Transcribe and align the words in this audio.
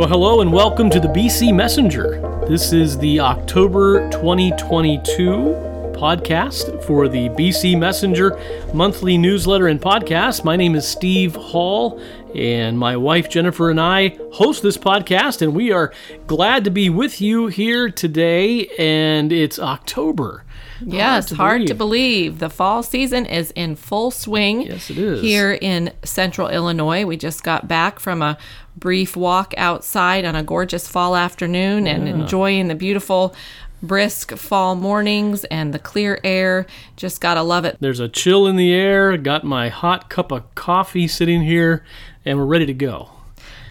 Well, 0.00 0.08
hello 0.08 0.40
and 0.40 0.50
welcome 0.50 0.88
to 0.88 0.98
the 0.98 1.08
BC 1.08 1.54
Messenger. 1.54 2.46
This 2.48 2.72
is 2.72 2.96
the 2.96 3.20
October 3.20 4.08
2022 4.08 5.02
podcast 5.92 6.82
for 6.84 7.06
the 7.06 7.28
BC 7.28 7.78
Messenger 7.78 8.40
monthly 8.72 9.18
newsletter 9.18 9.68
and 9.68 9.78
podcast. 9.78 10.42
My 10.42 10.56
name 10.56 10.74
is 10.74 10.88
Steve 10.88 11.36
Hall, 11.36 12.00
and 12.34 12.78
my 12.78 12.96
wife 12.96 13.28
Jennifer 13.28 13.68
and 13.68 13.78
I 13.78 14.16
host 14.32 14.62
this 14.62 14.78
podcast, 14.78 15.42
and 15.42 15.54
we 15.54 15.70
are 15.70 15.92
glad 16.26 16.64
to 16.64 16.70
be 16.70 16.88
with 16.88 17.20
you 17.20 17.48
here 17.48 17.90
today. 17.90 18.68
And 18.78 19.30
it's 19.30 19.58
October. 19.58 20.46
Yes, 20.82 21.28
hard, 21.28 21.28
to, 21.28 21.34
hard 21.34 21.58
believe. 21.58 21.68
to, 21.68 21.74
believe. 21.74 22.38
The 22.38 22.48
fall 22.48 22.82
season 22.82 23.26
is 23.26 23.50
in 23.50 23.76
full 23.76 24.10
swing. 24.10 24.62
Yes, 24.62 24.90
it 24.90 24.96
is. 24.96 25.20
Here 25.20 25.52
in 25.52 25.92
central 26.04 26.48
Illinois. 26.48 27.04
We 27.04 27.18
just 27.18 27.42
got 27.42 27.68
back 27.68 28.00
from 28.00 28.22
a 28.22 28.38
brief 28.80 29.16
walk 29.16 29.54
outside 29.56 30.24
on 30.24 30.34
a 30.34 30.42
gorgeous 30.42 30.88
fall 30.88 31.14
afternoon 31.14 31.86
and 31.86 32.08
enjoying 32.08 32.68
the 32.68 32.74
beautiful 32.74 33.34
brisk 33.82 34.36
fall 34.36 34.74
mornings 34.74 35.44
and 35.44 35.72
the 35.72 35.78
clear 35.78 36.18
air. 36.24 36.66
Just 36.96 37.20
gotta 37.20 37.42
love 37.42 37.64
it. 37.64 37.76
There's 37.80 38.00
a 38.00 38.08
chill 38.08 38.46
in 38.46 38.56
the 38.56 38.72
air. 38.72 39.16
Got 39.16 39.44
my 39.44 39.68
hot 39.68 40.10
cup 40.10 40.32
of 40.32 40.54
coffee 40.54 41.06
sitting 41.06 41.42
here, 41.42 41.84
and 42.24 42.38
we're 42.38 42.44
ready 42.44 42.66
to 42.66 42.74
go. 42.74 43.10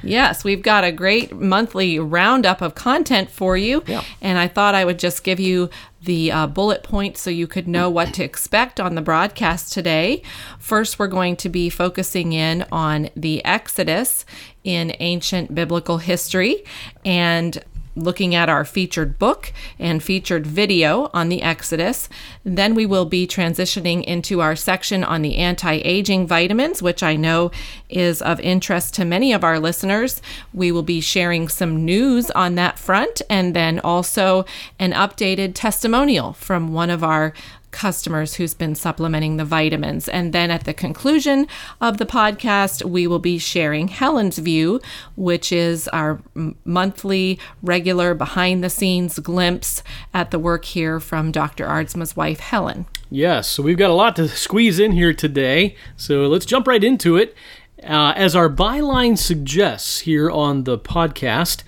Yes, 0.03 0.43
we've 0.43 0.61
got 0.61 0.83
a 0.83 0.91
great 0.91 1.33
monthly 1.33 1.99
roundup 1.99 2.61
of 2.61 2.75
content 2.75 3.29
for 3.29 3.57
you. 3.57 3.83
Yeah. 3.85 4.03
And 4.21 4.37
I 4.37 4.47
thought 4.47 4.75
I 4.75 4.85
would 4.85 4.99
just 4.99 5.23
give 5.23 5.39
you 5.39 5.69
the 6.01 6.31
uh, 6.31 6.47
bullet 6.47 6.83
points 6.83 7.21
so 7.21 7.29
you 7.29 7.47
could 7.47 7.67
know 7.67 7.89
what 7.89 8.13
to 8.13 8.23
expect 8.23 8.79
on 8.79 8.95
the 8.95 9.01
broadcast 9.01 9.73
today. 9.73 10.21
First, 10.57 10.97
we're 10.97 11.07
going 11.07 11.35
to 11.37 11.49
be 11.49 11.69
focusing 11.69 12.31
in 12.33 12.65
on 12.71 13.09
the 13.15 13.43
Exodus 13.43 14.25
in 14.63 14.95
ancient 14.99 15.53
biblical 15.53 15.97
history 15.97 16.63
and 17.03 17.63
looking 18.03 18.35
at 18.35 18.49
our 18.49 18.65
featured 18.65 19.19
book 19.19 19.53
and 19.77 20.01
featured 20.01 20.45
video 20.45 21.09
on 21.13 21.29
the 21.29 21.41
Exodus. 21.41 22.09
Then 22.43 22.75
we 22.75 22.85
will 22.85 23.05
be 23.05 23.27
transitioning 23.27 24.03
into 24.03 24.41
our 24.41 24.55
section 24.55 25.03
on 25.03 25.21
the 25.21 25.37
anti 25.37 25.73
aging 25.83 26.27
vitamins, 26.27 26.81
which 26.81 27.03
I 27.03 27.15
know 27.15 27.51
is 27.89 28.21
of 28.21 28.39
interest 28.39 28.93
to 28.95 29.05
many 29.05 29.33
of 29.33 29.43
our 29.43 29.59
listeners. 29.59 30.21
We 30.53 30.71
will 30.71 30.83
be 30.83 31.01
sharing 31.01 31.47
some 31.47 31.85
news 31.85 32.31
on 32.31 32.55
that 32.55 32.79
front 32.79 33.21
and 33.29 33.55
then 33.55 33.79
also 33.79 34.45
an 34.79 34.93
updated 34.93 35.51
testimonial 35.55 36.33
from 36.33 36.73
one 36.73 36.89
of 36.89 37.03
our 37.03 37.33
customers 37.71 38.35
who's 38.35 38.53
been 38.53 38.75
supplementing 38.75 39.37
the 39.37 39.45
vitamins. 39.45 40.07
And 40.09 40.33
then 40.33 40.51
at 40.51 40.63
the 40.63 40.73
conclusion 40.73 41.47
of 41.79 41.97
the 41.97 42.05
podcast, 42.05 42.83
we 42.83 43.07
will 43.07 43.19
be 43.19 43.37
sharing 43.37 43.89
Helen's 43.89 44.37
view, 44.37 44.79
which 45.15 45.51
is 45.51 45.87
our 45.89 46.21
monthly, 46.65 47.39
regular, 47.61 48.13
behind 48.13 48.63
the 48.63 48.69
scenes 48.69 49.19
glimpse 49.19 49.83
at 50.13 50.31
the 50.31 50.39
work 50.39 50.65
here 50.65 50.99
from 50.99 51.31
Dr. 51.31 51.65
Aardsma's 51.65 52.15
wife, 52.15 52.39
Helen. 52.39 52.85
Yes, 53.09 53.47
so 53.47 53.63
we've 53.63 53.77
got 53.77 53.89
a 53.89 53.93
lot 53.93 54.15
to 54.17 54.27
squeeze 54.27 54.79
in 54.79 54.91
here 54.91 55.13
today. 55.13 55.75
So 55.97 56.27
let's 56.27 56.45
jump 56.45 56.67
right 56.67 56.83
into 56.83 57.17
it. 57.17 57.35
Uh, 57.83 58.13
as 58.15 58.35
our 58.35 58.49
byline 58.49 59.17
suggests 59.17 59.99
here 59.99 60.29
on 60.29 60.65
the 60.65 60.77
podcast, 60.77 61.63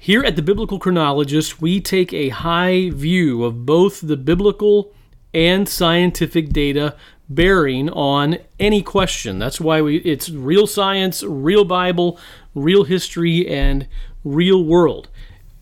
here 0.00 0.22
at 0.22 0.36
the 0.36 0.42
Biblical 0.42 0.78
Chronologist, 0.78 1.60
we 1.60 1.80
take 1.80 2.14
a 2.14 2.28
high 2.28 2.90
view 2.90 3.42
of 3.44 3.66
both 3.66 4.00
the 4.00 4.16
biblical 4.16 4.92
and 5.34 5.68
scientific 5.68 6.50
data 6.50 6.94
bearing 7.28 7.90
on 7.90 8.38
any 8.58 8.82
question. 8.82 9.38
That's 9.38 9.60
why 9.60 9.82
we 9.82 9.98
it's 9.98 10.30
real 10.30 10.66
science, 10.66 11.22
real 11.22 11.64
Bible, 11.64 12.18
real 12.54 12.84
history 12.84 13.46
and 13.48 13.86
real 14.24 14.64
world. 14.64 15.08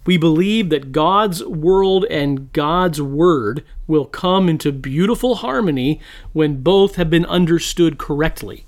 We 0.04 0.16
believe 0.16 0.68
that 0.70 0.92
God's 0.92 1.44
world 1.44 2.04
and 2.04 2.52
God's 2.52 3.02
word 3.02 3.64
will 3.88 4.04
come 4.04 4.48
into 4.48 4.70
beautiful 4.70 5.36
harmony 5.36 6.00
when 6.32 6.62
both 6.62 6.94
have 6.94 7.10
been 7.10 7.26
understood 7.26 7.98
correctly. 7.98 8.66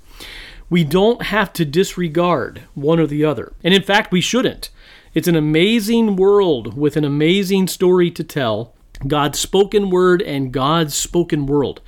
We 0.69 0.83
don't 0.83 1.23
have 1.23 1.53
to 1.53 1.65
disregard 1.65 2.63
one 2.75 2.99
or 2.99 3.07
the 3.07 3.23
other. 3.23 3.53
And 3.63 3.73
in 3.73 3.81
fact, 3.81 4.11
we 4.11 4.21
shouldn't. 4.21 4.69
It's 5.13 5.29
an 5.29 5.35
amazing 5.35 6.17
world 6.17 6.77
with 6.77 6.97
an 6.97 7.05
amazing 7.05 7.67
story 7.67 8.11
to 8.11 8.23
tell 8.23 8.75
God's 9.07 9.39
spoken 9.39 9.89
word 9.89 10.21
and 10.21 10.51
God's 10.51 10.95
spoken 10.95 11.45
world. 11.45 11.81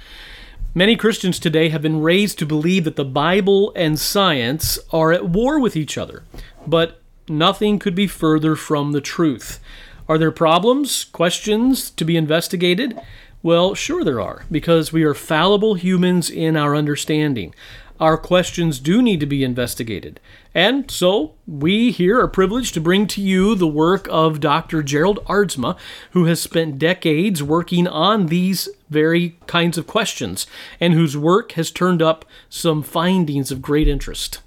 Many 0.74 0.96
Christians 0.96 1.40
today 1.40 1.70
have 1.70 1.82
been 1.82 2.02
raised 2.02 2.40
to 2.40 2.46
believe 2.46 2.86
that 2.86 2.96
the 2.96 3.04
Bible 3.04 3.74
and 3.76 4.00
science 4.00 4.80
are 4.92 5.12
at 5.12 5.28
war 5.28 5.60
with 5.60 5.76
each 5.76 5.98
other, 5.98 6.24
but 6.66 7.02
nothing 7.28 7.78
could 7.78 7.96
be 7.96 8.08
further 8.08 8.56
from 8.56 8.94
the 8.94 9.02
truth. 9.02 9.60
Are 10.08 10.18
there 10.18 10.32
problems, 10.32 11.04
questions 11.04 11.90
to 11.92 12.06
be 12.06 12.16
investigated? 12.16 12.98
Well, 13.44 13.76
sure 13.76 14.04
there 14.04 14.22
are, 14.22 14.46
because 14.50 14.94
we 14.94 15.04
are 15.04 15.14
fallible 15.14 15.74
humans 15.74 16.30
in 16.30 16.56
our 16.56 16.76
understanding 16.76 17.54
our 18.02 18.18
questions 18.18 18.80
do 18.80 19.02
need 19.02 19.20
to 19.20 19.28
be 19.28 19.44
investigated. 19.44 20.20
And 20.56 20.90
so, 20.90 21.36
we 21.48 21.92
here 21.92 22.20
are 22.20 22.28
privileged 22.28 22.74
to 22.74 22.82
bring 22.82 23.06
to 23.08 23.22
you 23.22 23.54
the 23.56 23.68
work 23.68 24.08
of 24.10 24.40
Dr. 24.40 24.82
Gerald 24.82 25.24
Aardsma, 25.26 25.78
who 26.12 26.26
has 26.26 26.42
spent 26.42 26.80
decades 26.80 27.44
working 27.44 27.88
on 27.88 28.26
these 28.26 28.68
very 28.90 29.38
kinds 29.46 29.78
of 29.78 29.88
questions, 29.88 30.48
and 30.80 30.94
whose 30.94 31.16
work 31.16 31.54
has 31.54 31.70
turned 31.70 32.02
up 32.02 32.26
some 32.50 32.82
findings 32.82 33.52
of 33.52 33.62
great 33.62 33.88
interest. 33.88 34.42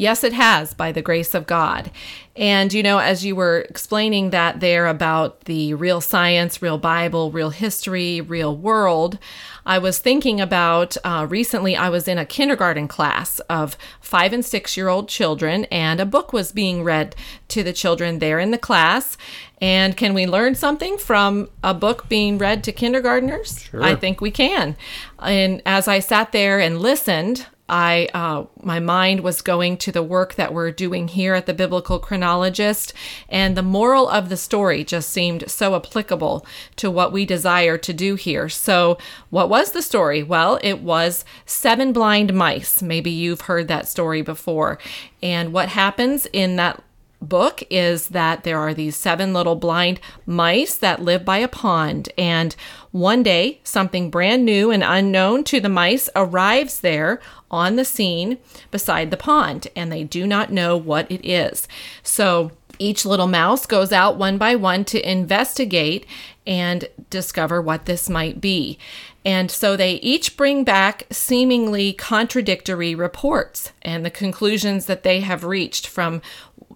Yes, 0.00 0.24
it 0.24 0.32
has, 0.32 0.72
by 0.72 0.92
the 0.92 1.02
grace 1.02 1.34
of 1.34 1.46
God. 1.46 1.90
And, 2.34 2.72
you 2.72 2.82
know, 2.82 3.00
as 3.00 3.22
you 3.22 3.36
were 3.36 3.66
explaining 3.68 4.30
that 4.30 4.60
there 4.60 4.86
about 4.86 5.44
the 5.44 5.74
real 5.74 6.00
science, 6.00 6.62
real 6.62 6.78
Bible, 6.78 7.30
real 7.30 7.50
history, 7.50 8.22
real 8.22 8.56
world, 8.56 9.18
I 9.66 9.76
was 9.76 9.98
thinking 9.98 10.40
about 10.40 10.96
uh, 11.04 11.26
recently, 11.28 11.76
I 11.76 11.90
was 11.90 12.08
in 12.08 12.16
a 12.16 12.24
kindergarten 12.24 12.88
class 12.88 13.40
of 13.40 13.76
five 14.00 14.32
and 14.32 14.42
six 14.42 14.74
year 14.74 14.88
old 14.88 15.06
children, 15.06 15.66
and 15.66 16.00
a 16.00 16.06
book 16.06 16.32
was 16.32 16.50
being 16.50 16.82
read 16.82 17.14
to 17.48 17.62
the 17.62 17.74
children 17.74 18.20
there 18.20 18.40
in 18.40 18.52
the 18.52 18.56
class. 18.56 19.18
And 19.60 19.98
can 19.98 20.14
we 20.14 20.26
learn 20.26 20.54
something 20.54 20.96
from 20.96 21.50
a 21.62 21.74
book 21.74 22.08
being 22.08 22.38
read 22.38 22.64
to 22.64 22.72
kindergartners? 22.72 23.64
Sure. 23.64 23.82
I 23.82 23.96
think 23.96 24.22
we 24.22 24.30
can. 24.30 24.78
And 25.18 25.60
as 25.66 25.86
I 25.86 25.98
sat 25.98 26.32
there 26.32 26.58
and 26.58 26.80
listened, 26.80 27.48
I 27.70 28.08
uh, 28.12 28.46
my 28.62 28.80
mind 28.80 29.20
was 29.20 29.42
going 29.42 29.76
to 29.78 29.92
the 29.92 30.02
work 30.02 30.34
that 30.34 30.52
we're 30.52 30.72
doing 30.72 31.06
here 31.06 31.34
at 31.34 31.46
the 31.46 31.54
Biblical 31.54 32.00
Chronologist, 32.00 32.92
and 33.28 33.56
the 33.56 33.62
moral 33.62 34.08
of 34.08 34.28
the 34.28 34.36
story 34.36 34.82
just 34.82 35.10
seemed 35.10 35.48
so 35.48 35.76
applicable 35.76 36.44
to 36.76 36.90
what 36.90 37.12
we 37.12 37.24
desire 37.24 37.78
to 37.78 37.92
do 37.92 38.16
here. 38.16 38.48
So, 38.48 38.98
what 39.30 39.48
was 39.48 39.70
the 39.70 39.82
story? 39.82 40.22
Well, 40.24 40.58
it 40.64 40.80
was 40.80 41.24
seven 41.46 41.92
blind 41.92 42.34
mice. 42.34 42.82
Maybe 42.82 43.10
you've 43.10 43.42
heard 43.42 43.68
that 43.68 43.86
story 43.86 44.22
before. 44.22 44.78
And 45.22 45.52
what 45.52 45.68
happens 45.68 46.26
in 46.32 46.56
that 46.56 46.82
book 47.20 47.62
is 47.70 48.08
that 48.08 48.44
there 48.44 48.58
are 48.58 48.74
these 48.74 48.96
seven 48.96 49.32
little 49.32 49.56
blind 49.56 50.00
mice 50.26 50.76
that 50.76 51.02
live 51.02 51.24
by 51.24 51.38
a 51.38 51.48
pond. 51.48 52.08
And 52.16 52.54
one 52.90 53.22
day, 53.22 53.60
something 53.62 54.10
brand 54.10 54.44
new 54.44 54.70
and 54.70 54.82
unknown 54.82 55.44
to 55.44 55.60
the 55.60 55.68
mice 55.68 56.08
arrives 56.16 56.80
there 56.80 57.20
on 57.50 57.76
the 57.76 57.84
scene 57.84 58.38
beside 58.70 59.10
the 59.10 59.16
pond, 59.16 59.68
and 59.76 59.90
they 59.90 60.04
do 60.04 60.26
not 60.26 60.52
know 60.52 60.76
what 60.76 61.10
it 61.10 61.24
is. 61.26 61.68
So 62.02 62.52
each 62.78 63.04
little 63.04 63.26
mouse 63.26 63.66
goes 63.66 63.92
out 63.92 64.16
one 64.16 64.38
by 64.38 64.56
one 64.56 64.84
to 64.86 65.10
investigate 65.10 66.06
and 66.46 66.88
discover 67.10 67.60
what 67.60 67.84
this 67.84 68.08
might 68.08 68.40
be. 68.40 68.78
And 69.22 69.50
so 69.50 69.76
they 69.76 69.94
each 69.96 70.36
bring 70.38 70.64
back 70.64 71.06
seemingly 71.10 71.92
contradictory 71.92 72.94
reports 72.94 73.72
and 73.82 74.04
the 74.04 74.10
conclusions 74.10 74.86
that 74.86 75.02
they 75.02 75.20
have 75.20 75.44
reached 75.44 75.86
from 75.86 76.22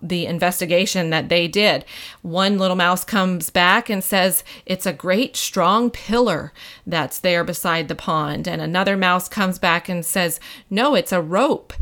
the 0.03 0.27
investigation 0.27 1.11
that 1.11 1.29
they 1.29 1.49
did. 1.49 1.85
One 2.23 2.59
little 2.59 2.77
mouse 2.77 3.05
comes 3.05 3.51
back 3.51 3.89
and 3.89 4.03
says 4.03 4.45
it's 4.67 4.87
a 4.87 4.93
great 4.93 5.37
strong 5.37 5.91
pillar 5.91 6.53
that's 6.87 7.19
there 7.19 7.45
beside 7.45 7.89
the 7.89 7.95
pond. 7.95 8.47
And 8.49 8.61
another 8.61 8.97
mouse 8.97 9.29
comes 9.29 9.59
back 9.59 9.89
and 9.89 10.05
says, 10.05 10.41
no, 10.71 10.95
it's 10.95 11.13
a 11.13 11.23
rope. 11.23 11.73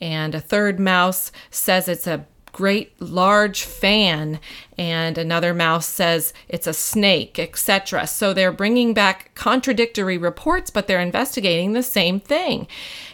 And 0.00 0.34
a 0.34 0.40
third 0.40 0.78
mouse 0.78 1.32
says 1.50 1.88
it's 1.88 2.06
a 2.06 2.26
great 2.56 2.98
large 3.02 3.64
fan 3.64 4.40
and 4.78 5.18
another 5.18 5.52
mouse 5.52 5.84
says 5.84 6.32
it's 6.48 6.66
a 6.66 6.72
snake 6.72 7.38
etc 7.38 8.06
so 8.06 8.32
they're 8.32 8.50
bringing 8.50 8.94
back 8.94 9.30
contradictory 9.34 10.16
reports 10.16 10.70
but 10.70 10.86
they're 10.86 10.98
investigating 10.98 11.74
the 11.74 11.82
same 11.82 12.18
thing 12.18 12.66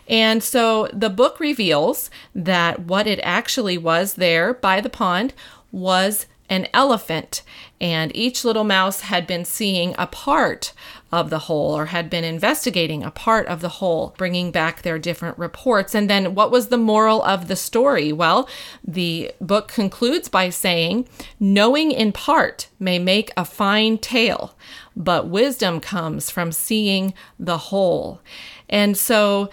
and 0.08 0.42
so 0.42 0.88
the 0.92 1.10
book 1.10 1.40
reveals 1.40 2.10
that 2.34 2.80
what 2.80 3.06
it 3.06 3.20
actually 3.22 3.78
was 3.78 4.14
there 4.14 4.54
by 4.54 4.80
the 4.80 4.90
pond 4.90 5.34
was 5.70 6.26
an 6.48 6.68
elephant, 6.74 7.42
and 7.80 8.14
each 8.14 8.44
little 8.44 8.64
mouse 8.64 9.00
had 9.02 9.26
been 9.26 9.44
seeing 9.44 9.94
a 9.96 10.06
part 10.06 10.74
of 11.10 11.30
the 11.30 11.40
whole 11.40 11.76
or 11.76 11.86
had 11.86 12.10
been 12.10 12.24
investigating 12.24 13.02
a 13.02 13.10
part 13.10 13.46
of 13.46 13.60
the 13.60 13.68
whole, 13.68 14.14
bringing 14.18 14.50
back 14.50 14.82
their 14.82 14.98
different 14.98 15.38
reports. 15.38 15.94
And 15.94 16.10
then 16.10 16.34
what 16.34 16.50
was 16.50 16.68
the 16.68 16.76
moral 16.76 17.22
of 17.22 17.48
the 17.48 17.56
story? 17.56 18.12
Well, 18.12 18.48
the 18.86 19.32
book 19.40 19.68
concludes 19.68 20.28
by 20.28 20.50
saying, 20.50 21.08
Knowing 21.40 21.90
in 21.90 22.12
part 22.12 22.68
may 22.78 22.98
make 22.98 23.30
a 23.36 23.44
fine 23.44 23.96
tale, 23.96 24.54
but 24.94 25.28
wisdom 25.28 25.80
comes 25.80 26.30
from 26.30 26.52
seeing 26.52 27.14
the 27.38 27.58
whole. 27.58 28.20
And 28.68 28.96
so 28.96 29.50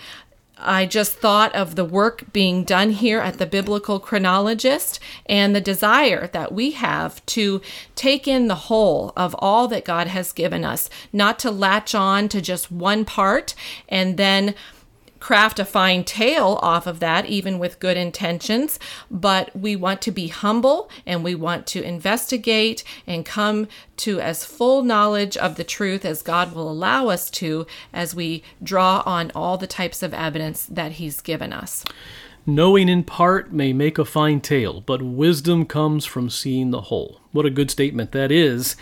I 0.61 0.85
just 0.85 1.15
thought 1.15 1.55
of 1.55 1.75
the 1.75 1.85
work 1.85 2.31
being 2.33 2.63
done 2.63 2.91
here 2.91 3.19
at 3.19 3.37
the 3.37 3.45
Biblical 3.45 3.99
Chronologist 3.99 4.99
and 5.25 5.55
the 5.55 5.61
desire 5.61 6.27
that 6.27 6.51
we 6.51 6.71
have 6.71 7.25
to 7.27 7.61
take 7.95 8.27
in 8.27 8.47
the 8.47 8.55
whole 8.55 9.13
of 9.15 9.35
all 9.39 9.67
that 9.69 9.85
God 9.85 10.07
has 10.07 10.31
given 10.31 10.65
us, 10.65 10.89
not 11.13 11.39
to 11.39 11.51
latch 11.51 11.95
on 11.95 12.27
to 12.29 12.41
just 12.41 12.71
one 12.71 13.05
part 13.05 13.55
and 13.87 14.17
then 14.17 14.53
craft 15.19 15.59
a 15.59 15.65
fine 15.65 16.03
tale 16.03 16.59
off 16.61 16.87
of 16.87 16.99
that, 16.99 17.25
even 17.25 17.59
with 17.59 17.79
good 17.79 17.97
intentions. 17.97 18.79
But 19.11 19.55
we 19.55 19.75
want 19.75 20.01
to 20.03 20.11
be 20.11 20.27
humble 20.27 20.89
and 21.05 21.23
we 21.23 21.35
want 21.35 21.67
to 21.67 21.83
investigate 21.83 22.83
and 23.05 23.25
come 23.25 23.67
to 23.97 24.19
as 24.19 24.45
full 24.45 24.83
knowledge 24.83 25.35
of 25.37 25.55
the 25.55 25.63
truth 25.63 26.05
as 26.05 26.21
God 26.21 26.53
will 26.53 26.69
allow 26.69 27.09
us 27.09 27.29
to 27.31 27.67
as 27.93 28.15
we 28.15 28.43
draw 28.63 29.03
on 29.05 29.31
all 29.35 29.57
the 29.57 29.67
types 29.67 30.01
of 30.01 30.13
evidence 30.13 30.65
that 30.65 30.93
He's 30.93 31.21
given 31.21 31.53
us. 31.53 31.83
Knowing 32.45 32.89
in 32.89 33.03
part 33.03 33.51
may 33.51 33.73
make 33.73 33.97
a 33.97 34.05
fine 34.05 34.41
tale, 34.41 34.81
but 34.81 35.01
wisdom 35.01 35.65
comes 35.65 36.05
from 36.05 36.29
seeing 36.29 36.71
the 36.71 36.81
whole. 36.81 37.19
What 37.31 37.45
a 37.45 37.51
good 37.51 37.69
statement 37.69 38.11
that 38.13 38.31
is. 38.31 38.75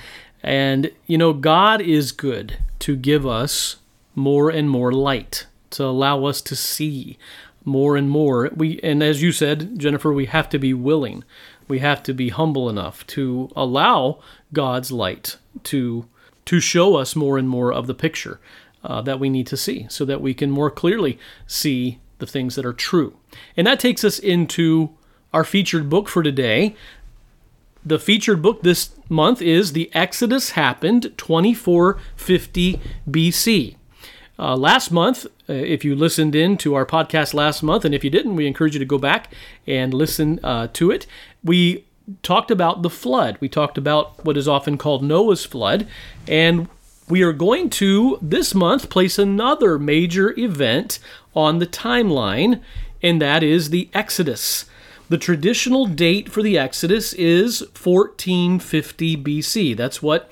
And, 0.44 0.92
you 1.08 1.18
know, 1.18 1.34
God 1.34 1.82
is 1.82 2.12
good 2.12 2.60
to 2.80 2.96
give 2.96 3.26
us 3.26 3.78
more 4.16 4.50
and 4.50 4.70
more 4.70 4.92
light 4.92 5.48
to 5.72 5.84
allow 5.84 6.26
us 6.26 6.42
to 6.42 6.56
see 6.56 7.18
more 7.66 7.98
and 7.98 8.10
more. 8.10 8.50
We 8.56 8.80
and 8.82 9.04
as 9.04 9.22
you 9.22 9.32
said, 9.32 9.78
Jennifer, 9.78 10.12
we 10.14 10.26
have 10.26 10.50
to 10.50 10.60
be 10.60 10.74
willing. 10.74 11.24
We 11.68 11.80
have 11.80 12.02
to 12.04 12.14
be 12.14 12.30
humble 12.30 12.70
enough 12.70 13.06
to 13.08 13.50
allow 13.56 14.20
God's 14.54 14.92
light 14.92 15.38
to 15.64 16.08
to 16.46 16.60
show 16.62 16.96
us 16.96 17.16
more 17.16 17.38
and 17.38 17.50
more 17.50 17.74
of 17.74 17.88
the 17.88 17.94
picture 17.94 18.40
uh, 18.84 19.02
that 19.02 19.20
we 19.20 19.30
need 19.30 19.48
to 19.48 19.58
see, 19.58 19.86
so 19.90 20.06
that 20.06 20.22
we 20.22 20.34
can 20.34 20.50
more 20.50 20.72
clearly 20.72 21.20
see 21.46 22.00
the 22.20 22.26
things 22.26 22.56
that 22.56 22.66
are 22.66 22.74
true. 22.74 23.18
And 23.56 23.68
that 23.68 23.80
takes 23.80 24.04
us 24.04 24.18
into 24.18 24.92
our 25.34 25.44
featured 25.44 25.90
book 25.90 26.08
for 26.08 26.24
today. 26.24 26.76
The 27.86 28.00
featured 28.00 28.42
book 28.42 28.64
this 28.64 28.92
month 29.10 29.42
is 29.42 29.74
The 29.74 29.90
Exodus 29.94 30.52
Happened 30.52 31.14
2450 31.18 32.80
BC. 33.10 33.76
Uh, 34.40 34.56
last 34.56 34.92
month, 34.92 35.26
uh, 35.50 35.54
if 35.54 35.84
you 35.84 35.96
listened 35.96 36.36
in 36.36 36.58
to 36.58 36.76
our 36.76 36.86
podcast 36.86 37.34
last 37.34 37.64
month, 37.64 37.84
and 37.84 37.96
if 37.96 38.04
you 38.04 38.10
didn't, 38.10 38.36
we 38.36 38.46
encourage 38.46 38.74
you 38.74 38.80
to 38.80 38.86
go 38.86 38.98
back 38.98 39.34
and 39.66 39.94
listen 39.94 40.40
uh, 40.44 40.68
to 40.74 40.92
it. 40.92 41.08
We 41.44 41.86
talked 42.24 42.52
about 42.52 42.84
the 42.84 42.90
flood. 42.90 43.38
We 43.40 43.50
talked 43.50 43.78
about 43.78 44.24
what 44.24 44.38
is 44.38 44.48
often 44.48 44.78
called 44.78 45.04
Noah's 45.04 45.46
flood. 45.46 45.88
And 46.28 46.70
we 47.10 47.22
are 47.24 47.34
going 47.34 47.70
to, 47.72 48.20
this 48.22 48.54
month, 48.54 48.90
place 48.90 49.18
another 49.18 49.80
major 49.80 50.38
event 50.40 51.00
on 51.36 51.60
the 51.60 51.68
timeline, 51.68 52.62
and 53.02 53.22
that 53.22 53.44
is 53.44 53.70
the 53.70 53.90
Exodus. 53.94 54.66
The 55.10 55.18
traditional 55.18 55.86
date 55.86 56.30
for 56.30 56.42
the 56.42 56.58
Exodus 56.58 57.14
is 57.14 57.62
1450 57.62 59.18
BC. 59.18 59.78
That's 59.78 60.02
what 60.02 60.30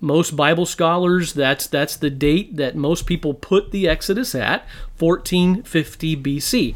most 0.00 0.36
Bible 0.36 0.66
scholars, 0.66 1.32
that's 1.34 1.66
that's 1.66 1.96
the 1.96 2.10
date 2.10 2.56
that 2.56 2.76
most 2.76 3.06
people 3.06 3.34
put 3.34 3.70
the 3.70 3.88
Exodus 3.88 4.34
at, 4.34 4.66
1450 4.98 6.16
BC. 6.16 6.74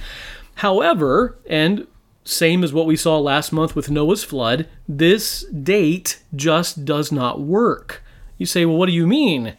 However, 0.56 1.38
and 1.48 1.86
same 2.24 2.62
as 2.62 2.72
what 2.72 2.86
we 2.86 2.96
saw 2.96 3.18
last 3.18 3.52
month 3.52 3.74
with 3.74 3.90
Noah's 3.90 4.22
flood, 4.22 4.68
this 4.86 5.44
date 5.44 6.20
just 6.36 6.84
does 6.84 7.10
not 7.10 7.40
work. 7.40 8.02
You 8.36 8.46
say, 8.46 8.66
well, 8.66 8.76
what 8.76 8.86
do 8.86 8.92
you 8.92 9.06
mean 9.06 9.56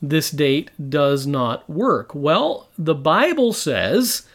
this 0.00 0.30
date 0.30 0.70
does 0.88 1.26
not 1.26 1.68
work? 1.68 2.14
Well, 2.14 2.68
the 2.78 2.94
Bible 2.94 3.52
says, 3.52 4.26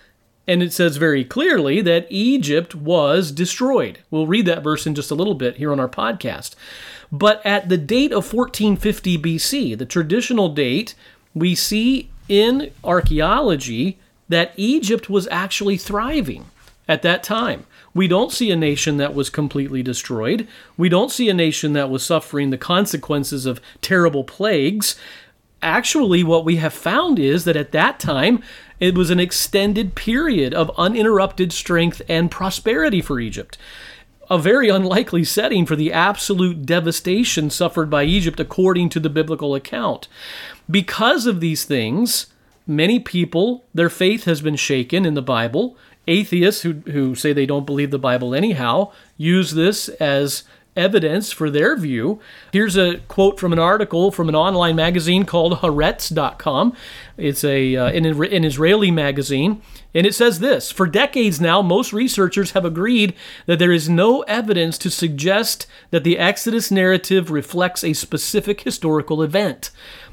and 0.48 0.62
it 0.62 0.74
says 0.74 0.98
very 0.98 1.24
clearly, 1.24 1.82
that 1.82 2.08
Egypt 2.10 2.76
was 2.76 3.32
destroyed. 3.32 4.00
We'll 4.12 4.28
read 4.28 4.46
that 4.48 4.64
verse 4.64 4.86
in 4.86 4.96
just 4.96 5.12
a 5.12 5.16
little 5.16 5.36
bit 5.36 5.58
here 5.58 5.72
on 5.72 5.80
our 5.80 5.90
podcast. 5.90 6.56
But 7.12 7.46
at 7.46 7.70
the 7.70 7.78
date 7.78 8.12
of 8.12 8.34
1450 8.34 9.18
BC, 9.18 9.78
the 9.78 9.86
traditional 9.86 10.50
date, 10.50 10.96
we 11.34 11.56
see 11.56 12.10
in 12.28 12.72
archaeology 12.84 13.98
that 14.30 14.52
Egypt 14.58 15.10
was 15.10 15.28
actually 15.32 15.78
thriving 15.78 16.46
at 16.88 17.02
that 17.02 17.24
time. 17.24 17.66
We 17.94 18.08
don't 18.08 18.32
see 18.32 18.52
a 18.52 18.56
nation 18.56 18.98
that 18.98 19.16
was 19.16 19.30
completely 19.30 19.82
destroyed. 19.82 20.48
We 20.76 20.90
don't 20.90 21.12
see 21.12 21.30
a 21.30 21.34
nation 21.34 21.74
that 21.74 21.90
was 21.90 22.06
suffering 22.06 22.50
the 22.50 22.58
consequences 22.58 23.46
of 23.46 23.62
terrible 23.82 24.24
plagues. 24.24 24.96
Actually, 25.62 26.24
what 26.24 26.46
we 26.46 26.58
have 26.58 26.74
found 26.74 27.18
is 27.18 27.46
that 27.46 27.58
at 27.58 27.72
that 27.72 28.00
time, 28.00 28.44
it 28.80 28.96
was 28.96 29.10
an 29.10 29.20
extended 29.20 29.96
period 29.96 30.54
of 30.54 30.72
uninterrupted 30.78 31.52
strength 31.52 32.02
and 32.08 32.30
prosperity 32.30 33.02
for 33.02 33.20
Egypt 33.20 33.58
a 34.30 34.38
very 34.38 34.70
unlikely 34.70 35.24
setting 35.24 35.66
for 35.66 35.76
the 35.76 35.92
absolute 35.92 36.66
devastation 36.66 37.50
suffered 37.50 37.90
by 37.90 38.04
Egypt 38.04 38.40
according 38.40 38.90
to 38.90 39.00
the 39.00 39.10
biblical 39.10 39.56
account. 39.56 40.08
Because 40.70 41.26
of 41.26 41.40
these 41.40 41.64
things, 41.66 42.28
many 42.66 43.00
people, 43.00 43.66
their 43.74 43.90
faith 43.90 44.26
has 44.26 44.42
been 44.42 44.56
shaken 44.56 45.06
in 45.06 45.14
the 45.14 45.22
Bible. 45.22 45.78
Atheists 46.08 46.62
who, 46.62 46.74
who 46.92 47.16
say 47.16 47.34
they 47.34 47.46
don't 47.46 47.66
believe 47.66 47.92
the 47.92 48.00
Bible 48.00 48.36
anyhow 48.36 48.92
use 49.18 49.52
this 49.52 49.90
as 49.90 50.44
evidence 50.78 51.32
for 51.32 51.50
their 51.50 51.76
view. 51.76 52.22
Here's 52.54 52.78
a 52.78 53.00
quote 53.08 53.40
from 53.40 53.52
an 53.52 53.60
article 53.60 54.12
from 54.12 54.30
an 54.30 54.36
online 54.36 54.76
magazine 54.76 55.26
called 55.26 55.60
Haaretz.com. 55.60 56.76
It's 57.18 57.44
a 57.44 57.76
uh, 57.76 57.88
an, 57.88 58.06
an 58.06 58.46
Israeli 58.46 58.92
magazine, 58.92 59.62
and 59.94 60.06
it 60.06 60.16
says 60.16 60.40
this: 60.40 60.72
For 60.72 60.88
decades 60.88 61.42
now, 61.42 61.62
most 61.62 61.92
researchers 61.92 62.52
have 62.52 62.64
agreed 62.64 63.14
that 63.48 63.60
there 63.60 63.72
is 63.72 63.90
no 63.90 64.22
evidence 64.22 64.78
to 64.80 64.90
suggest 64.90 65.68
that 65.90 66.04
the 66.04 66.18
Exodus 66.18 66.72
narrative 66.72 67.32
reflects 67.32 67.84
a 67.84 67.94
specific 67.94 68.62
historical 68.62 69.24
event. 69.24 69.72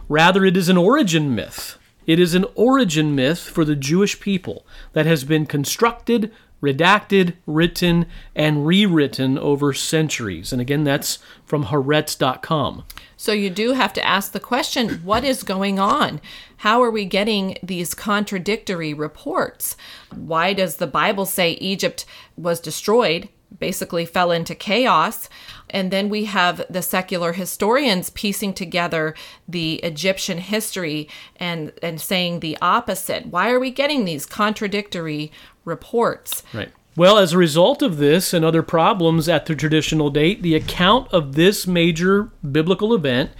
Rather, 0.08 0.44
it 0.44 0.56
is 0.56 0.68
an 0.68 0.76
origin 0.76 1.34
myth. 1.34 1.78
It 2.06 2.20
is 2.20 2.34
an 2.34 2.44
origin 2.54 3.14
myth 3.14 3.40
for 3.40 3.64
the 3.64 3.76
Jewish 3.76 4.20
people 4.20 4.66
that 4.92 5.06
has 5.06 5.24
been 5.24 5.46
constructed, 5.46 6.30
redacted, 6.64 7.34
written, 7.46 8.06
and 8.34 8.66
rewritten 8.66 9.38
over 9.38 9.72
centuries. 9.72 10.52
And 10.52 10.60
again, 10.60 10.84
that's 10.84 11.18
from 11.44 11.66
Haaretz.com. 11.66 12.84
So 13.16 13.32
you 13.32 13.50
do 13.50 13.72
have 13.72 13.92
to 13.92 14.04
ask 14.04 14.32
the 14.32 14.40
question 14.40 15.00
what 15.04 15.24
is 15.24 15.42
going 15.42 15.78
on? 15.78 16.20
How 16.58 16.82
are 16.82 16.90
we 16.90 17.04
getting 17.04 17.58
these 17.62 17.94
contradictory 17.94 18.94
reports? 18.94 19.76
Why 20.14 20.52
does 20.52 20.76
the 20.76 20.86
Bible 20.86 21.26
say 21.26 21.52
Egypt 21.52 22.06
was 22.36 22.60
destroyed, 22.60 23.28
basically 23.58 24.06
fell 24.06 24.30
into 24.30 24.54
chaos? 24.54 25.28
And 25.70 25.90
then 25.90 26.08
we 26.08 26.26
have 26.26 26.64
the 26.70 26.82
secular 26.82 27.32
historians 27.32 28.10
piecing 28.10 28.54
together 28.54 29.14
the 29.48 29.74
Egyptian 29.76 30.38
history 30.38 31.08
and, 31.36 31.72
and 31.82 32.00
saying 32.00 32.40
the 32.40 32.56
opposite. 32.62 33.26
Why 33.26 33.50
are 33.50 33.60
we 33.60 33.70
getting 33.70 34.04
these 34.04 34.26
contradictory 34.26 35.32
reports. 35.64 36.42
Right. 36.52 36.70
Well, 36.96 37.18
as 37.18 37.32
a 37.32 37.38
result 37.38 37.82
of 37.82 37.96
this 37.96 38.32
and 38.32 38.44
other 38.44 38.62
problems 38.62 39.28
at 39.28 39.46
the 39.46 39.56
traditional 39.56 40.10
date, 40.10 40.42
the 40.42 40.54
account 40.54 41.12
of 41.12 41.34
this 41.34 41.66
major 41.66 42.30
biblical 42.48 42.94
event 42.94 43.32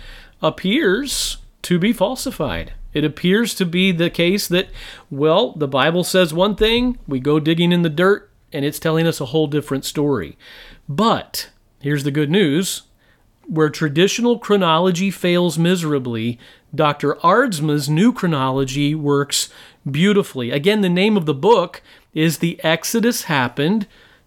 appears 0.43 1.37
to 1.63 1.79
be 1.79 1.93
falsified. 1.93 2.73
It 2.93 3.05
appears 3.05 3.55
to 3.55 3.67
be 3.67 3.93
the 3.93 4.11
case 4.11 4.49
that, 4.49 4.69
well, 5.11 5.53
the 5.53 5.69
Bible 5.69 6.05
says 6.05 6.35
one 6.35 6.57
thing, 6.57 6.99
we 7.07 7.21
go 7.21 7.39
digging 7.39 7.73
in 7.73 7.83
the 7.83 7.89
dirt, 7.89 8.31
and 8.53 8.65
it's 8.65 8.79
telling 8.79 9.07
us 9.07 9.21
a 9.21 9.27
whole 9.27 9.47
different 9.47 9.85
story. 9.85 10.37
But 10.89 11.51
here's 11.81 12.05
the 12.05 12.11
good 12.11 12.31
news 12.31 12.83
where 13.47 13.69
traditional 13.69 14.39
chronology 14.39 15.11
fails 15.11 15.59
miserably, 15.59 16.39
Dr. 16.75 17.15
Aardsma's 17.17 17.89
new 17.89 18.13
chronology 18.13 18.95
works 18.95 19.49
beautifully. 19.89 20.51
Again, 20.51 20.81
the 20.81 20.89
name 20.89 21.17
of 21.17 21.27
the 21.27 21.35
book 21.35 21.83
is 22.15 22.39
The 22.39 22.63
Exodus 22.65 23.25
Happened 23.25 23.87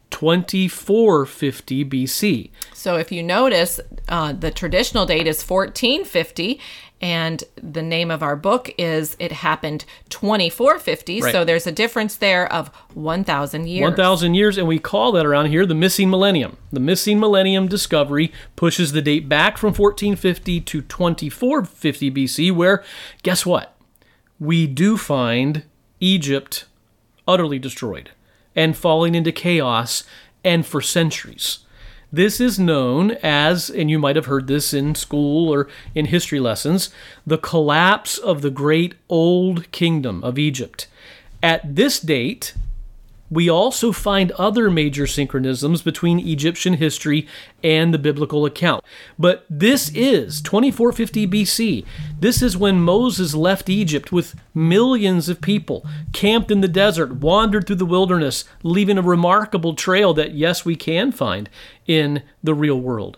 2450 0.09 1.85
BC. 1.85 2.49
So 2.73 2.95
if 2.95 3.11
you 3.11 3.21
notice, 3.21 3.79
uh, 4.07 4.33
the 4.33 4.51
traditional 4.51 5.05
date 5.05 5.27
is 5.27 5.43
1450, 5.43 6.59
and 6.99 7.43
the 7.61 7.83
name 7.83 8.09
of 8.09 8.23
our 8.23 8.35
book 8.35 8.73
is 8.77 9.15
It 9.19 9.31
Happened 9.31 9.85
2450. 10.09 11.21
Right. 11.21 11.31
So 11.31 11.43
there's 11.43 11.67
a 11.67 11.71
difference 11.71 12.15
there 12.15 12.51
of 12.51 12.69
1,000 12.93 13.67
years. 13.67 13.83
1,000 13.83 14.33
years, 14.33 14.57
and 14.57 14.67
we 14.67 14.79
call 14.79 15.11
that 15.11 15.25
around 15.25 15.47
here 15.47 15.65
the 15.65 15.75
missing 15.75 16.09
millennium. 16.09 16.57
The 16.71 16.79
missing 16.79 17.19
millennium 17.19 17.67
discovery 17.67 18.31
pushes 18.55 18.93
the 18.93 19.01
date 19.01 19.27
back 19.29 19.57
from 19.57 19.73
1450 19.73 20.61
to 20.61 20.81
2450 20.81 22.11
BC, 22.11 22.51
where, 22.51 22.83
guess 23.23 23.45
what? 23.45 23.75
We 24.39 24.67
do 24.67 24.97
find 24.97 25.63
Egypt 25.99 26.65
utterly 27.27 27.59
destroyed 27.59 28.11
and 28.55 28.75
falling 28.75 29.15
into 29.15 29.31
chaos 29.31 30.03
and 30.43 30.65
for 30.65 30.81
centuries. 30.81 31.59
This 32.11 32.39
is 32.39 32.57
known 32.57 33.11
as, 33.21 33.69
and 33.69 33.89
you 33.89 33.99
might 33.99 34.15
have 34.15 34.27
heard 34.27 34.47
this 34.47 34.73
in 34.73 34.95
school 34.95 35.53
or 35.53 35.67
in 35.93 36.05
history 36.05 36.39
lessons, 36.39 36.89
the 37.25 37.37
collapse 37.37 38.17
of 38.17 38.41
the 38.41 38.49
great 38.49 38.95
old 39.09 39.69
kingdom 39.71 40.23
of 40.23 40.39
Egypt. 40.39 40.87
At 41.43 41.75
this 41.75 41.99
date, 41.99 42.53
we 43.29 43.49
also 43.49 43.91
find 43.91 44.31
other 44.33 44.69
major 44.69 45.05
synchronisms 45.05 45.83
between 45.83 46.19
Egyptian 46.19 46.73
history 46.73 47.27
and 47.63 47.93
the 47.93 47.99
biblical 47.99 48.45
account. 48.45 48.83
But 49.19 49.45
this 49.49 49.89
is 49.89 50.41
2450 50.41 51.27
BC. 51.27 51.85
This 52.19 52.41
is 52.41 52.57
when 52.57 52.81
Moses 52.81 53.33
left 53.33 53.69
Egypt 53.69 54.11
with 54.11 54.35
millions 54.53 55.29
of 55.29 55.41
people, 55.41 55.85
camped 56.13 56.51
in 56.51 56.61
the 56.61 56.67
desert, 56.67 57.17
wandered 57.17 57.67
through 57.67 57.75
the 57.77 57.85
wilderness, 57.85 58.45
leaving 58.63 58.97
a 58.97 59.01
remarkable 59.01 59.75
trail 59.75 60.13
that, 60.13 60.33
yes, 60.33 60.63
we 60.63 60.75
can 60.75 61.11
find 61.11 61.49
in 61.85 62.23
the 62.43 62.53
real 62.53 62.79
world 62.79 63.17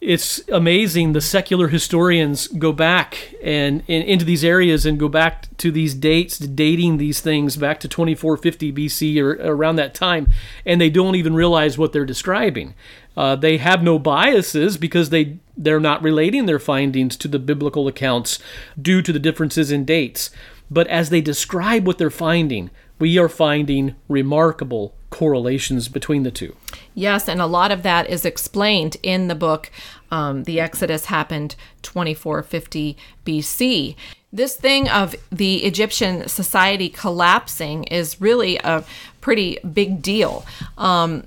it's 0.00 0.46
amazing 0.48 1.12
the 1.12 1.20
secular 1.20 1.68
historians 1.68 2.46
go 2.48 2.72
back 2.72 3.34
and, 3.42 3.82
and, 3.88 4.04
into 4.04 4.24
these 4.24 4.44
areas 4.44 4.86
and 4.86 4.98
go 4.98 5.08
back 5.08 5.48
to 5.56 5.72
these 5.72 5.94
dates 5.94 6.38
dating 6.38 6.98
these 6.98 7.20
things 7.20 7.56
back 7.56 7.80
to 7.80 7.88
2450 7.88 8.72
bc 8.72 9.20
or 9.20 9.32
around 9.44 9.76
that 9.76 9.94
time 9.94 10.28
and 10.64 10.80
they 10.80 10.90
don't 10.90 11.16
even 11.16 11.34
realize 11.34 11.76
what 11.76 11.92
they're 11.92 12.04
describing. 12.04 12.74
Uh, 13.16 13.34
they 13.34 13.56
have 13.56 13.82
no 13.82 13.98
biases 13.98 14.76
because 14.76 15.10
they 15.10 15.38
they're 15.56 15.80
not 15.80 16.02
relating 16.02 16.46
their 16.46 16.60
findings 16.60 17.16
to 17.16 17.26
the 17.26 17.38
biblical 17.38 17.88
accounts 17.88 18.38
due 18.80 19.02
to 19.02 19.12
the 19.12 19.18
differences 19.18 19.72
in 19.72 19.84
dates. 19.84 20.30
But 20.70 20.86
as 20.86 21.10
they 21.10 21.20
describe 21.20 21.86
what 21.86 21.98
they're 21.98 22.10
finding 22.10 22.70
we 22.98 23.18
are 23.18 23.28
finding 23.28 23.94
remarkable 24.08 24.94
correlations 25.10 25.88
between 25.88 26.22
the 26.22 26.30
two. 26.30 26.54
Yes, 26.94 27.28
and 27.28 27.40
a 27.40 27.46
lot 27.46 27.70
of 27.70 27.82
that 27.82 28.08
is 28.08 28.24
explained 28.24 28.96
in 29.02 29.28
the 29.28 29.34
book. 29.34 29.70
Um, 30.10 30.44
the 30.44 30.60
Exodus 30.60 31.06
happened 31.06 31.56
2450 31.82 32.96
BC. 33.24 33.96
This 34.32 34.56
thing 34.56 34.88
of 34.88 35.14
the 35.30 35.64
Egyptian 35.64 36.28
society 36.28 36.88
collapsing 36.88 37.84
is 37.84 38.20
really 38.20 38.58
a 38.58 38.84
pretty 39.20 39.58
big 39.60 40.02
deal. 40.02 40.44
Um, 40.76 41.24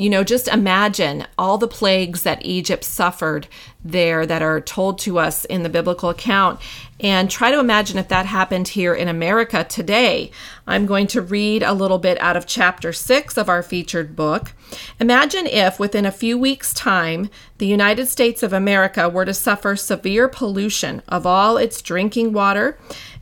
you 0.00 0.08
know, 0.08 0.24
just 0.24 0.48
imagine 0.48 1.26
all 1.36 1.58
the 1.58 1.68
plagues 1.68 2.22
that 2.22 2.44
Egypt 2.44 2.84
suffered 2.84 3.46
there 3.84 4.24
that 4.24 4.40
are 4.40 4.60
told 4.60 4.98
to 5.00 5.18
us 5.18 5.44
in 5.44 5.62
the 5.62 5.68
biblical 5.68 6.08
account 6.08 6.58
and 6.98 7.30
try 7.30 7.50
to 7.50 7.58
imagine 7.58 7.98
if 7.98 8.08
that 8.08 8.24
happened 8.24 8.68
here 8.68 8.94
in 8.94 9.08
America 9.08 9.62
today. 9.64 10.30
I'm 10.66 10.86
going 10.86 11.06
to 11.08 11.20
read 11.20 11.62
a 11.62 11.74
little 11.74 11.98
bit 11.98 12.18
out 12.20 12.36
of 12.36 12.46
chapter 12.46 12.94
6 12.94 13.36
of 13.36 13.50
our 13.50 13.62
featured 13.62 14.16
book. 14.16 14.52
Imagine 14.98 15.46
if 15.46 15.78
within 15.78 16.06
a 16.06 16.12
few 16.12 16.38
weeks' 16.38 16.72
time 16.72 17.28
the 17.58 17.66
United 17.66 18.06
States 18.06 18.42
of 18.42 18.54
America 18.54 19.06
were 19.08 19.26
to 19.26 19.34
suffer 19.34 19.76
severe 19.76 20.28
pollution 20.28 21.02
of 21.08 21.26
all 21.26 21.58
its 21.58 21.82
drinking 21.82 22.32
water 22.32 22.78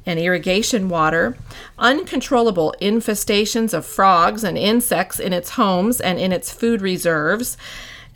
and 0.09 0.19
irrigation 0.19 0.89
water, 0.89 1.37
uncontrollable 1.79 2.75
infestations 2.81 3.75
of 3.75 3.85
frogs 3.85 4.43
and 4.43 4.57
insects 4.57 5.21
in 5.21 5.35
its 5.35 5.51
homes 5.51 6.01
and 6.01 6.19
in 6.19 6.33
its 6.33 6.51
food 6.51 6.81
reserves, 6.81 7.59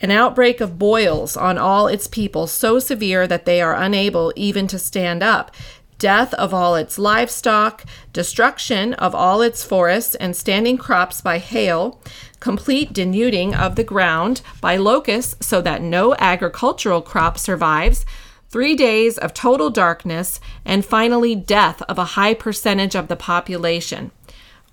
an 0.00 0.10
outbreak 0.10 0.62
of 0.62 0.78
boils 0.78 1.36
on 1.36 1.58
all 1.58 1.86
its 1.86 2.06
people 2.06 2.46
so 2.46 2.78
severe 2.78 3.26
that 3.26 3.44
they 3.44 3.60
are 3.60 3.76
unable 3.76 4.32
even 4.36 4.66
to 4.66 4.78
stand 4.78 5.22
up, 5.22 5.50
death 5.98 6.32
of 6.34 6.54
all 6.54 6.74
its 6.76 6.98
livestock, 6.98 7.84
destruction 8.14 8.94
of 8.94 9.14
all 9.14 9.42
its 9.42 9.62
forests 9.62 10.14
and 10.14 10.34
standing 10.34 10.78
crops 10.78 11.20
by 11.20 11.36
hail, 11.36 12.00
complete 12.40 12.94
denuding 12.94 13.54
of 13.54 13.76
the 13.76 13.84
ground 13.84 14.40
by 14.62 14.76
locusts 14.76 15.46
so 15.46 15.60
that 15.60 15.82
no 15.82 16.14
agricultural 16.18 17.02
crop 17.02 17.36
survives, 17.36 18.06
three 18.52 18.76
days 18.76 19.18
of 19.18 19.34
total 19.34 19.70
darkness, 19.70 20.38
and 20.64 20.84
finally 20.84 21.34
death 21.34 21.82
of 21.88 21.98
a 21.98 22.04
high 22.04 22.34
percentage 22.34 22.94
of 22.94 23.08
the 23.08 23.16
population. 23.16 24.12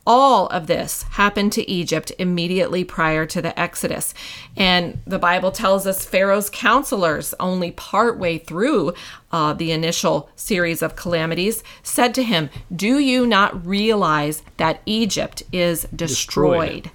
All 0.05 0.47
of 0.47 0.67
this 0.67 1.03
happened 1.11 1.51
to 1.53 1.69
Egypt 1.69 2.11
immediately 2.17 2.83
prior 2.83 3.25
to 3.27 3.41
the 3.41 3.57
Exodus. 3.59 4.13
And 4.57 4.99
the 5.05 5.19
Bible 5.19 5.51
tells 5.51 5.85
us 5.85 6.03
Pharaoh's 6.03 6.49
counselors, 6.49 7.35
only 7.39 7.71
partway 7.71 8.39
through 8.39 8.93
uh, 9.31 9.53
the 9.53 9.71
initial 9.71 10.29
series 10.35 10.81
of 10.81 10.95
calamities, 10.95 11.63
said 11.83 12.15
to 12.15 12.23
him, 12.23 12.49
Do 12.75 12.97
you 12.97 13.27
not 13.27 13.65
realize 13.65 14.41
that 14.57 14.81
Egypt 14.85 15.43
is 15.51 15.83
destroyed? 15.95 16.83
destroyed. 16.83 16.91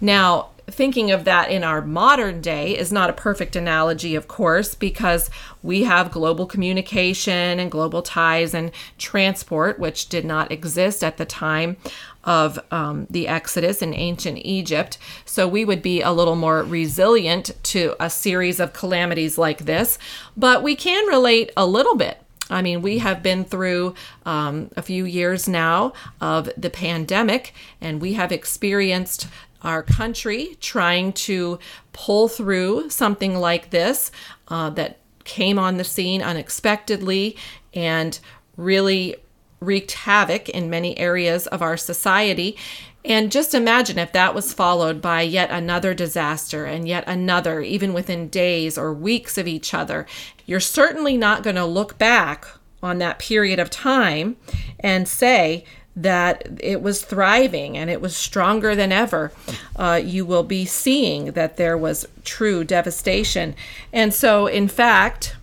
Now, 0.00 0.48
thinking 0.70 1.10
of 1.10 1.24
that 1.24 1.50
in 1.50 1.64
our 1.64 1.80
modern 1.82 2.40
day 2.40 2.76
is 2.76 2.92
not 2.92 3.10
a 3.10 3.14
perfect 3.14 3.56
analogy, 3.56 4.14
of 4.14 4.28
course, 4.28 4.74
because 4.74 5.30
we 5.62 5.84
have 5.84 6.10
global 6.10 6.46
communication 6.46 7.58
and 7.58 7.70
global 7.70 8.02
ties 8.02 8.54
and 8.54 8.70
transport, 8.98 9.78
which 9.78 10.08
did 10.08 10.24
not 10.24 10.50
exist 10.50 11.04
at 11.04 11.16
the 11.16 11.24
time 11.24 11.76
of 12.24 12.58
um, 12.70 13.06
the 13.08 13.26
Exodus 13.28 13.82
in 13.82 13.94
ancient 13.94 14.38
Egypt. 14.44 14.98
So 15.24 15.48
we 15.48 15.64
would 15.64 15.82
be 15.82 16.02
a 16.02 16.12
little 16.12 16.36
more 16.36 16.62
resilient 16.62 17.52
to 17.64 17.94
a 17.98 18.10
series 18.10 18.60
of 18.60 18.72
calamities 18.72 19.38
like 19.38 19.64
this, 19.64 19.98
but 20.36 20.62
we 20.62 20.76
can 20.76 21.06
relate 21.06 21.50
a 21.56 21.66
little 21.66 21.96
bit 21.96 22.18
I 22.50 22.62
mean, 22.62 22.82
we 22.82 22.98
have 22.98 23.22
been 23.22 23.44
through 23.44 23.94
um, 24.26 24.70
a 24.76 24.82
few 24.82 25.04
years 25.04 25.48
now 25.48 25.92
of 26.20 26.50
the 26.56 26.70
pandemic, 26.70 27.54
and 27.80 28.00
we 28.00 28.14
have 28.14 28.32
experienced 28.32 29.28
our 29.62 29.82
country 29.82 30.56
trying 30.60 31.12
to 31.12 31.58
pull 31.92 32.28
through 32.28 32.90
something 32.90 33.36
like 33.36 33.70
this 33.70 34.10
uh, 34.48 34.70
that 34.70 34.98
came 35.24 35.58
on 35.58 35.76
the 35.76 35.84
scene 35.84 36.22
unexpectedly 36.22 37.36
and 37.74 38.18
really 38.56 39.16
wreaked 39.60 39.92
havoc 39.92 40.48
in 40.48 40.70
many 40.70 40.96
areas 40.98 41.46
of 41.48 41.62
our 41.62 41.76
society. 41.76 42.56
And 43.04 43.32
just 43.32 43.54
imagine 43.54 43.98
if 43.98 44.12
that 44.12 44.34
was 44.34 44.52
followed 44.52 45.00
by 45.00 45.22
yet 45.22 45.50
another 45.50 45.94
disaster 45.94 46.64
and 46.64 46.86
yet 46.86 47.04
another, 47.06 47.60
even 47.60 47.94
within 47.94 48.28
days 48.28 48.76
or 48.76 48.92
weeks 48.92 49.38
of 49.38 49.46
each 49.46 49.72
other. 49.72 50.06
You're 50.44 50.60
certainly 50.60 51.16
not 51.16 51.42
going 51.42 51.56
to 51.56 51.64
look 51.64 51.96
back 51.96 52.46
on 52.82 52.98
that 52.98 53.18
period 53.18 53.58
of 53.58 53.70
time 53.70 54.36
and 54.78 55.06
say, 55.06 55.64
that 55.96 56.46
it 56.60 56.80
was 56.82 57.02
thriving 57.04 57.76
and 57.76 57.90
it 57.90 58.00
was 58.00 58.16
stronger 58.16 58.74
than 58.74 58.92
ever, 58.92 59.32
uh, 59.76 60.00
you 60.02 60.24
will 60.24 60.44
be 60.44 60.64
seeing 60.64 61.32
that 61.32 61.56
there 61.56 61.76
was 61.76 62.06
true 62.24 62.64
devastation. 62.64 63.54
And 63.92 64.14
so, 64.14 64.46
in 64.46 64.68
fact, 64.68 65.36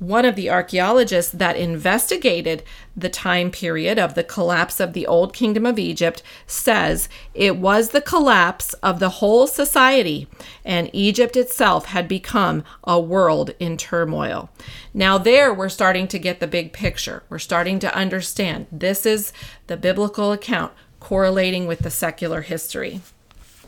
one 0.00 0.24
of 0.24 0.34
the 0.34 0.48
archaeologists 0.48 1.30
that 1.30 1.56
investigated 1.56 2.64
the 2.96 3.10
time 3.10 3.50
period 3.50 3.98
of 3.98 4.14
the 4.14 4.24
collapse 4.24 4.80
of 4.80 4.94
the 4.94 5.06
old 5.06 5.34
kingdom 5.34 5.66
of 5.66 5.78
Egypt 5.78 6.22
says 6.46 7.08
it 7.34 7.56
was 7.58 7.90
the 7.90 8.00
collapse 8.00 8.72
of 8.82 8.98
the 8.98 9.10
whole 9.10 9.46
society, 9.46 10.26
and 10.64 10.88
Egypt 10.94 11.36
itself 11.36 11.84
had 11.84 12.08
become 12.08 12.64
a 12.82 12.98
world 12.98 13.50
in 13.60 13.76
turmoil. 13.76 14.50
Now, 14.94 15.18
there 15.18 15.52
we're 15.52 15.68
starting 15.68 16.08
to 16.08 16.18
get 16.18 16.40
the 16.40 16.46
big 16.46 16.72
picture. 16.72 17.22
We're 17.28 17.38
starting 17.38 17.78
to 17.80 17.94
understand 17.94 18.68
this 18.72 19.04
is 19.04 19.34
the 19.66 19.76
biblical 19.76 20.32
account 20.32 20.72
correlating 20.98 21.66
with 21.66 21.80
the 21.80 21.90
secular 21.90 22.40
history. 22.40 23.02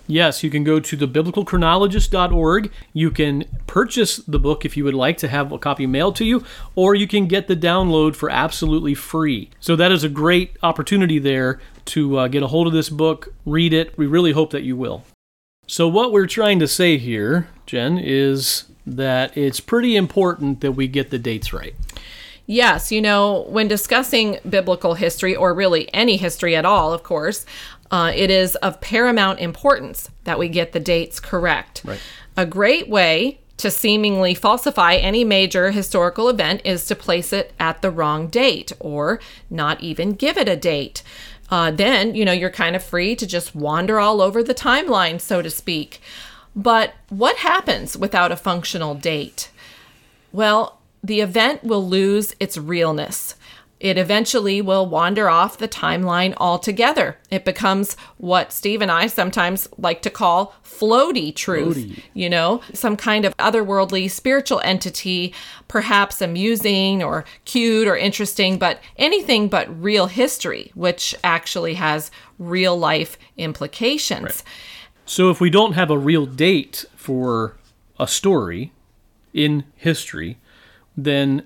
Yes, 0.06 0.42
you 0.42 0.50
can 0.50 0.64
go 0.64 0.80
to 0.80 0.96
thebiblicalchronologist.org. 0.96 2.72
You 2.92 3.10
can 3.10 3.44
purchase 3.66 4.16
the 4.16 4.38
book 4.38 4.64
if 4.64 4.76
you 4.76 4.84
would 4.84 4.94
like 4.94 5.16
to 5.18 5.28
have 5.28 5.52
a 5.52 5.58
copy 5.58 5.86
mailed 5.86 6.16
to 6.16 6.24
you, 6.24 6.44
or 6.74 6.94
you 6.94 7.06
can 7.06 7.26
get 7.26 7.46
the 7.46 7.56
download 7.56 8.16
for 8.16 8.28
absolutely 8.28 8.94
free. 8.94 9.50
So 9.60 9.76
that 9.76 9.92
is 9.92 10.04
a 10.04 10.08
great 10.08 10.56
opportunity 10.62 11.18
there 11.18 11.60
to 11.86 12.18
uh, 12.18 12.28
get 12.28 12.42
a 12.42 12.48
hold 12.48 12.66
of 12.66 12.72
this 12.72 12.90
book, 12.90 13.32
read 13.46 13.72
it. 13.72 13.96
We 13.96 14.06
really 14.06 14.32
hope 14.32 14.50
that 14.50 14.62
you 14.62 14.76
will. 14.76 15.04
So, 15.66 15.88
what 15.88 16.12
we're 16.12 16.26
trying 16.26 16.58
to 16.58 16.68
say 16.68 16.98
here, 16.98 17.48
Jen, 17.66 17.96
is 17.96 18.64
that 18.84 19.36
it's 19.36 19.60
pretty 19.60 19.96
important 19.96 20.60
that 20.60 20.72
we 20.72 20.88
get 20.88 21.10
the 21.10 21.18
dates 21.18 21.52
right. 21.52 21.74
Yes, 22.46 22.90
you 22.90 23.00
know, 23.00 23.46
when 23.48 23.68
discussing 23.68 24.38
biblical 24.48 24.94
history, 24.94 25.36
or 25.36 25.54
really 25.54 25.88
any 25.94 26.16
history 26.16 26.56
at 26.56 26.64
all, 26.64 26.92
of 26.92 27.04
course, 27.04 27.46
uh, 27.92 28.10
it 28.14 28.30
is 28.30 28.56
of 28.56 28.80
paramount 28.80 29.38
importance 29.38 30.10
that 30.24 30.38
we 30.38 30.48
get 30.48 30.72
the 30.72 30.80
dates 30.80 31.20
correct. 31.20 31.82
Right. 31.84 32.00
A 32.36 32.46
great 32.46 32.88
way 32.88 33.38
to 33.58 33.70
seemingly 33.70 34.34
falsify 34.34 34.94
any 34.94 35.22
major 35.22 35.70
historical 35.70 36.28
event 36.28 36.62
is 36.64 36.86
to 36.86 36.96
place 36.96 37.32
it 37.32 37.52
at 37.60 37.82
the 37.82 37.90
wrong 37.90 38.26
date 38.26 38.72
or 38.80 39.20
not 39.50 39.80
even 39.82 40.14
give 40.14 40.36
it 40.36 40.48
a 40.48 40.56
date. 40.56 41.02
Uh, 41.50 41.70
then, 41.70 42.14
you 42.14 42.24
know, 42.24 42.32
you're 42.32 42.50
kind 42.50 42.74
of 42.74 42.82
free 42.82 43.14
to 43.14 43.26
just 43.26 43.54
wander 43.54 44.00
all 44.00 44.22
over 44.22 44.42
the 44.42 44.54
timeline, 44.54 45.20
so 45.20 45.42
to 45.42 45.50
speak. 45.50 46.00
But 46.56 46.94
what 47.10 47.36
happens 47.36 47.96
without 47.96 48.32
a 48.32 48.36
functional 48.36 48.94
date? 48.94 49.50
Well, 50.32 50.80
the 51.04 51.20
event 51.20 51.62
will 51.62 51.86
lose 51.86 52.34
its 52.40 52.56
realness. 52.56 53.34
It 53.82 53.98
eventually 53.98 54.62
will 54.62 54.86
wander 54.86 55.28
off 55.28 55.58
the 55.58 55.66
timeline 55.66 56.34
altogether. 56.36 57.18
It 57.30 57.44
becomes 57.44 57.96
what 58.16 58.52
Steve 58.52 58.80
and 58.80 58.92
I 58.92 59.08
sometimes 59.08 59.66
like 59.76 60.02
to 60.02 60.10
call 60.10 60.54
floaty 60.64 61.34
truth, 61.34 61.78
Floaty. 61.78 62.02
you 62.14 62.30
know, 62.30 62.62
some 62.72 62.96
kind 62.96 63.24
of 63.24 63.36
otherworldly 63.38 64.08
spiritual 64.08 64.60
entity, 64.62 65.34
perhaps 65.66 66.22
amusing 66.22 67.02
or 67.02 67.24
cute 67.44 67.88
or 67.88 67.96
interesting, 67.96 68.56
but 68.56 68.80
anything 68.98 69.48
but 69.48 69.82
real 69.82 70.06
history, 70.06 70.70
which 70.76 71.12
actually 71.24 71.74
has 71.74 72.12
real 72.38 72.78
life 72.78 73.18
implications. 73.36 74.44
So 75.06 75.28
if 75.28 75.40
we 75.40 75.50
don't 75.50 75.72
have 75.72 75.90
a 75.90 75.98
real 75.98 76.24
date 76.24 76.84
for 76.94 77.56
a 77.98 78.06
story 78.06 78.70
in 79.34 79.64
history, 79.74 80.38
then 80.96 81.42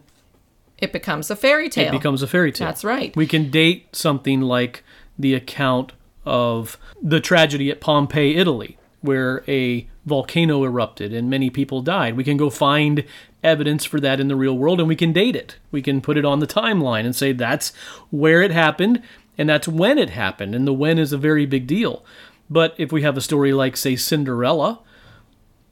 It 0.78 0.92
becomes 0.92 1.30
a 1.30 1.36
fairy 1.36 1.68
tale. 1.68 1.88
it 1.88 1.92
becomes 1.92 2.22
a 2.22 2.26
fairy 2.26 2.52
tale. 2.52 2.66
That's 2.68 2.84
right. 2.84 3.14
We 3.16 3.26
can 3.26 3.50
date 3.50 3.94
something 3.96 4.42
like 4.42 4.82
the 5.18 5.34
account 5.34 5.92
of 6.24 6.76
the 7.02 7.20
tragedy 7.20 7.70
at 7.70 7.80
Pompeii, 7.80 8.36
Italy, 8.36 8.76
where 9.00 9.42
a 9.48 9.86
volcano 10.04 10.64
erupted 10.64 11.12
and 11.12 11.30
many 11.30 11.50
people 11.50 11.80
died. 11.80 12.16
We 12.16 12.24
can 12.24 12.36
go 12.36 12.50
find 12.50 13.04
evidence 13.42 13.84
for 13.84 14.00
that 14.00 14.20
in 14.20 14.28
the 14.28 14.36
real 14.36 14.56
world 14.56 14.80
and 14.80 14.88
we 14.88 14.96
can 14.96 15.12
date 15.12 15.36
it. 15.36 15.56
We 15.70 15.80
can 15.82 16.00
put 16.00 16.16
it 16.16 16.24
on 16.24 16.40
the 16.40 16.46
timeline 16.46 17.04
and 17.04 17.14
say 17.14 17.32
that's 17.32 17.72
where 18.10 18.42
it 18.42 18.50
happened 18.50 19.02
and 19.38 19.48
that's 19.48 19.68
when 19.68 19.98
it 19.98 20.10
happened. 20.10 20.54
And 20.54 20.66
the 20.66 20.72
when 20.72 20.98
is 20.98 21.12
a 21.12 21.18
very 21.18 21.46
big 21.46 21.66
deal. 21.66 22.04
But 22.50 22.74
if 22.78 22.92
we 22.92 23.02
have 23.02 23.16
a 23.16 23.20
story 23.20 23.52
like, 23.52 23.76
say, 23.76 23.96
Cinderella, 23.96 24.80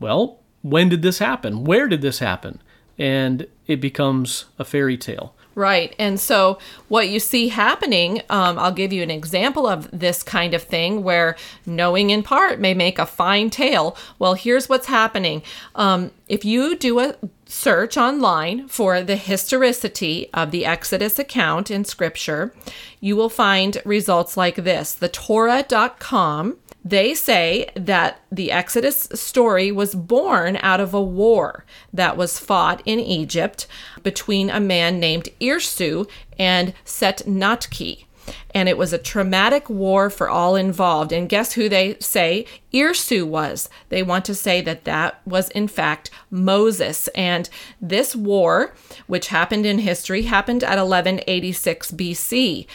well, 0.01 0.41
when 0.63 0.89
did 0.89 1.03
this 1.03 1.19
happen? 1.19 1.65
Where 1.65 1.89
did 1.89 2.03
this 2.03 2.19
happen? 2.19 2.61
And 2.99 3.47
it 3.67 3.81
becomes 3.81 4.47
a 4.59 4.65
fairy 4.65 4.97
tale. 4.97 5.35
Right. 5.55 5.95
And 5.99 6.19
so, 6.19 6.59
what 6.89 7.09
you 7.09 7.21
see 7.21 7.49
happening, 7.49 8.23
um, 8.29 8.59
I'll 8.59 8.73
give 8.73 8.93
you 8.93 9.03
an 9.03 9.11
example 9.11 9.69
of 9.69 9.89
this 9.97 10.23
kind 10.23 10.53
of 10.53 10.65
thing 10.65 11.05
where 11.05 11.37
knowing 11.65 12.11
in 12.11 12.25
part 12.25 12.59
may 12.59 12.75
make 12.75 12.99
a 12.99 13.07
fine 13.07 13.51
tale. 13.51 13.97
Well, 14.19 14.35
here's 14.35 14.69
what's 14.69 14.87
happening. 14.87 15.43
Um, 15.77 16.11
if 16.29 16.45
you 16.45 16.77
do 16.77 16.99
a 16.99 17.15
search 17.47 17.97
online 17.97 18.67
for 18.67 19.03
the 19.03 19.17
historicity 19.17 20.29
of 20.35 20.51
the 20.51 20.67
Exodus 20.67 21.21
account 21.21 21.71
in 21.71 21.85
Scripture, 21.85 22.53
you 23.01 23.15
will 23.15 23.29
find 23.29 23.81
results 23.85 24.37
like 24.37 24.57
this 24.57 24.93
the 24.95 25.09
Torah.com. 25.09 26.57
They 26.85 27.15
say 27.15 27.71
that 27.75 28.21
the 28.31 28.53
Exodus 28.53 29.09
story 29.15 29.73
was 29.73 29.95
born 29.95 30.59
out 30.61 30.81
of 30.81 30.93
a 30.93 31.03
war 31.03 31.65
that 31.93 32.17
was 32.17 32.39
fought 32.39 32.83
in 32.85 33.01
Egypt 33.01 33.67
between 34.03 34.51
a 34.51 34.61
man 34.61 35.01
named 35.01 35.31
Irsu 35.41 36.09
and 36.39 36.75
Setnakhte. 36.85 38.05
And 38.55 38.69
it 38.69 38.79
was 38.79 38.93
a 38.93 38.99
traumatic 38.99 39.69
war 39.69 40.09
for 40.09 40.31
all 40.31 40.57
involved. 40.57 41.13
And 41.13 41.29
guess 41.29 41.53
who 41.53 41.69
they 41.69 41.97
say 42.01 42.47
Irsu 42.73 43.27
was? 43.27 43.69
They 43.91 44.03
want 44.03 44.25
to 44.27 44.35
say 44.35 44.61
that 44.63 44.85
that 44.85 45.21
was, 45.27 45.51
in 45.51 45.69
fact, 45.69 46.11
Moses. 46.31 47.09
And 47.09 47.51
this 47.81 48.17
war, 48.17 48.73
which 49.07 49.29
happened 49.29 49.67
in 49.67 49.79
history, 49.81 50.23
happened 50.23 50.63
at 50.63 50.79
1186 50.79 51.91
BC 51.93 52.67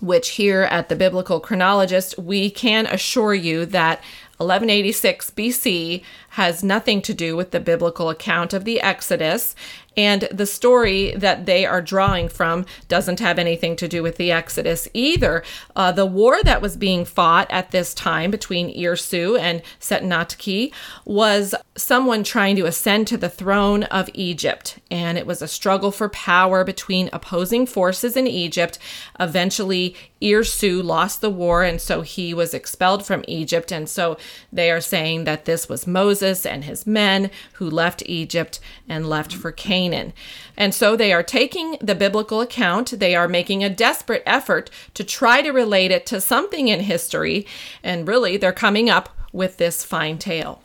which 0.00 0.30
here 0.30 0.62
at 0.62 0.88
the 0.88 0.96
Biblical 0.96 1.40
Chronologist, 1.40 2.18
we 2.18 2.50
can 2.50 2.86
assure 2.86 3.34
you 3.34 3.66
that 3.66 3.98
1186 4.38 5.30
BC 5.30 6.02
has 6.30 6.62
nothing 6.62 7.00
to 7.02 7.14
do 7.14 7.36
with 7.36 7.52
the 7.52 7.60
biblical 7.60 8.10
account 8.10 8.52
of 8.52 8.64
the 8.64 8.80
Exodus. 8.80 9.54
And 9.96 10.28
the 10.30 10.46
story 10.46 11.12
that 11.16 11.46
they 11.46 11.64
are 11.64 11.80
drawing 11.80 12.28
from 12.28 12.66
doesn't 12.88 13.20
have 13.20 13.38
anything 13.38 13.76
to 13.76 13.88
do 13.88 14.02
with 14.02 14.16
the 14.16 14.30
Exodus 14.30 14.88
either. 14.92 15.42
Uh, 15.74 15.92
the 15.92 16.06
war 16.06 16.42
that 16.42 16.60
was 16.60 16.76
being 16.76 17.04
fought 17.04 17.50
at 17.50 17.70
this 17.70 17.94
time 17.94 18.30
between 18.30 18.76
Irsu 18.76 19.38
and 19.38 19.62
Setnakhte 19.80 20.72
was 21.04 21.54
someone 21.76 22.24
trying 22.24 22.56
to 22.56 22.66
ascend 22.66 23.06
to 23.08 23.16
the 23.16 23.30
throne 23.30 23.84
of 23.84 24.10
Egypt. 24.12 24.78
And 24.90 25.16
it 25.16 25.26
was 25.26 25.40
a 25.40 25.48
struggle 25.48 25.90
for 25.90 26.08
power 26.08 26.64
between 26.64 27.08
opposing 27.12 27.66
forces 27.66 28.16
in 28.16 28.26
Egypt. 28.26 28.78
Eventually, 29.18 29.96
Irsu 30.22 30.82
lost 30.82 31.20
the 31.20 31.30
war, 31.30 31.62
and 31.62 31.80
so 31.80 32.00
he 32.00 32.32
was 32.32 32.54
expelled 32.54 33.04
from 33.04 33.24
Egypt. 33.28 33.70
And 33.70 33.88
so 33.88 34.16
they 34.52 34.70
are 34.70 34.80
saying 34.80 35.24
that 35.24 35.44
this 35.44 35.68
was 35.68 35.86
Moses 35.86 36.46
and 36.46 36.64
his 36.64 36.86
men 36.86 37.30
who 37.54 37.68
left 37.68 38.02
Egypt 38.06 38.58
and 38.88 39.08
left 39.08 39.34
for 39.34 39.52
Canaan. 39.52 40.12
And 40.56 40.74
so 40.74 40.96
they 40.96 41.12
are 41.12 41.22
taking 41.22 41.76
the 41.80 41.94
biblical 41.94 42.40
account, 42.40 42.98
they 42.98 43.14
are 43.14 43.28
making 43.28 43.62
a 43.62 43.70
desperate 43.70 44.22
effort 44.24 44.70
to 44.94 45.04
try 45.04 45.42
to 45.42 45.50
relate 45.50 45.90
it 45.90 46.06
to 46.06 46.20
something 46.20 46.68
in 46.68 46.80
history, 46.80 47.46
and 47.82 48.08
really 48.08 48.36
they're 48.36 48.52
coming 48.52 48.88
up 48.88 49.10
with 49.32 49.58
this 49.58 49.84
fine 49.84 50.16
tale. 50.16 50.62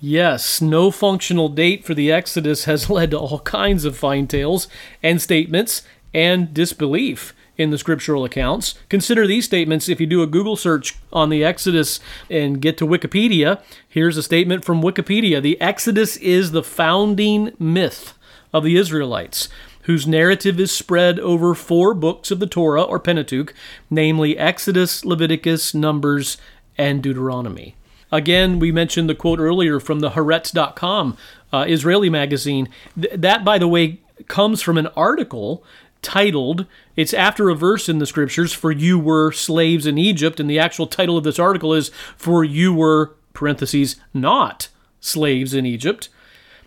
Yes, 0.00 0.60
no 0.60 0.90
functional 0.90 1.48
date 1.48 1.84
for 1.84 1.94
the 1.94 2.10
Exodus 2.10 2.64
has 2.64 2.90
led 2.90 3.12
to 3.12 3.18
all 3.18 3.40
kinds 3.40 3.84
of 3.84 3.96
fine 3.96 4.26
tales 4.26 4.66
and 5.02 5.22
statements 5.22 5.82
and 6.12 6.52
disbelief 6.52 7.34
in 7.58 7.70
the 7.70 7.78
scriptural 7.78 8.24
accounts. 8.24 8.76
Consider 8.88 9.26
these 9.26 9.44
statements 9.44 9.88
if 9.88 10.00
you 10.00 10.06
do 10.06 10.22
a 10.22 10.26
Google 10.26 10.56
search 10.56 10.96
on 11.12 11.28
the 11.28 11.44
Exodus 11.44 12.00
and 12.30 12.62
get 12.62 12.78
to 12.78 12.86
Wikipedia. 12.86 13.60
Here's 13.86 14.16
a 14.16 14.22
statement 14.22 14.64
from 14.64 14.80
Wikipedia 14.80 15.42
The 15.42 15.60
Exodus 15.60 16.16
is 16.16 16.52
the 16.52 16.62
founding 16.62 17.52
myth 17.58 18.14
of 18.54 18.64
the 18.64 18.76
Israelites. 18.76 19.48
Whose 19.82 20.06
narrative 20.06 20.60
is 20.60 20.70
spread 20.70 21.18
over 21.18 21.54
four 21.54 21.94
books 21.94 22.30
of 22.30 22.40
the 22.40 22.46
Torah 22.46 22.82
or 22.82 22.98
Pentateuch, 22.98 23.54
namely 23.88 24.36
Exodus, 24.36 25.02
Leviticus, 25.02 25.72
Numbers, 25.72 26.36
and 26.76 27.02
Deuteronomy. 27.02 27.74
Again, 28.12 28.58
we 28.58 28.70
mentioned 28.70 29.08
the 29.08 29.14
quote 29.14 29.38
earlier 29.38 29.80
from 29.80 30.00
the 30.00 30.10
Haaretz.com 30.10 31.16
uh, 31.52 31.64
Israeli 31.66 32.10
magazine. 32.10 32.68
Th- 33.00 33.14
that, 33.14 33.44
by 33.44 33.58
the 33.58 33.68
way, 33.68 34.00
comes 34.26 34.60
from 34.60 34.76
an 34.76 34.88
article 34.88 35.64
titled, 36.02 36.66
it's 36.98 37.14
after 37.14 37.48
a 37.48 37.54
verse 37.54 37.88
in 37.88 37.98
the 37.98 38.06
scriptures, 38.06 38.52
For 38.52 38.72
you 38.72 38.98
were 38.98 39.30
slaves 39.30 39.86
in 39.86 39.96
Egypt, 39.96 40.40
and 40.40 40.50
the 40.50 40.58
actual 40.58 40.88
title 40.88 41.16
of 41.16 41.22
this 41.22 41.38
article 41.38 41.72
is, 41.72 41.92
For 42.16 42.42
you 42.42 42.74
were, 42.74 43.14
parentheses, 43.32 43.94
not 44.12 44.66
slaves 44.98 45.54
in 45.54 45.64
Egypt. 45.64 46.08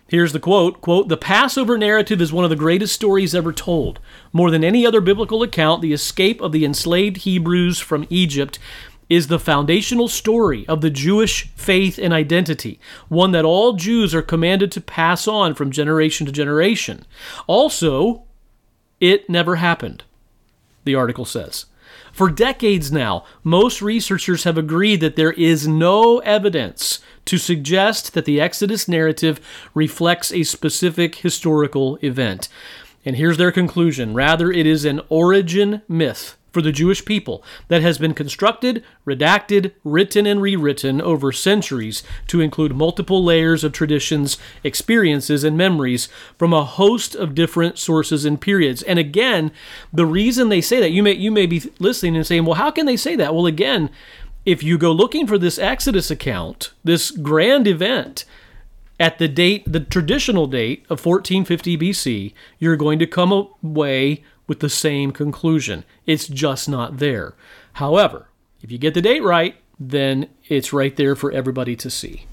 Here's 0.08 0.32
the 0.32 0.40
quote, 0.40 0.80
quote, 0.80 1.08
"The 1.08 1.18
Passover 1.18 1.76
narrative 1.76 2.22
is 2.22 2.32
one 2.32 2.44
of 2.44 2.50
the 2.50 2.56
greatest 2.56 2.94
stories 2.94 3.34
ever 3.34 3.52
told. 3.52 4.00
More 4.32 4.50
than 4.50 4.64
any 4.64 4.86
other 4.86 5.02
biblical 5.02 5.42
account, 5.42 5.82
the 5.82 5.92
escape 5.92 6.40
of 6.40 6.52
the 6.52 6.64
enslaved 6.64 7.18
Hebrews 7.18 7.78
from 7.78 8.06
Egypt 8.08 8.58
is 9.10 9.26
the 9.26 9.38
foundational 9.38 10.08
story 10.08 10.66
of 10.66 10.80
the 10.80 10.88
Jewish 10.88 11.50
faith 11.56 11.98
and 11.98 12.14
identity, 12.14 12.80
one 13.08 13.32
that 13.32 13.44
all 13.44 13.74
Jews 13.74 14.14
are 14.14 14.22
commanded 14.22 14.72
to 14.72 14.80
pass 14.80 15.28
on 15.28 15.54
from 15.54 15.70
generation 15.70 16.24
to 16.24 16.32
generation. 16.32 17.04
Also, 17.46 18.22
it 18.98 19.28
never 19.28 19.56
happened, 19.56 20.04
the 20.84 20.94
article 20.94 21.24
says. 21.24 21.66
For 22.12 22.30
decades 22.30 22.92
now, 22.92 23.24
most 23.42 23.80
researchers 23.80 24.44
have 24.44 24.58
agreed 24.58 25.00
that 25.00 25.16
there 25.16 25.32
is 25.32 25.66
no 25.66 26.18
evidence 26.20 27.00
to 27.24 27.38
suggest 27.38 28.14
that 28.14 28.24
the 28.24 28.40
Exodus 28.40 28.86
narrative 28.86 29.40
reflects 29.74 30.32
a 30.32 30.42
specific 30.42 31.16
historical 31.16 31.98
event. 32.02 32.48
And 33.04 33.16
here's 33.16 33.38
their 33.38 33.52
conclusion 33.52 34.14
rather, 34.14 34.50
it 34.52 34.66
is 34.66 34.84
an 34.84 35.00
origin 35.08 35.82
myth 35.88 36.36
for 36.52 36.62
the 36.62 36.72
Jewish 36.72 37.04
people 37.04 37.42
that 37.68 37.82
has 37.82 37.98
been 37.98 38.14
constructed, 38.14 38.84
redacted, 39.06 39.72
written, 39.84 40.26
and 40.26 40.40
rewritten 40.40 41.00
over 41.00 41.32
centuries 41.32 42.02
to 42.28 42.40
include 42.40 42.76
multiple 42.76 43.24
layers 43.24 43.64
of 43.64 43.72
traditions, 43.72 44.38
experiences, 44.62 45.44
and 45.44 45.56
memories 45.56 46.08
from 46.38 46.52
a 46.52 46.64
host 46.64 47.14
of 47.14 47.34
different 47.34 47.78
sources 47.78 48.24
and 48.24 48.40
periods. 48.40 48.82
And 48.82 48.98
again, 48.98 49.50
the 49.92 50.06
reason 50.06 50.48
they 50.48 50.60
say 50.60 50.80
that, 50.80 50.92
you 50.92 51.02
may 51.02 51.12
you 51.12 51.30
may 51.30 51.46
be 51.46 51.62
listening 51.78 52.16
and 52.16 52.26
saying, 52.26 52.44
well, 52.44 52.54
how 52.54 52.70
can 52.70 52.86
they 52.86 52.96
say 52.96 53.16
that? 53.16 53.34
Well, 53.34 53.46
again, 53.46 53.90
if 54.44 54.62
you 54.62 54.76
go 54.76 54.92
looking 54.92 55.26
for 55.26 55.38
this 55.38 55.58
Exodus 55.58 56.10
account, 56.10 56.72
this 56.84 57.10
grand 57.10 57.66
event, 57.66 58.24
at 59.02 59.18
the 59.18 59.28
date, 59.28 59.64
the 59.66 59.80
traditional 59.80 60.46
date 60.46 60.84
of 60.84 61.04
1450 61.04 61.76
BC, 61.76 62.32
you're 62.58 62.76
going 62.76 62.98
to 63.00 63.06
come 63.06 63.32
away 63.32 64.22
with 64.52 64.60
the 64.60 64.68
same 64.68 65.12
conclusion. 65.12 65.82
It's 66.04 66.28
just 66.28 66.68
not 66.68 66.98
there. 66.98 67.32
However, 67.72 68.28
if 68.60 68.70
you 68.70 68.76
get 68.76 68.92
the 68.92 69.00
date 69.00 69.22
right, 69.22 69.56
then 69.80 70.28
it's 70.46 70.74
right 70.74 70.94
there 70.94 71.16
for 71.16 71.32
everybody 71.32 71.74
to 71.76 71.88
see. 71.88 72.26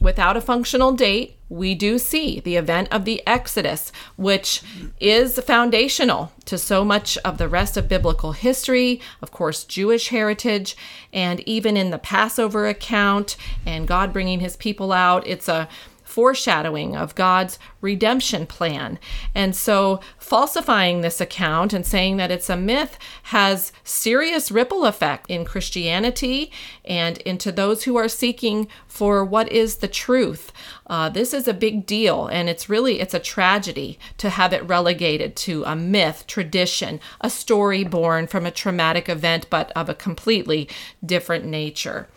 Without 0.00 0.36
a 0.36 0.40
functional 0.40 0.90
date, 0.90 1.36
we 1.48 1.76
do 1.76 1.96
see 2.00 2.40
the 2.40 2.56
event 2.56 2.88
of 2.90 3.04
the 3.04 3.24
Exodus, 3.24 3.92
which 4.16 4.64
is 4.98 5.38
foundational 5.38 6.32
to 6.46 6.58
so 6.58 6.84
much 6.84 7.16
of 7.18 7.38
the 7.38 7.48
rest 7.48 7.76
of 7.76 7.86
biblical 7.86 8.32
history, 8.32 9.00
of 9.22 9.30
course, 9.30 9.62
Jewish 9.62 10.08
heritage, 10.08 10.76
and 11.12 11.38
even 11.48 11.76
in 11.76 11.90
the 11.90 11.98
Passover 11.98 12.66
account 12.66 13.36
and 13.64 13.86
God 13.86 14.12
bringing 14.12 14.40
his 14.40 14.56
people 14.56 14.92
out. 14.92 15.24
It's 15.24 15.48
a 15.48 15.68
foreshadowing 16.14 16.94
of 16.94 17.16
God's 17.16 17.58
redemption 17.80 18.46
plan. 18.46 19.00
And 19.34 19.56
so, 19.56 19.98
falsifying 20.16 21.00
this 21.00 21.20
account 21.20 21.72
and 21.72 21.84
saying 21.84 22.18
that 22.18 22.30
it's 22.30 22.48
a 22.48 22.56
myth 22.56 22.96
has 23.24 23.72
serious 23.82 24.52
ripple 24.52 24.84
effect 24.84 25.28
in 25.28 25.44
Christianity 25.44 26.52
and 26.84 27.18
into 27.18 27.50
those 27.50 27.82
who 27.82 27.96
are 27.96 28.08
seeking 28.08 28.68
for 28.86 29.24
what 29.24 29.50
is 29.50 29.78
the 29.78 29.88
truth. 29.88 30.52
Uh, 30.86 31.08
this 31.08 31.34
is 31.34 31.48
a 31.48 31.52
big 31.52 31.84
deal, 31.84 32.28
and 32.28 32.48
it's 32.48 32.68
really 32.68 33.00
it's 33.00 33.14
a 33.14 33.18
tragedy 33.18 33.98
to 34.18 34.30
have 34.30 34.52
it 34.52 34.68
relegated 34.68 35.34
to 35.34 35.64
a 35.64 35.74
myth, 35.74 36.28
tradition, 36.28 37.00
a 37.20 37.28
story 37.28 37.82
born 37.82 38.28
from 38.28 38.46
a 38.46 38.52
traumatic 38.52 39.08
event, 39.08 39.46
but 39.50 39.72
of 39.72 39.88
a 39.88 39.94
completely 39.96 40.68
different 41.04 41.44
nature. 41.44 42.08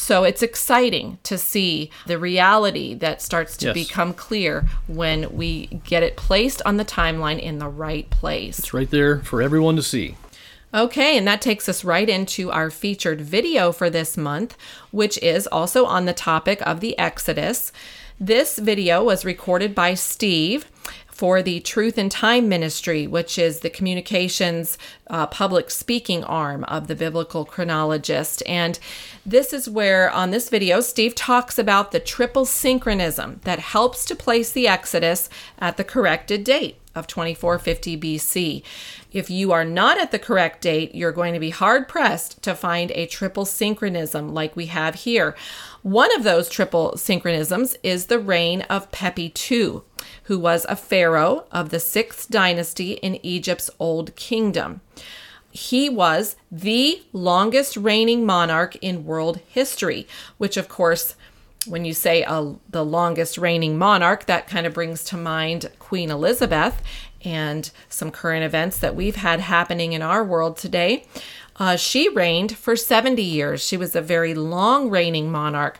So 0.00 0.24
it's 0.24 0.42
exciting 0.42 1.18
to 1.24 1.36
see 1.36 1.90
the 2.06 2.18
reality 2.18 2.94
that 2.94 3.20
starts 3.20 3.54
to 3.58 3.66
Yes. 3.66 3.74
become 3.74 4.14
clear 4.14 4.66
when 4.86 5.36
we 5.36 5.66
get 5.84 6.02
it 6.02 6.16
placed 6.16 6.62
on 6.64 6.78
the 6.78 6.86
timeline 6.86 7.38
in 7.38 7.58
the 7.58 7.68
right 7.68 8.08
place. 8.08 8.58
It's 8.58 8.72
right 8.72 8.90
there 8.90 9.18
for 9.18 9.42
everyone 9.42 9.76
to 9.76 9.82
see. 9.82 10.16
Okay, 10.72 11.18
and 11.18 11.28
that 11.28 11.42
takes 11.42 11.68
us 11.68 11.84
right 11.84 12.08
into 12.08 12.50
our 12.50 12.70
featured 12.70 13.20
video 13.20 13.72
for 13.72 13.90
this 13.90 14.16
month, 14.16 14.56
which 14.90 15.18
is 15.18 15.46
also 15.46 15.84
on 15.84 16.06
the 16.06 16.14
topic 16.14 16.62
of 16.66 16.80
the 16.80 16.98
Exodus. 16.98 17.70
This 18.18 18.58
video 18.58 19.04
was 19.04 19.26
recorded 19.26 19.74
by 19.74 19.92
Steve 19.94 20.64
for 21.20 21.42
the 21.42 21.60
Truth 21.60 21.98
in 21.98 22.08
Time 22.08 22.48
Ministry, 22.48 23.06
which 23.06 23.38
is 23.38 23.60
the 23.60 23.68
communications 23.68 24.78
uh, 25.10 25.26
public 25.26 25.70
speaking 25.70 26.24
arm 26.24 26.64
of 26.64 26.86
the 26.86 26.94
biblical 26.94 27.44
chronologist. 27.44 28.42
And 28.46 28.78
this 29.26 29.52
is 29.52 29.68
where, 29.68 30.10
on 30.10 30.30
this 30.30 30.48
video, 30.48 30.80
Steve 30.80 31.14
talks 31.14 31.58
about 31.58 31.92
the 31.92 32.00
triple 32.00 32.46
synchronism 32.46 33.42
that 33.44 33.58
helps 33.58 34.06
to 34.06 34.16
place 34.16 34.50
the 34.50 34.66
Exodus 34.66 35.28
at 35.58 35.76
the 35.76 35.84
corrected 35.84 36.42
date 36.42 36.79
of 36.94 37.06
2450 37.06 37.96
BC. 37.98 38.62
If 39.12 39.30
you 39.30 39.52
are 39.52 39.64
not 39.64 39.98
at 39.98 40.10
the 40.10 40.18
correct 40.18 40.62
date, 40.62 40.94
you're 40.94 41.12
going 41.12 41.34
to 41.34 41.40
be 41.40 41.50
hard 41.50 41.88
pressed 41.88 42.42
to 42.42 42.54
find 42.54 42.90
a 42.92 43.06
triple 43.06 43.44
synchronism 43.44 44.32
like 44.32 44.56
we 44.56 44.66
have 44.66 44.96
here. 44.96 45.36
One 45.82 46.14
of 46.14 46.24
those 46.24 46.48
triple 46.48 46.92
synchronisms 46.96 47.76
is 47.82 48.06
the 48.06 48.18
reign 48.18 48.62
of 48.62 48.90
Pepi 48.90 49.32
II, 49.50 49.80
who 50.24 50.38
was 50.38 50.66
a 50.68 50.76
pharaoh 50.76 51.46
of 51.50 51.70
the 51.70 51.80
sixth 51.80 52.30
dynasty 52.30 52.92
in 52.94 53.24
Egypt's 53.24 53.70
Old 53.78 54.14
Kingdom. 54.16 54.80
He 55.52 55.88
was 55.88 56.36
the 56.50 57.02
longest 57.12 57.76
reigning 57.76 58.24
monarch 58.24 58.76
in 58.76 59.04
world 59.04 59.40
history, 59.48 60.06
which, 60.38 60.56
of 60.56 60.68
course, 60.68 61.16
when 61.66 61.84
you 61.84 61.92
say 61.92 62.24
uh, 62.24 62.52
the 62.70 62.84
longest 62.84 63.38
reigning 63.38 63.76
monarch, 63.76 64.26
that 64.26 64.46
kind 64.46 64.66
of 64.66 64.74
brings 64.74 65.04
to 65.04 65.16
mind 65.16 65.70
Queen 65.78 66.10
Elizabeth 66.10 66.82
and 67.22 67.70
some 67.88 68.10
current 68.10 68.44
events 68.44 68.78
that 68.78 68.96
we've 68.96 69.16
had 69.16 69.40
happening 69.40 69.92
in 69.92 70.02
our 70.02 70.24
world 70.24 70.56
today. 70.56 71.04
Uh, 71.56 71.76
she 71.76 72.08
reigned 72.08 72.56
for 72.56 72.74
70 72.74 73.22
years. 73.22 73.62
She 73.62 73.76
was 73.76 73.94
a 73.94 74.00
very 74.00 74.32
long 74.32 74.88
reigning 74.88 75.30
monarch, 75.30 75.78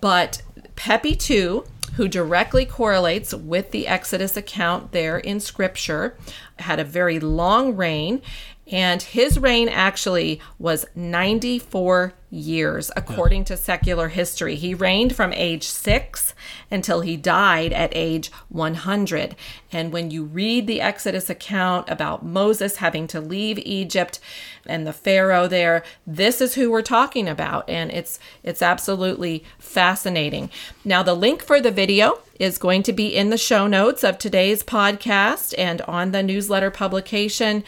but 0.00 0.42
Pepi 0.74 1.16
II, 1.30 1.60
who 1.94 2.08
directly 2.08 2.64
correlates 2.64 3.32
with 3.32 3.70
the 3.70 3.86
Exodus 3.86 4.36
account 4.36 4.90
there 4.90 5.18
in 5.18 5.38
scripture, 5.38 6.16
had 6.58 6.80
a 6.80 6.84
very 6.84 7.20
long 7.20 7.76
reign. 7.76 8.22
And 8.70 9.02
his 9.02 9.38
reign 9.38 9.68
actually 9.68 10.40
was 10.58 10.86
94 10.94 12.14
years, 12.30 12.90
according 12.94 13.44
to 13.44 13.56
secular 13.56 14.08
history. 14.08 14.54
He 14.54 14.74
reigned 14.74 15.14
from 15.14 15.32
age 15.32 15.64
six 15.64 16.34
until 16.70 17.00
he 17.00 17.16
died 17.16 17.72
at 17.72 17.92
age 17.94 18.30
100. 18.48 19.34
And 19.72 19.92
when 19.92 20.10
you 20.10 20.24
read 20.24 20.66
the 20.66 20.80
Exodus 20.80 21.28
account 21.28 21.90
about 21.90 22.24
Moses 22.24 22.76
having 22.76 23.06
to 23.08 23.20
leave 23.20 23.58
Egypt 23.58 24.20
and 24.66 24.86
the 24.86 24.92
Pharaoh 24.92 25.48
there, 25.48 25.82
this 26.06 26.40
is 26.40 26.54
who 26.54 26.70
we're 26.70 26.82
talking 26.82 27.28
about. 27.28 27.68
And 27.68 27.90
it's 27.90 28.20
it's 28.44 28.62
absolutely 28.62 29.44
fascinating. 29.58 30.50
Now 30.84 31.02
the 31.02 31.14
link 31.14 31.42
for 31.42 31.60
the 31.60 31.72
video 31.72 32.20
is 32.38 32.56
going 32.56 32.82
to 32.84 32.92
be 32.92 33.14
in 33.14 33.30
the 33.30 33.36
show 33.36 33.66
notes 33.66 34.02
of 34.02 34.16
today's 34.16 34.62
podcast 34.62 35.52
and 35.58 35.82
on 35.82 36.12
the 36.12 36.22
newsletter 36.22 36.70
publication. 36.70 37.62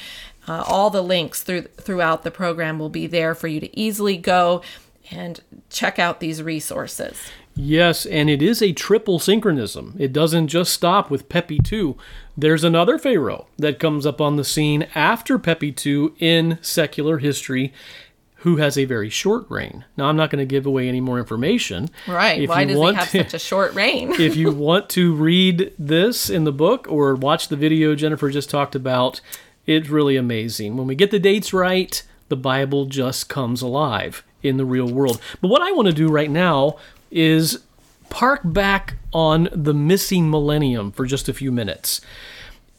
Uh, 0.49 0.65
all 0.67 0.91
the 0.91 1.03
links 1.03 1.43
through 1.43 1.63
throughout 1.63 2.25
the 2.25 2.31
program 2.31 2.79
will 2.79 2.89
be 2.89 3.07
there 3.07 3.35
for 3.35 3.49
you 3.49 3.61
to 3.61 3.79
easily 3.79 4.17
go 4.17 4.63
and 5.11 5.41
check 5.71 5.99
out 5.99 6.21
these 6.21 6.43
resources. 6.43 7.31
Yes, 7.55 8.07
and 8.07 8.31
it 8.31 8.41
is 8.41 8.63
a 8.63 8.73
triple 8.73 9.19
synchronism. 9.19 9.95
It 9.99 10.13
doesn't 10.13 10.49
just 10.49 10.73
stop 10.73 11.11
with 11.11 11.29
Pepi 11.29 11.61
II. 11.71 11.97
There's 12.37 12.65
another 12.65 12.99
pharaoh 12.99 13.47
that 13.59 13.79
comes 13.79 14.07
up 14.07 14.21
on 14.21 14.37
the 14.37 14.45
scene 14.45 14.89
after 14.95 15.39
Pepi 15.39 15.75
II 15.85 16.13
in 16.19 16.59
secular 16.63 17.19
history 17.19 17.73
who 18.37 18.57
has 18.57 18.77
a 18.77 18.85
very 18.87 19.09
short 19.09 19.49
reign. 19.49 19.85
Now, 19.97 20.07
I'm 20.07 20.17
not 20.17 20.31
going 20.31 20.41
to 20.41 20.47
give 20.47 20.67
away 20.67 20.89
any 20.89 21.01
more 21.01 21.19
information. 21.19 21.91
Right. 22.09 22.43
If 22.43 22.49
Why 22.49 22.65
does 22.65 22.77
he 22.77 22.95
have 22.95 23.09
such 23.09 23.35
a 23.35 23.39
short 23.39 23.75
reign? 23.75 24.13
if 24.21 24.35
you 24.35 24.51
want 24.51 24.89
to 24.91 25.15
read 25.15 25.73
this 25.79 26.29
in 26.29 26.45
the 26.45 26.53
book 26.53 26.87
or 26.91 27.15
watch 27.15 27.49
the 27.49 27.57
video 27.57 27.95
Jennifer 27.95 28.31
just 28.31 28.51
talked 28.51 28.75
about, 28.75 29.21
it's 29.67 29.89
really 29.89 30.17
amazing. 30.17 30.77
When 30.77 30.87
we 30.87 30.95
get 30.95 31.11
the 31.11 31.19
dates 31.19 31.53
right, 31.53 32.03
the 32.29 32.37
Bible 32.37 32.87
just 32.87 33.29
comes 33.29 33.63
alive 33.63 34.25
in 34.43 34.57
the 34.57 34.65
real 34.65 34.91
world. 34.91 35.21
But 35.41 35.49
what 35.49 35.63
I 35.63 35.73
want 35.73 35.87
to 35.87 35.95
do 35.95 36.09
right 36.09 36.31
now 36.31 36.77
is 37.11 37.61
park 38.11 38.41
back 38.45 38.95
on 39.13 39.49
the 39.53 39.75
missing 39.75 40.31
millennium 40.31 40.93
for 40.93 41.07
just 41.07 41.29
a 41.29 41.35
few 41.35 41.53
minutes. 41.53 42.01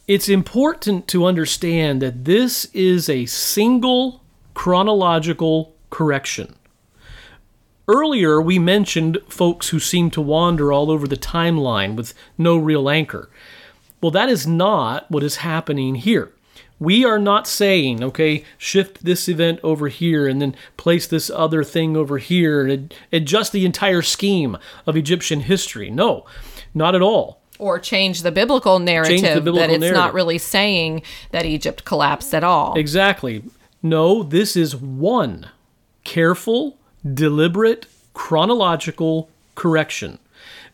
It's 0.06 0.28
important 0.28 1.08
to 1.08 1.24
understand 1.24 2.02
that 2.02 2.24
this 2.26 2.66
is 2.74 3.08
a 3.08 3.26
single 3.26 4.22
chronological 4.52 5.74
correction. 5.88 6.54
Earlier, 7.88 8.40
we 8.40 8.58
mentioned 8.58 9.18
folks 9.28 9.70
who 9.70 9.80
seem 9.80 10.10
to 10.10 10.20
wander 10.20 10.72
all 10.72 10.90
over 10.90 11.06
the 11.06 11.16
timeline 11.16 11.96
with 11.96 12.14
no 12.36 12.56
real 12.56 12.88
anchor. 12.90 13.30
Well, 14.00 14.10
that 14.10 14.28
is 14.28 14.46
not 14.46 15.10
what 15.10 15.22
is 15.22 15.36
happening 15.36 15.94
here. 15.94 16.33
We 16.84 17.04
are 17.04 17.18
not 17.18 17.46
saying, 17.46 18.02
okay, 18.04 18.44
shift 18.58 19.04
this 19.04 19.28
event 19.28 19.60
over 19.62 19.88
here 19.88 20.28
and 20.28 20.40
then 20.42 20.54
place 20.76 21.06
this 21.06 21.30
other 21.30 21.64
thing 21.64 21.96
over 21.96 22.18
here 22.18 22.66
and 22.66 22.92
adjust 23.12 23.52
the 23.52 23.64
entire 23.64 24.02
scheme 24.02 24.58
of 24.86 24.96
Egyptian 24.96 25.40
history. 25.40 25.90
No, 25.90 26.24
not 26.74 26.94
at 26.94 27.02
all. 27.02 27.40
or 27.58 27.78
change 27.78 28.22
the 28.22 28.32
biblical 28.32 28.78
narrative 28.80 29.22
that 29.22 29.44
biblical 29.44 29.70
it's 29.74 29.80
narrative. 29.80 29.96
not 29.96 30.12
really 30.12 30.38
saying 30.38 31.02
that 31.30 31.46
Egypt 31.46 31.84
collapsed 31.84 32.34
at 32.34 32.44
all. 32.44 32.74
Exactly. 32.74 33.44
No, 33.82 34.22
this 34.22 34.56
is 34.56 34.74
one 34.76 35.48
careful, 36.02 36.76
deliberate, 37.02 37.86
chronological 38.12 39.30
correction 39.54 40.18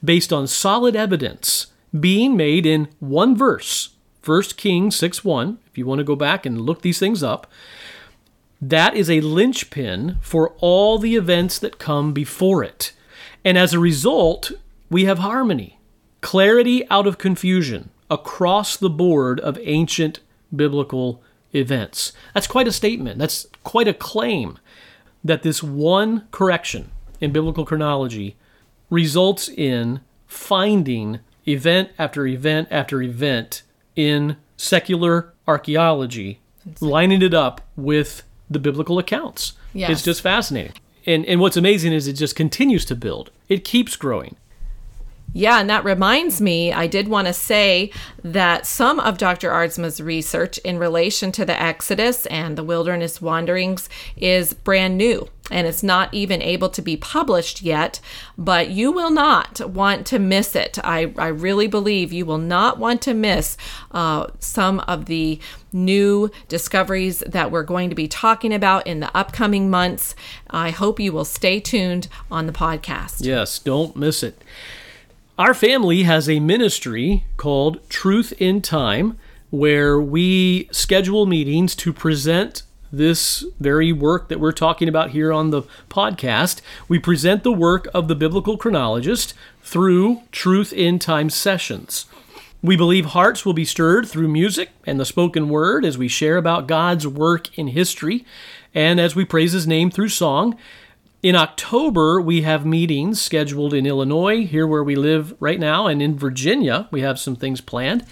based 0.03 0.33
on 0.33 0.47
solid 0.47 0.97
evidence 0.97 1.67
being 1.99 2.37
made 2.37 2.65
in 2.67 2.89
one 2.99 3.37
verse. 3.37 3.91
1 4.25 4.43
Kings 4.57 4.97
6 4.97 5.25
1, 5.25 5.59
if 5.67 5.79
you 5.79 5.87
want 5.87 5.99
to 5.99 6.05
go 6.05 6.17
back 6.17 6.45
and 6.45 6.61
look 6.61 6.83
these 6.83 6.99
things 6.99 7.23
up, 7.23 7.47
that 8.61 8.95
is 8.95 9.09
a 9.09 9.23
linchpin 9.23 10.19
for 10.21 10.51
all 10.59 10.99
the 10.99 11.17
events 11.17 11.59
that 11.59 11.79
come 11.79 12.13
before 12.13 12.63
it. 12.63 12.93
And 13.45 13.57
as 13.57 13.73
a 13.73 13.79
result, 13.79 14.53
we 14.91 15.05
have 15.05 15.19
harmony, 15.19 15.79
clarity 16.21 16.89
out 16.91 17.07
of 17.07 17.17
confusion 17.17 17.91
across 18.11 18.77
the 18.77 18.91
board 18.91 19.41
of 19.41 19.59
ancient 19.63 20.21
biblical 20.55 21.23
events. 21.55 22.13
That's 22.35 22.47
quite 22.47 22.69
a 22.69 22.73
statement. 22.73 23.19
That's 23.19 23.47
quite 23.65 23.89
a 23.89 23.95
claim 23.95 24.59
that 25.25 25.43
this 25.43 25.63
one 25.63 26.27
correction 26.31 26.91
in 27.21 27.33
biblical 27.33 27.65
chronology 27.65 28.37
results 28.91 29.49
in 29.49 30.01
finding 30.27 31.21
event 31.47 31.91
after 31.99 32.27
event 32.27 32.69
after 32.71 33.03
event 33.03 33.63
in 33.97 34.37
secular 34.57 35.33
archaeology, 35.47 36.41
lining 36.81 37.23
it 37.23 37.35
up 37.35 37.61
with 37.77 38.23
the 38.49 38.59
biblical 38.59 38.99
accounts. 38.99 39.55
Yes. 39.73 39.91
It's 39.91 40.03
just 40.03 40.21
fascinating. 40.21 40.75
And, 41.07 41.25
and 41.27 41.41
what's 41.41 41.57
amazing 41.57 41.93
is 41.93 42.07
it 42.07 42.15
just 42.15 42.37
continues 42.37 42.85
to 42.87 42.95
build, 42.95 43.31
it 43.49 43.65
keeps 43.65 43.97
growing. 43.97 44.37
Yeah, 45.33 45.61
and 45.61 45.71
that 45.71 45.85
reminds 45.85 46.41
me, 46.41 46.73
I 46.73 46.87
did 46.87 47.09
want 47.09 47.27
to 47.29 47.33
say 47.33 47.91
that 48.25 48.67
some 48.67 48.99
of 48.99 49.19
Dr. 49.19 49.51
Aardsma's 49.51 50.01
research 50.01 50.59
in 50.59 50.79
relation 50.79 51.31
to 51.33 51.45
the 51.45 51.61
Exodus 51.61 52.27
and 52.27 52.59
the 52.59 52.65
wilderness 52.65 53.23
wanderings 53.23 53.89
is 54.17 54.53
brand 54.53 54.99
new 54.99 55.29
and 55.51 55.67
it's 55.67 55.83
not 55.83 56.13
even 56.15 56.41
able 56.41 56.69
to 56.71 56.81
be 56.81 56.97
published 56.97 57.63
yet, 57.63 58.01
but 58.39 58.71
you 58.71 58.93
will 58.93 59.11
not 59.11 59.61
want 59.69 60.07
to 60.07 60.19
miss 60.19 60.55
it. 60.55 60.79
I, 60.85 61.13
I 61.19 61.29
really 61.29 61.67
believe 61.67 62.13
you 62.13 62.25
will 62.25 62.39
not 62.39 62.79
want 62.79 63.03
to 63.03 63.15
miss 63.15 63.57
uh, 63.91 64.29
some 64.39 64.81
of 64.81 65.07
the 65.07 65.41
new 65.73 66.31
discoveries 66.49 67.21
that 67.21 67.51
we're 67.51 67.65
going 67.65 67.91
to 67.91 67.97
be 67.97 68.09
talking 68.09 68.55
about 68.55 68.87
in 68.87 69.01
the 69.01 69.17
upcoming 69.17 69.71
months. 69.71 70.15
I 70.49 70.71
hope 70.71 71.01
you 71.01 71.13
will 71.13 71.25
stay 71.25 71.61
tuned 71.61 72.09
on 72.31 72.47
the 72.47 72.53
podcast. 72.53 73.25
Yes, 73.25 73.59
don't 73.59 73.97
miss 73.97 74.23
it. 74.23 74.41
Our 75.41 75.55
family 75.55 76.03
has 76.03 76.29
a 76.29 76.39
ministry 76.39 77.25
called 77.39 77.81
Truth 77.89 78.35
in 78.37 78.61
Time 78.61 79.17
where 79.49 79.99
we 79.99 80.69
schedule 80.71 81.25
meetings 81.25 81.75
to 81.77 81.95
present 81.95 82.63
this 82.93 83.43
very 83.59 83.91
work 83.91 84.29
that 84.29 84.39
we're 84.39 84.53
talking 84.53 84.87
about 84.87 85.13
here 85.13 85.33
on 85.33 85.49
the 85.49 85.63
podcast. 85.89 86.61
We 86.89 86.99
present 86.99 87.43
the 87.43 87.53
work 87.53 87.89
of 87.95 88.07
the 88.07 88.15
biblical 88.15 88.59
chronologist 88.59 89.33
through 89.63 90.21
Truth 90.31 90.75
in 90.75 90.99
Time 90.99 91.31
sessions. 91.31 92.05
We 92.61 92.77
believe 92.77 93.07
hearts 93.07 93.47
will 93.47 93.55
be 93.55 93.65
stirred 93.65 94.07
through 94.07 94.29
music 94.29 94.69
and 94.85 95.01
the 95.01 95.07
spoken 95.07 95.49
word 95.49 95.87
as 95.87 95.97
we 95.97 96.09
share 96.09 96.37
about 96.37 96.67
God's 96.67 97.07
work 97.07 97.57
in 97.59 97.69
history 97.69 98.27
and 98.75 99.01
as 99.01 99.17
we 99.17 99.25
praise 99.25 99.53
His 99.53 99.67
name 99.67 99.91
through 99.91 100.11
song. 100.11 100.59
In 101.23 101.37
October, 101.37 102.19
we 102.19 102.41
have 102.43 102.65
meetings 102.65 103.21
scheduled 103.21 103.75
in 103.75 103.85
Illinois, 103.85 104.47
here 104.47 104.67
where 104.67 104.83
we 104.83 104.97
live 104.97 105.35
right 105.39 105.61
now, 105.61 105.87
and 105.87 106.01
in 106.01 106.17
Virginia. 106.17 106.89
We 106.91 107.03
have 107.03 107.19
some 107.19 107.37
things 107.37 107.61
planned. 107.61 108.07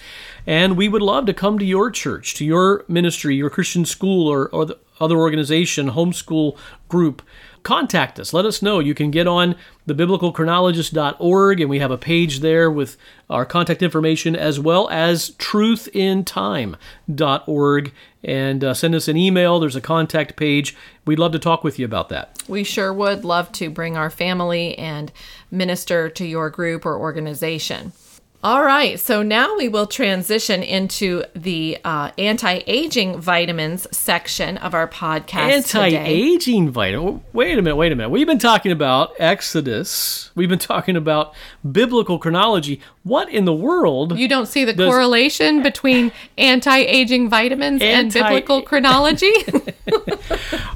And 0.47 0.77
we 0.77 0.91
would 0.91 1.01
love 1.01 1.25
to 1.25 1.33
come 1.33 1.59
to 1.59 1.65
your 1.65 1.91
church, 1.91 2.35
to 2.35 2.45
your 2.45 2.85
ministry, 2.87 3.35
your 3.35 3.49
Christian 3.49 3.87
school, 3.87 4.29
or, 4.29 4.51
or 4.51 4.67
the 4.67 4.79
other 5.01 5.17
organization, 5.17 5.93
homeschool 5.93 6.59
group. 6.91 7.23
Contact 7.69 8.19
us. 8.19 8.33
Let 8.33 8.47
us 8.47 8.63
know. 8.63 8.79
You 8.79 8.95
can 8.95 9.11
get 9.11 9.27
on 9.27 9.55
thebiblicalchronologist.org, 9.87 11.61
and 11.61 11.69
we 11.69 11.81
have 11.81 11.91
a 11.91 11.99
page 11.99 12.41
there 12.41 12.71
with 12.71 12.97
our 13.29 13.45
contact 13.45 13.83
information 13.83 14.35
as 14.35 14.59
well 14.59 14.89
as 14.89 15.33
truthintime.org. 15.33 17.93
And 18.25 18.65
uh, 18.65 18.73
send 18.73 18.95
us 18.95 19.07
an 19.07 19.19
email. 19.19 19.61
There's 19.61 19.77
a 19.77 19.83
contact 19.83 20.37
page. 20.37 20.75
We'd 21.05 21.19
love 21.19 21.33
to 21.33 21.39
talk 21.39 21.63
with 21.63 21.79
you 21.79 21.85
about 21.85 22.09
that. 22.09 22.43
We 22.49 22.65
sure 22.65 22.91
would 22.91 23.23
love 23.23 23.53
to 23.53 23.69
bring 23.69 23.99
our 23.99 24.09
family 24.09 24.79
and 24.79 25.13
minister 25.51 26.09
to 26.09 26.25
your 26.25 26.49
group 26.49 26.87
or 26.87 26.99
organization. 26.99 27.93
All 28.41 28.63
right, 28.63 29.01
so 29.01 29.25
now 29.25 29.57
we 29.57 29.67
will 29.67 29.89
transition 29.89 30.63
into 30.63 31.25
the 31.35 31.77
uh, 31.85 32.13
anti-aging 32.17 33.21
vitamins 33.21 33.89
section 33.91 34.57
of 34.59 34.75
our 34.75 34.87
podcast. 34.87 35.75
Anti-aging 35.75 36.71
vitamin. 36.71 37.25
Wait 37.33 37.59
a 37.59 37.63
minute. 37.63 37.75
Wait 37.75 37.91
a 37.91 37.97
minute. 37.97 38.11
We've 38.11 38.29
been 38.29 38.39
talking 38.39 38.71
about 38.71 39.11
Exodus. 39.19 40.31
We've 40.37 40.49
been 40.49 40.61
talking 40.61 40.95
about 40.95 41.35
biblical 41.69 42.21
chronology. 42.21 42.81
What 43.03 43.29
in 43.29 43.45
the 43.45 43.53
world? 43.53 44.17
You 44.17 44.29
don't 44.29 44.47
see 44.47 44.65
the 44.65 44.73
Does- 44.73 44.89
correlation 44.89 45.61
between 45.65 46.13
anti-aging 46.37 47.29
vitamins 47.29 47.83
and 47.83 48.13
biblical 48.13 48.63
chronology? 48.63 49.33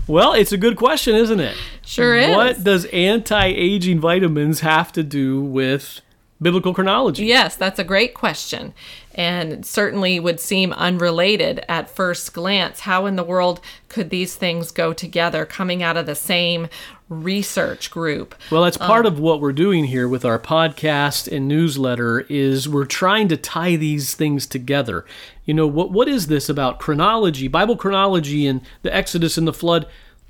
Well, 0.08 0.32
it's 0.34 0.52
a 0.52 0.58
good 0.58 0.76
question, 0.76 1.14
isn't 1.14 1.40
it? 1.40 1.56
sure 1.86 2.16
is. 2.16 2.34
What 2.34 2.64
does 2.64 2.86
anti-aging 2.86 4.00
vitamins 4.00 4.60
have 4.60 4.92
to 4.92 5.02
do 5.02 5.40
with 5.40 6.00
biblical 6.42 6.74
chronology? 6.74 7.24
Yes, 7.24 7.56
that's 7.56 7.78
a 7.78 7.84
great 7.84 8.14
question. 8.14 8.74
And 9.14 9.64
certainly 9.64 10.18
would 10.18 10.40
seem 10.40 10.72
unrelated 10.72 11.64
at 11.68 11.90
first 11.90 12.32
glance. 12.32 12.80
How 12.80 13.06
in 13.06 13.16
the 13.16 13.24
world 13.24 13.60
could 13.88 14.10
these 14.10 14.34
things 14.34 14.70
go 14.70 14.92
together 14.92 15.44
coming 15.44 15.82
out 15.82 15.96
of 15.96 16.06
the 16.06 16.14
same 16.14 16.68
research 17.08 17.90
group? 17.90 18.34
Well, 18.50 18.64
that's 18.64 18.80
um, 18.80 18.86
part 18.86 19.06
of 19.06 19.18
what 19.18 19.40
we're 19.40 19.52
doing 19.52 19.84
here 19.84 20.08
with 20.08 20.24
our 20.24 20.38
podcast 20.38 21.30
and 21.30 21.46
newsletter 21.46 22.20
is 22.28 22.68
we're 22.68 22.86
trying 22.86 23.28
to 23.28 23.36
tie 23.36 23.76
these 23.76 24.14
things 24.14 24.46
together. 24.46 25.04
You 25.44 25.54
know, 25.54 25.66
what 25.66 25.90
what 25.90 26.08
is 26.08 26.28
this 26.28 26.48
about 26.48 26.80
chronology, 26.80 27.48
Bible 27.48 27.76
chronology 27.76 28.46
and 28.46 28.62
the 28.82 28.94
Exodus 28.94 29.36
and 29.36 29.46
the 29.46 29.52
flood 29.52 29.86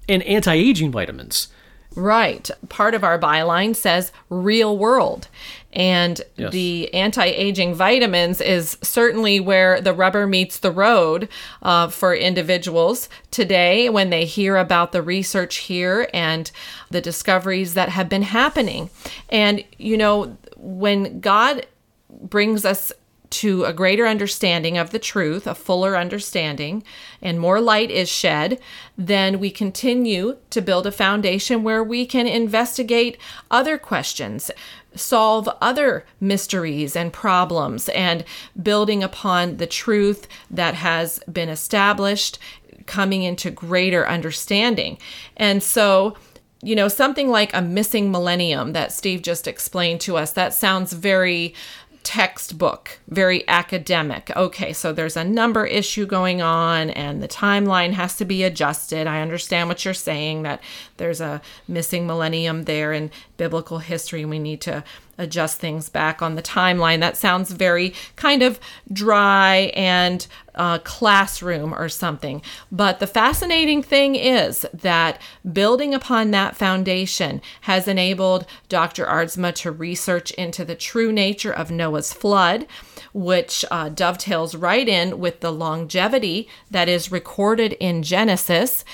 and 0.08 0.22
anti-aging 0.24 0.90
vitamins? 0.90 1.48
Right. 1.94 2.50
Part 2.68 2.94
of 2.94 3.04
our 3.04 3.18
byline 3.18 3.76
says 3.76 4.12
real 4.30 4.76
world. 4.76 5.28
And 5.72 6.20
Yes. 6.36 6.52
the 6.52 6.92
anti 6.92 7.24
aging 7.24 7.74
vitamins 7.74 8.40
is 8.40 8.76
certainly 8.82 9.40
where 9.40 9.80
the 9.80 9.94
rubber 9.94 10.26
meets 10.26 10.58
the 10.58 10.70
road 10.70 11.28
uh, 11.62 11.88
for 11.88 12.14
individuals 12.14 13.08
today 13.30 13.88
when 13.88 14.10
they 14.10 14.24
hear 14.24 14.56
about 14.56 14.92
the 14.92 15.02
research 15.02 15.56
here 15.56 16.08
and 16.12 16.50
the 16.90 17.00
discoveries 17.00 17.74
that 17.74 17.88
have 17.88 18.08
been 18.08 18.22
happening. 18.22 18.90
And, 19.30 19.64
you 19.78 19.96
know, 19.96 20.36
when 20.56 21.20
God 21.20 21.66
brings 22.10 22.64
us 22.64 22.92
to 23.30 23.64
a 23.64 23.72
greater 23.72 24.06
understanding 24.06 24.76
of 24.76 24.90
the 24.90 24.98
truth, 24.98 25.46
a 25.46 25.54
fuller 25.54 25.96
understanding, 25.96 26.84
and 27.22 27.40
more 27.40 27.62
light 27.62 27.90
is 27.90 28.10
shed, 28.10 28.60
then 28.98 29.40
we 29.40 29.50
continue 29.50 30.36
to 30.50 30.60
build 30.60 30.86
a 30.86 30.92
foundation 30.92 31.62
where 31.62 31.82
we 31.82 32.04
can 32.04 32.26
investigate 32.26 33.16
other 33.50 33.78
questions, 33.78 34.50
solve 34.94 35.48
other 35.60 36.04
mysteries 36.20 36.96
and 36.96 37.12
problems, 37.12 37.88
and 37.90 38.24
building 38.62 39.02
upon 39.02 39.56
the 39.56 39.66
truth 39.66 40.28
that 40.50 40.74
has 40.74 41.20
been 41.30 41.48
established, 41.48 42.38
coming 42.86 43.22
into 43.22 43.50
greater 43.50 44.06
understanding. 44.08 44.98
And 45.36 45.62
so, 45.62 46.16
you 46.62 46.76
know, 46.76 46.88
something 46.88 47.28
like 47.28 47.54
a 47.54 47.62
missing 47.62 48.10
millennium 48.10 48.72
that 48.72 48.92
Steve 48.92 49.22
just 49.22 49.48
explained 49.48 50.00
to 50.02 50.16
us, 50.16 50.32
that 50.32 50.54
sounds 50.54 50.92
very 50.92 51.54
textbook, 52.02 52.98
very 53.08 53.46
academic. 53.48 54.30
Okay, 54.36 54.72
so 54.72 54.92
there's 54.92 55.16
a 55.16 55.24
number 55.24 55.66
issue 55.66 56.06
going 56.06 56.42
on 56.42 56.90
and 56.90 57.22
the 57.22 57.28
timeline 57.28 57.92
has 57.92 58.16
to 58.16 58.24
be 58.24 58.42
adjusted. 58.42 59.06
I 59.06 59.20
understand 59.20 59.68
what 59.68 59.84
you're 59.84 59.94
saying 59.94 60.42
that 60.42 60.60
there's 60.96 61.20
a 61.20 61.40
missing 61.68 62.06
millennium 62.06 62.64
there 62.64 62.92
in 62.92 63.10
biblical 63.36 63.78
history 63.78 64.22
and 64.22 64.30
we 64.30 64.38
need 64.38 64.60
to 64.62 64.84
adjust 65.22 65.58
things 65.58 65.88
back 65.88 66.20
on 66.20 66.34
the 66.34 66.42
timeline. 66.42 67.00
That 67.00 67.16
sounds 67.16 67.50
very 67.52 67.94
kind 68.16 68.42
of 68.42 68.60
dry 68.92 69.72
and 69.74 70.26
uh, 70.54 70.78
classroom 70.78 71.74
or 71.74 71.88
something. 71.88 72.42
But 72.70 73.00
the 73.00 73.06
fascinating 73.06 73.82
thing 73.82 74.14
is 74.14 74.66
that 74.74 75.20
building 75.50 75.94
upon 75.94 76.30
that 76.30 76.56
foundation 76.56 77.40
has 77.62 77.88
enabled 77.88 78.46
Dr. 78.68 79.06
Aardsma 79.06 79.54
to 79.56 79.70
research 79.70 80.30
into 80.32 80.64
the 80.64 80.74
true 80.74 81.12
nature 81.12 81.52
of 81.52 81.70
Noah's 81.70 82.12
flood, 82.12 82.66
which 83.14 83.64
uh, 83.70 83.88
dovetails 83.88 84.54
right 84.54 84.88
in 84.88 85.18
with 85.18 85.40
the 85.40 85.52
longevity 85.52 86.48
that 86.70 86.88
is 86.88 87.12
recorded 87.12 87.72
in 87.74 88.02
Genesis. 88.02 88.84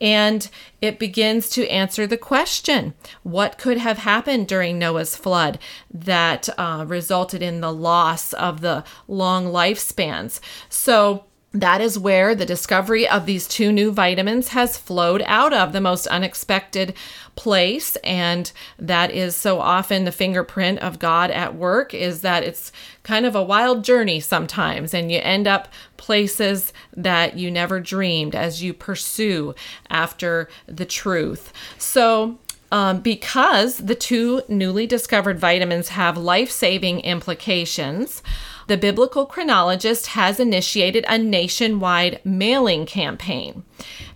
And 0.00 0.48
it 0.82 0.98
begins 0.98 1.48
to 1.50 1.66
answer 1.68 2.06
the 2.06 2.18
question 2.18 2.94
what 3.22 3.58
could 3.58 3.78
have 3.78 3.98
happened 3.98 4.46
during 4.46 4.78
Noah's 4.78 5.16
flood 5.16 5.58
that 5.90 6.48
uh, 6.58 6.84
resulted 6.86 7.42
in 7.42 7.60
the 7.60 7.72
loss 7.72 8.32
of 8.34 8.60
the 8.60 8.84
long 9.08 9.46
lifespans? 9.46 10.40
So, 10.68 11.24
that 11.60 11.80
is 11.80 11.98
where 11.98 12.34
the 12.34 12.44
discovery 12.44 13.08
of 13.08 13.24
these 13.24 13.48
two 13.48 13.72
new 13.72 13.90
vitamins 13.90 14.48
has 14.48 14.76
flowed 14.76 15.22
out 15.26 15.54
of 15.54 15.72
the 15.72 15.80
most 15.80 16.06
unexpected 16.08 16.94
place 17.34 17.96
and 17.96 18.52
that 18.78 19.10
is 19.10 19.34
so 19.34 19.60
often 19.60 20.04
the 20.04 20.12
fingerprint 20.12 20.78
of 20.80 20.98
God 20.98 21.30
at 21.30 21.54
work 21.54 21.94
is 21.94 22.20
that 22.20 22.42
it's 22.42 22.72
kind 23.02 23.24
of 23.24 23.34
a 23.34 23.42
wild 23.42 23.84
journey 23.84 24.20
sometimes 24.20 24.92
and 24.92 25.10
you 25.10 25.18
end 25.22 25.46
up 25.46 25.68
places 25.96 26.72
that 26.94 27.38
you 27.38 27.50
never 27.50 27.80
dreamed 27.80 28.34
as 28.34 28.62
you 28.62 28.74
pursue 28.74 29.54
after 29.88 30.48
the 30.66 30.86
truth. 30.86 31.52
So 31.78 32.38
um, 32.72 33.00
because 33.00 33.78
the 33.78 33.94
two 33.94 34.42
newly 34.48 34.86
discovered 34.86 35.38
vitamins 35.38 35.90
have 35.90 36.16
life 36.16 36.50
saving 36.50 37.00
implications, 37.00 38.22
the 38.66 38.76
biblical 38.76 39.26
chronologist 39.26 40.08
has 40.08 40.40
initiated 40.40 41.04
a 41.08 41.18
nationwide 41.18 42.20
mailing 42.24 42.86
campaign 42.86 43.64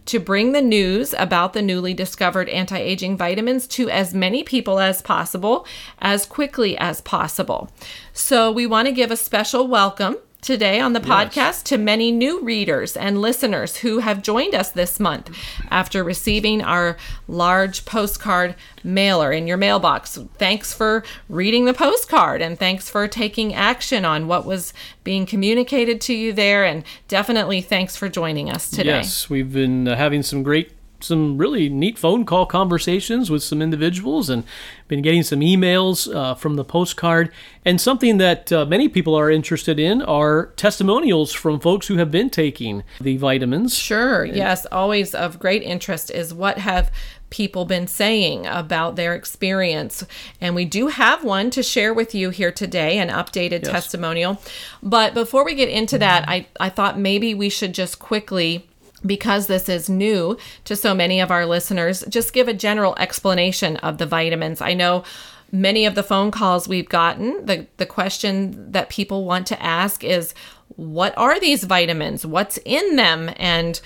to 0.06 0.18
bring 0.18 0.52
the 0.52 0.62
news 0.62 1.14
about 1.18 1.52
the 1.52 1.62
newly 1.62 1.94
discovered 1.94 2.48
anti 2.48 2.78
aging 2.78 3.16
vitamins 3.16 3.66
to 3.68 3.88
as 3.88 4.12
many 4.12 4.42
people 4.42 4.80
as 4.80 5.02
possible, 5.02 5.66
as 6.00 6.26
quickly 6.26 6.76
as 6.78 7.00
possible. 7.00 7.70
So, 8.12 8.50
we 8.50 8.66
want 8.66 8.86
to 8.86 8.92
give 8.92 9.10
a 9.10 9.16
special 9.16 9.68
welcome 9.68 10.16
today 10.40 10.80
on 10.80 10.92
the 10.92 11.00
podcast 11.00 11.64
to 11.64 11.78
many 11.78 12.10
new 12.10 12.40
readers 12.40 12.96
and 12.96 13.20
listeners 13.20 13.78
who 13.78 13.98
have 13.98 14.22
joined 14.22 14.54
us 14.54 14.70
this 14.70 14.98
month 14.98 15.36
after 15.70 16.02
receiving 16.02 16.62
our 16.62 16.96
large 17.28 17.84
postcard 17.84 18.54
mailer 18.82 19.32
in 19.32 19.46
your 19.46 19.56
mailbox. 19.56 20.18
Thanks 20.38 20.72
for 20.72 21.04
reading 21.28 21.66
the 21.66 21.74
postcard 21.74 22.40
and 22.40 22.58
thanks 22.58 22.88
for 22.88 23.06
taking 23.06 23.54
action 23.54 24.04
on 24.04 24.26
what 24.26 24.46
was 24.46 24.72
being 25.04 25.26
communicated 25.26 26.00
to 26.02 26.14
you 26.14 26.32
there. 26.32 26.64
And 26.64 26.84
definitely 27.08 27.60
thanks 27.60 27.96
for 27.96 28.08
joining 28.08 28.50
us 28.50 28.70
today. 28.70 28.98
Yes, 28.98 29.28
we've 29.28 29.52
been 29.52 29.86
uh, 29.86 29.96
having 29.96 30.22
some 30.22 30.42
great 30.42 30.72
some 31.00 31.38
really 31.38 31.68
neat 31.68 31.98
phone 31.98 32.24
call 32.24 32.46
conversations 32.46 33.30
with 33.30 33.42
some 33.42 33.62
individuals 33.62 34.30
and 34.30 34.44
been 34.88 35.02
getting 35.02 35.22
some 35.22 35.40
emails 35.40 36.12
uh, 36.14 36.34
from 36.34 36.56
the 36.56 36.64
postcard. 36.64 37.32
And 37.64 37.80
something 37.80 38.18
that 38.18 38.52
uh, 38.52 38.64
many 38.64 38.88
people 38.88 39.14
are 39.14 39.30
interested 39.30 39.78
in 39.78 40.02
are 40.02 40.46
testimonials 40.56 41.32
from 41.32 41.60
folks 41.60 41.86
who 41.86 41.96
have 41.96 42.10
been 42.10 42.30
taking 42.30 42.84
the 43.00 43.16
vitamins. 43.16 43.76
Sure, 43.76 44.24
yes, 44.24 44.66
always 44.72 45.14
of 45.14 45.38
great 45.38 45.62
interest 45.62 46.10
is 46.10 46.32
what 46.32 46.58
have 46.58 46.90
people 47.30 47.64
been 47.64 47.86
saying 47.86 48.46
about 48.46 48.96
their 48.96 49.14
experience. 49.14 50.04
And 50.40 50.54
we 50.54 50.64
do 50.64 50.88
have 50.88 51.24
one 51.24 51.50
to 51.50 51.62
share 51.62 51.94
with 51.94 52.14
you 52.14 52.30
here 52.30 52.52
today, 52.52 52.98
an 52.98 53.08
updated 53.08 53.62
yes. 53.62 53.70
testimonial. 53.70 54.40
But 54.82 55.14
before 55.14 55.44
we 55.44 55.54
get 55.54 55.68
into 55.68 55.96
that, 55.98 56.28
I, 56.28 56.46
I 56.58 56.68
thought 56.68 56.98
maybe 56.98 57.32
we 57.32 57.48
should 57.48 57.72
just 57.72 57.98
quickly 57.98 58.68
because 59.04 59.46
this 59.46 59.68
is 59.68 59.88
new 59.88 60.36
to 60.64 60.76
so 60.76 60.94
many 60.94 61.20
of 61.20 61.30
our 61.30 61.46
listeners, 61.46 62.04
just 62.08 62.32
give 62.32 62.48
a 62.48 62.54
general 62.54 62.94
explanation 62.98 63.76
of 63.78 63.98
the 63.98 64.06
vitamins. 64.06 64.60
I 64.60 64.74
know 64.74 65.04
many 65.52 65.86
of 65.86 65.94
the 65.94 66.02
phone 66.02 66.30
calls 66.30 66.68
we've 66.68 66.88
gotten, 66.88 67.44
the, 67.46 67.66
the 67.78 67.86
question 67.86 68.72
that 68.72 68.88
people 68.88 69.24
want 69.24 69.46
to 69.48 69.62
ask 69.62 70.04
is, 70.04 70.34
what 70.76 71.16
are 71.16 71.40
these 71.40 71.64
vitamins? 71.64 72.24
What's 72.24 72.58
in 72.64 72.96
them? 72.96 73.30
And 73.36 73.80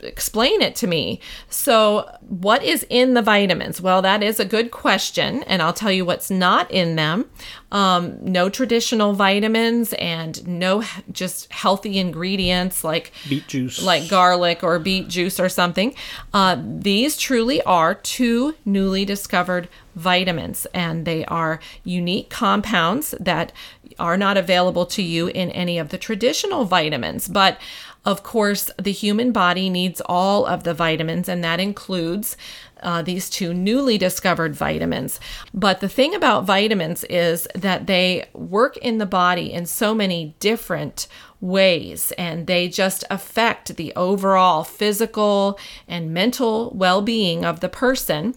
explain 0.00 0.62
it 0.62 0.76
to 0.76 0.86
me. 0.86 1.20
So, 1.48 2.10
what 2.20 2.62
is 2.62 2.86
in 2.90 3.14
the 3.14 3.22
vitamins? 3.22 3.80
Well, 3.80 4.02
that 4.02 4.22
is 4.22 4.38
a 4.38 4.44
good 4.44 4.70
question, 4.70 5.42
and 5.44 5.62
I'll 5.62 5.72
tell 5.72 5.92
you 5.92 6.04
what's 6.04 6.30
not 6.30 6.70
in 6.70 6.96
them. 6.96 7.26
Um, 7.72 8.18
no 8.24 8.48
traditional 8.48 9.12
vitamins 9.12 9.92
and 9.94 10.46
no 10.46 10.84
just 11.10 11.52
healthy 11.52 11.98
ingredients 11.98 12.84
like 12.84 13.12
beet 13.28 13.48
juice, 13.48 13.82
like 13.82 14.08
garlic 14.08 14.62
or 14.62 14.78
beet 14.78 15.08
juice 15.08 15.40
or 15.40 15.48
something. 15.48 15.94
Uh, 16.32 16.60
these 16.64 17.16
truly 17.16 17.60
are 17.62 17.94
two 17.94 18.54
newly 18.64 19.04
discovered 19.04 19.68
vitamins, 19.96 20.66
and 20.74 21.04
they 21.04 21.24
are 21.24 21.58
unique 21.82 22.30
compounds 22.30 23.14
that 23.18 23.52
are 23.98 24.16
not 24.16 24.36
available 24.36 24.86
to 24.86 25.02
you 25.02 25.28
in 25.28 25.50
any 25.50 25.78
of 25.78 25.88
the 25.88 25.98
traditional 25.98 26.64
vitamins. 26.64 27.28
But 27.28 27.58
of 28.06 28.22
course, 28.22 28.70
the 28.78 28.92
human 28.92 29.32
body 29.32 29.68
needs 29.68 30.00
all 30.06 30.46
of 30.46 30.62
the 30.62 30.72
vitamins, 30.72 31.28
and 31.28 31.42
that 31.42 31.58
includes 31.58 32.36
uh, 32.82 33.02
these 33.02 33.28
two 33.28 33.52
newly 33.52 33.98
discovered 33.98 34.54
vitamins. 34.54 35.18
But 35.52 35.80
the 35.80 35.88
thing 35.88 36.14
about 36.14 36.44
vitamins 36.44 37.02
is 37.04 37.48
that 37.56 37.88
they 37.88 38.28
work 38.32 38.76
in 38.76 38.98
the 38.98 39.06
body 39.06 39.52
in 39.52 39.66
so 39.66 39.92
many 39.92 40.36
different 40.38 41.08
ways, 41.40 42.12
and 42.12 42.46
they 42.46 42.68
just 42.68 43.02
affect 43.10 43.76
the 43.76 43.92
overall 43.96 44.62
physical 44.62 45.58
and 45.88 46.14
mental 46.14 46.70
well 46.76 47.02
being 47.02 47.44
of 47.44 47.58
the 47.58 47.68
person. 47.68 48.36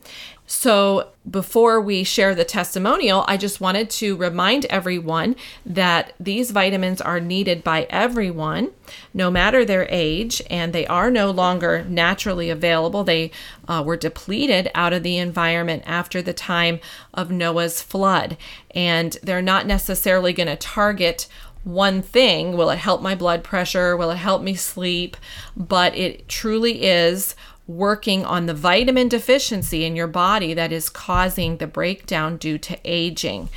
So, 0.52 1.10
before 1.30 1.80
we 1.80 2.04
share 2.04 2.34
the 2.34 2.44
testimonial, 2.44 3.24
I 3.28 3.38
just 3.38 3.62
wanted 3.62 3.88
to 3.92 4.16
remind 4.16 4.66
everyone 4.66 5.36
that 5.64 6.14
these 6.20 6.50
vitamins 6.50 7.02
are 7.02 7.20
needed 7.20 7.64
by 7.64 7.86
everyone, 7.92 8.72
no 9.14 9.30
matter 9.30 9.64
their 9.64 9.86
age, 9.92 10.42
and 10.50 10.74
they 10.74 10.88
are 10.88 11.12
no 11.12 11.30
longer 11.30 11.86
naturally 11.88 12.50
available. 12.50 13.04
They 13.04 13.30
uh, 13.68 13.84
were 13.86 13.96
depleted 13.96 14.72
out 14.74 14.92
of 14.92 15.04
the 15.04 15.20
environment 15.20 15.84
after 15.86 16.20
the 16.20 16.34
time 16.34 16.80
of 17.14 17.30
Noah's 17.30 17.84
flood, 17.84 18.36
and 18.72 19.20
they're 19.22 19.44
not 19.44 19.68
necessarily 19.68 20.34
going 20.34 20.48
to 20.48 20.56
target 20.56 21.28
one 21.64 22.02
thing. 22.02 22.58
Will 22.58 22.72
it 22.72 22.78
help 22.78 23.02
my 23.02 23.14
blood 23.14 23.44
pressure? 23.44 23.96
Will 23.96 24.12
it 24.12 24.16
help 24.18 24.42
me 24.42 24.56
sleep? 24.56 25.16
But 25.56 25.96
it 25.96 26.28
truly 26.28 26.84
is 26.84 27.36
working 27.70 28.26
on 28.26 28.48
the 28.48 28.54
vitamin 28.54 29.08
deficiency 29.08 29.86
in 29.86 29.96
your 29.96 30.08
body 30.08 30.56
that 30.56 30.72
is 30.72 30.90
causing 30.90 31.58
the 31.58 31.68
breakdown 31.68 32.36
due 32.36 32.58
to 32.58 32.78
aging. 32.84 33.48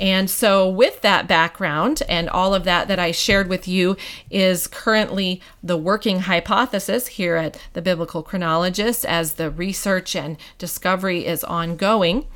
And 0.00 0.28
so, 0.28 0.68
with 0.68 1.02
that 1.02 1.28
background 1.28 2.02
and 2.08 2.28
all 2.28 2.54
of 2.54 2.64
that 2.64 2.88
that 2.88 2.98
I 2.98 3.12
shared 3.12 3.48
with 3.48 3.68
you, 3.68 3.96
is 4.30 4.66
currently 4.66 5.40
the 5.62 5.76
working 5.76 6.20
hypothesis 6.20 7.06
here 7.06 7.36
at 7.36 7.60
the 7.74 7.82
Biblical 7.82 8.22
Chronologist 8.24 9.04
as 9.04 9.34
the 9.34 9.50
research 9.50 10.16
and 10.16 10.38
discovery 10.58 11.24
is 11.24 11.44
ongoing. 11.44 12.26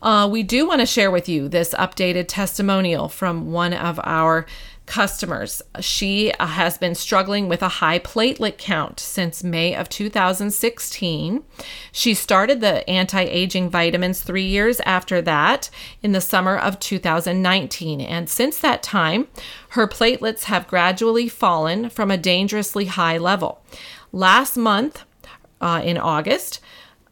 Uh, 0.00 0.28
we 0.28 0.42
do 0.42 0.66
want 0.66 0.80
to 0.80 0.86
share 0.86 1.12
with 1.12 1.28
you 1.28 1.48
this 1.48 1.74
updated 1.74 2.24
testimonial 2.26 3.08
from 3.08 3.52
one 3.52 3.72
of 3.72 4.00
our 4.02 4.46
customers. 4.86 5.62
She 5.80 6.32
uh, 6.32 6.46
has 6.46 6.78
been 6.78 6.94
struggling 6.94 7.48
with 7.48 7.62
a 7.62 7.68
high 7.68 7.98
platelet 7.98 8.58
count 8.58 9.00
since 9.00 9.44
May 9.44 9.74
of 9.74 9.88
2016. 9.88 11.42
She 11.92 12.14
started 12.14 12.60
the 12.60 12.88
anti 12.88 13.22
aging 13.22 13.70
vitamins 13.70 14.22
three 14.22 14.46
years 14.46 14.80
after 14.80 15.22
that 15.22 15.70
in 16.02 16.12
the 16.12 16.20
summer 16.20 16.56
of 16.56 16.78
2019. 16.80 18.00
And 18.00 18.28
since 18.28 18.58
that 18.58 18.82
time, 18.82 19.28
her 19.70 19.86
platelets 19.86 20.44
have 20.44 20.68
gradually 20.68 21.28
fallen 21.28 21.88
from 21.88 22.10
a 22.10 22.18
dangerously 22.18 22.86
high 22.86 23.18
level. 23.18 23.62
Last 24.12 24.56
month, 24.56 25.04
uh, 25.62 25.80
in 25.82 25.96
August, 25.96 26.60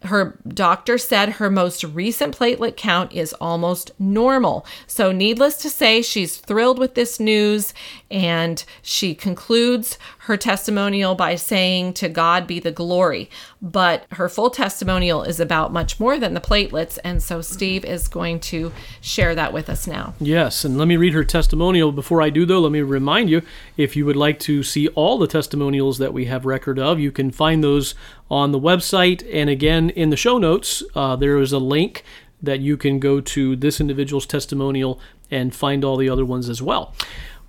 her 0.04 0.38
doctor 0.48 0.98
said 0.98 1.30
her 1.30 1.50
most 1.50 1.84
recent 1.84 2.36
platelet 2.36 2.76
count 2.76 3.12
is 3.12 3.32
almost 3.34 3.90
normal. 3.98 4.64
So, 4.86 5.12
needless 5.12 5.56
to 5.58 5.70
say, 5.70 6.02
she's 6.02 6.38
thrilled 6.38 6.78
with 6.78 6.94
this 6.94 7.20
news 7.20 7.74
and 8.10 8.64
she 8.82 9.14
concludes 9.14 9.98
her 10.30 10.36
testimonial 10.36 11.16
by 11.16 11.34
saying, 11.34 11.92
To 11.94 12.08
God 12.08 12.46
be 12.46 12.60
the 12.60 12.70
glory. 12.70 13.28
But 13.60 14.06
her 14.12 14.28
full 14.28 14.48
testimonial 14.48 15.24
is 15.24 15.40
about 15.40 15.72
much 15.72 15.98
more 15.98 16.18
than 16.18 16.34
the 16.34 16.40
platelets. 16.40 17.00
And 17.02 17.20
so 17.20 17.42
Steve 17.42 17.84
is 17.84 18.06
going 18.06 18.38
to 18.40 18.72
share 19.00 19.34
that 19.34 19.52
with 19.52 19.68
us 19.68 19.88
now. 19.88 20.14
Yes. 20.20 20.64
And 20.64 20.78
let 20.78 20.86
me 20.86 20.96
read 20.96 21.14
her 21.14 21.24
testimonial. 21.24 21.90
Before 21.90 22.22
I 22.22 22.30
do, 22.30 22.46
though, 22.46 22.60
let 22.60 22.70
me 22.70 22.80
remind 22.80 23.28
you 23.28 23.42
if 23.76 23.96
you 23.96 24.06
would 24.06 24.14
like 24.14 24.38
to 24.40 24.62
see 24.62 24.86
all 24.88 25.18
the 25.18 25.26
testimonials 25.26 25.98
that 25.98 26.12
we 26.12 26.26
have 26.26 26.46
record 26.46 26.78
of, 26.78 27.00
you 27.00 27.10
can 27.10 27.32
find 27.32 27.64
those 27.64 27.96
on 28.30 28.52
the 28.52 28.60
website. 28.60 29.28
And 29.34 29.50
again, 29.50 29.90
in 29.90 30.10
the 30.10 30.16
show 30.16 30.38
notes, 30.38 30.84
uh, 30.94 31.16
there 31.16 31.38
is 31.38 31.52
a 31.52 31.58
link 31.58 32.04
that 32.40 32.60
you 32.60 32.76
can 32.76 33.00
go 33.00 33.20
to 33.20 33.56
this 33.56 33.80
individual's 33.80 34.26
testimonial 34.26 35.00
and 35.28 35.52
find 35.52 35.84
all 35.84 35.96
the 35.96 36.08
other 36.08 36.24
ones 36.24 36.48
as 36.48 36.62
well. 36.62 36.94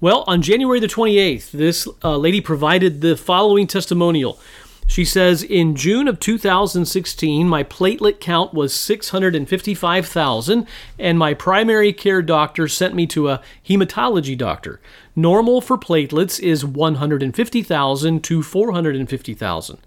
Well, 0.02 0.24
on 0.26 0.42
January 0.42 0.80
the 0.80 0.88
28th, 0.88 1.52
this 1.52 1.88
uh, 2.04 2.18
lady 2.18 2.42
provided 2.42 3.02
the 3.02 3.16
following 3.16 3.68
testimonial. 3.68 4.40
She 4.88 5.06
says, 5.06 5.44
In 5.44 5.76
June 5.76 6.08
of 6.08 6.20
2016, 6.20 7.48
my 7.48 7.64
platelet 7.64 8.20
count 8.20 8.52
was 8.52 8.74
655,000, 8.74 10.68
and 10.98 11.20
my 11.20 11.36
primary 11.36 11.94
care 11.94 12.24
doctor 12.24 12.68
sent 12.68 12.96
me 12.96 13.06
to 13.08 13.30
a 13.30 13.44
hematology 13.64 14.36
doctor. 14.36 14.82
Normal 15.16 15.62
for 15.62 15.78
platelets 15.78 16.40
is 16.40 16.66
150,000 16.66 18.24
to 18.24 18.42
450,000. 18.42 19.78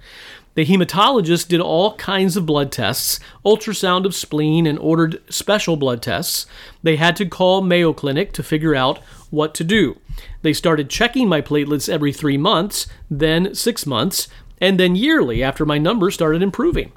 The 0.54 0.64
hematologist 0.64 1.48
did 1.48 1.60
all 1.60 1.96
kinds 1.96 2.36
of 2.36 2.46
blood 2.46 2.70
tests, 2.70 3.18
ultrasound 3.44 4.04
of 4.04 4.14
spleen, 4.14 4.66
and 4.66 4.78
ordered 4.78 5.20
special 5.28 5.76
blood 5.76 6.00
tests. 6.00 6.46
They 6.82 6.96
had 6.96 7.16
to 7.16 7.26
call 7.26 7.60
Mayo 7.60 7.92
Clinic 7.92 8.32
to 8.34 8.42
figure 8.42 8.74
out 8.74 8.98
what 9.30 9.54
to 9.54 9.64
do. 9.64 9.98
They 10.42 10.52
started 10.52 10.88
checking 10.88 11.28
my 11.28 11.40
platelets 11.40 11.88
every 11.88 12.12
three 12.12 12.38
months, 12.38 12.86
then 13.10 13.54
six 13.54 13.84
months, 13.84 14.28
and 14.60 14.78
then 14.78 14.94
yearly 14.94 15.42
after 15.42 15.66
my 15.66 15.78
numbers 15.78 16.14
started 16.14 16.40
improving. 16.40 16.92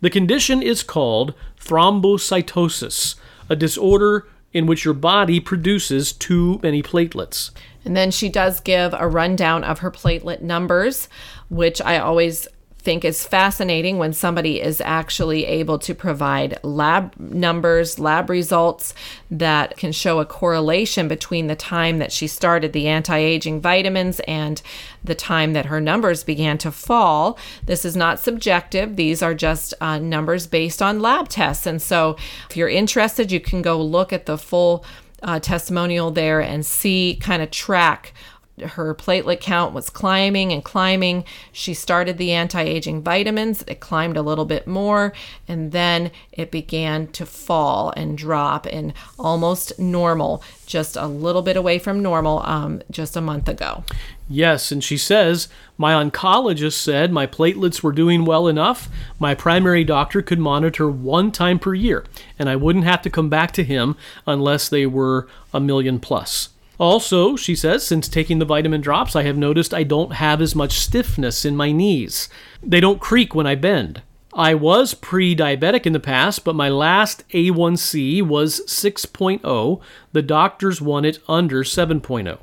The 0.00 0.10
condition 0.10 0.62
is 0.62 0.84
called 0.84 1.34
thrombocytosis, 1.60 3.16
a 3.48 3.56
disorder 3.56 4.28
in 4.52 4.66
which 4.66 4.84
your 4.84 4.94
body 4.94 5.40
produces 5.40 6.12
too 6.12 6.60
many 6.62 6.82
platelets. 6.82 7.50
And 7.84 7.96
then 7.96 8.10
she 8.10 8.28
does 8.28 8.60
give 8.60 8.94
a 8.94 9.08
rundown 9.08 9.64
of 9.64 9.80
her 9.80 9.90
platelet 9.90 10.42
numbers, 10.42 11.08
which 11.48 11.80
I 11.80 11.98
always 11.98 12.46
think 12.80 13.04
is 13.04 13.26
fascinating 13.26 13.98
when 13.98 14.12
somebody 14.12 14.60
is 14.60 14.80
actually 14.80 15.44
able 15.44 15.78
to 15.78 15.94
provide 15.94 16.58
lab 16.62 17.14
numbers, 17.18 17.98
lab 17.98 18.30
results 18.30 18.94
that 19.30 19.76
can 19.76 19.92
show 19.92 20.18
a 20.18 20.24
correlation 20.24 21.06
between 21.06 21.46
the 21.46 21.56
time 21.56 21.98
that 21.98 22.10
she 22.10 22.26
started 22.26 22.72
the 22.72 22.88
anti 22.88 23.18
aging 23.18 23.60
vitamins 23.60 24.20
and 24.20 24.62
the 25.04 25.14
time 25.14 25.52
that 25.52 25.66
her 25.66 25.80
numbers 25.80 26.24
began 26.24 26.56
to 26.58 26.72
fall. 26.72 27.38
This 27.66 27.84
is 27.84 27.96
not 27.96 28.18
subjective, 28.18 28.96
these 28.96 29.22
are 29.22 29.34
just 29.34 29.74
uh, 29.80 29.98
numbers 29.98 30.46
based 30.46 30.80
on 30.80 31.00
lab 31.00 31.28
tests. 31.28 31.66
And 31.66 31.80
so 31.82 32.16
if 32.48 32.56
you're 32.56 32.68
interested, 32.68 33.30
you 33.30 33.40
can 33.40 33.62
go 33.62 33.80
look 33.80 34.12
at 34.12 34.26
the 34.26 34.38
full 34.38 34.84
uh, 35.22 35.38
testimonial 35.38 36.10
there 36.10 36.40
and 36.40 36.64
see, 36.64 37.18
kind 37.20 37.42
of 37.42 37.50
track 37.50 38.14
her 38.62 38.94
platelet 38.94 39.40
count 39.40 39.74
was 39.74 39.90
climbing 39.90 40.52
and 40.52 40.64
climbing. 40.64 41.24
She 41.52 41.74
started 41.74 42.18
the 42.18 42.32
anti 42.32 42.62
aging 42.62 43.02
vitamins, 43.02 43.62
it 43.66 43.80
climbed 43.80 44.16
a 44.16 44.22
little 44.22 44.44
bit 44.44 44.66
more, 44.66 45.12
and 45.48 45.72
then 45.72 46.10
it 46.32 46.50
began 46.50 47.08
to 47.08 47.26
fall 47.26 47.92
and 47.96 48.16
drop 48.16 48.66
and 48.66 48.92
almost 49.18 49.78
normal, 49.78 50.42
just 50.66 50.96
a 50.96 51.06
little 51.06 51.42
bit 51.42 51.56
away 51.56 51.78
from 51.78 52.02
normal 52.02 52.40
um, 52.40 52.82
just 52.90 53.16
a 53.16 53.20
month 53.20 53.48
ago. 53.48 53.84
Yes, 54.32 54.70
and 54.70 54.82
she 54.82 54.96
says, 54.96 55.48
My 55.76 55.92
oncologist 55.92 56.74
said 56.74 57.12
my 57.12 57.26
platelets 57.26 57.82
were 57.82 57.90
doing 57.90 58.24
well 58.24 58.46
enough. 58.46 58.88
My 59.18 59.34
primary 59.34 59.82
doctor 59.82 60.22
could 60.22 60.38
monitor 60.38 60.88
one 60.88 61.32
time 61.32 61.58
per 61.58 61.74
year, 61.74 62.04
and 62.38 62.48
I 62.48 62.54
wouldn't 62.54 62.84
have 62.84 63.02
to 63.02 63.10
come 63.10 63.28
back 63.28 63.50
to 63.52 63.64
him 63.64 63.96
unless 64.26 64.68
they 64.68 64.86
were 64.86 65.26
a 65.52 65.58
million 65.58 65.98
plus. 65.98 66.50
Also, 66.80 67.36
she 67.36 67.54
says, 67.54 67.86
since 67.86 68.08
taking 68.08 68.38
the 68.38 68.46
vitamin 68.46 68.80
drops, 68.80 69.14
I 69.14 69.22
have 69.24 69.36
noticed 69.36 69.74
I 69.74 69.82
don't 69.82 70.14
have 70.14 70.40
as 70.40 70.54
much 70.54 70.78
stiffness 70.80 71.44
in 71.44 71.54
my 71.54 71.72
knees. 71.72 72.30
They 72.62 72.80
don't 72.80 72.98
creak 72.98 73.34
when 73.34 73.46
I 73.46 73.54
bend. 73.54 74.00
I 74.32 74.54
was 74.54 74.94
pre 74.94 75.36
diabetic 75.36 75.84
in 75.84 75.92
the 75.92 76.00
past, 76.00 76.42
but 76.42 76.56
my 76.56 76.70
last 76.70 77.28
A1C 77.34 78.22
was 78.22 78.62
6.0. 78.66 79.80
The 80.12 80.22
doctors 80.22 80.80
want 80.80 81.04
it 81.04 81.18
under 81.28 81.64
7.0. 81.64 82.38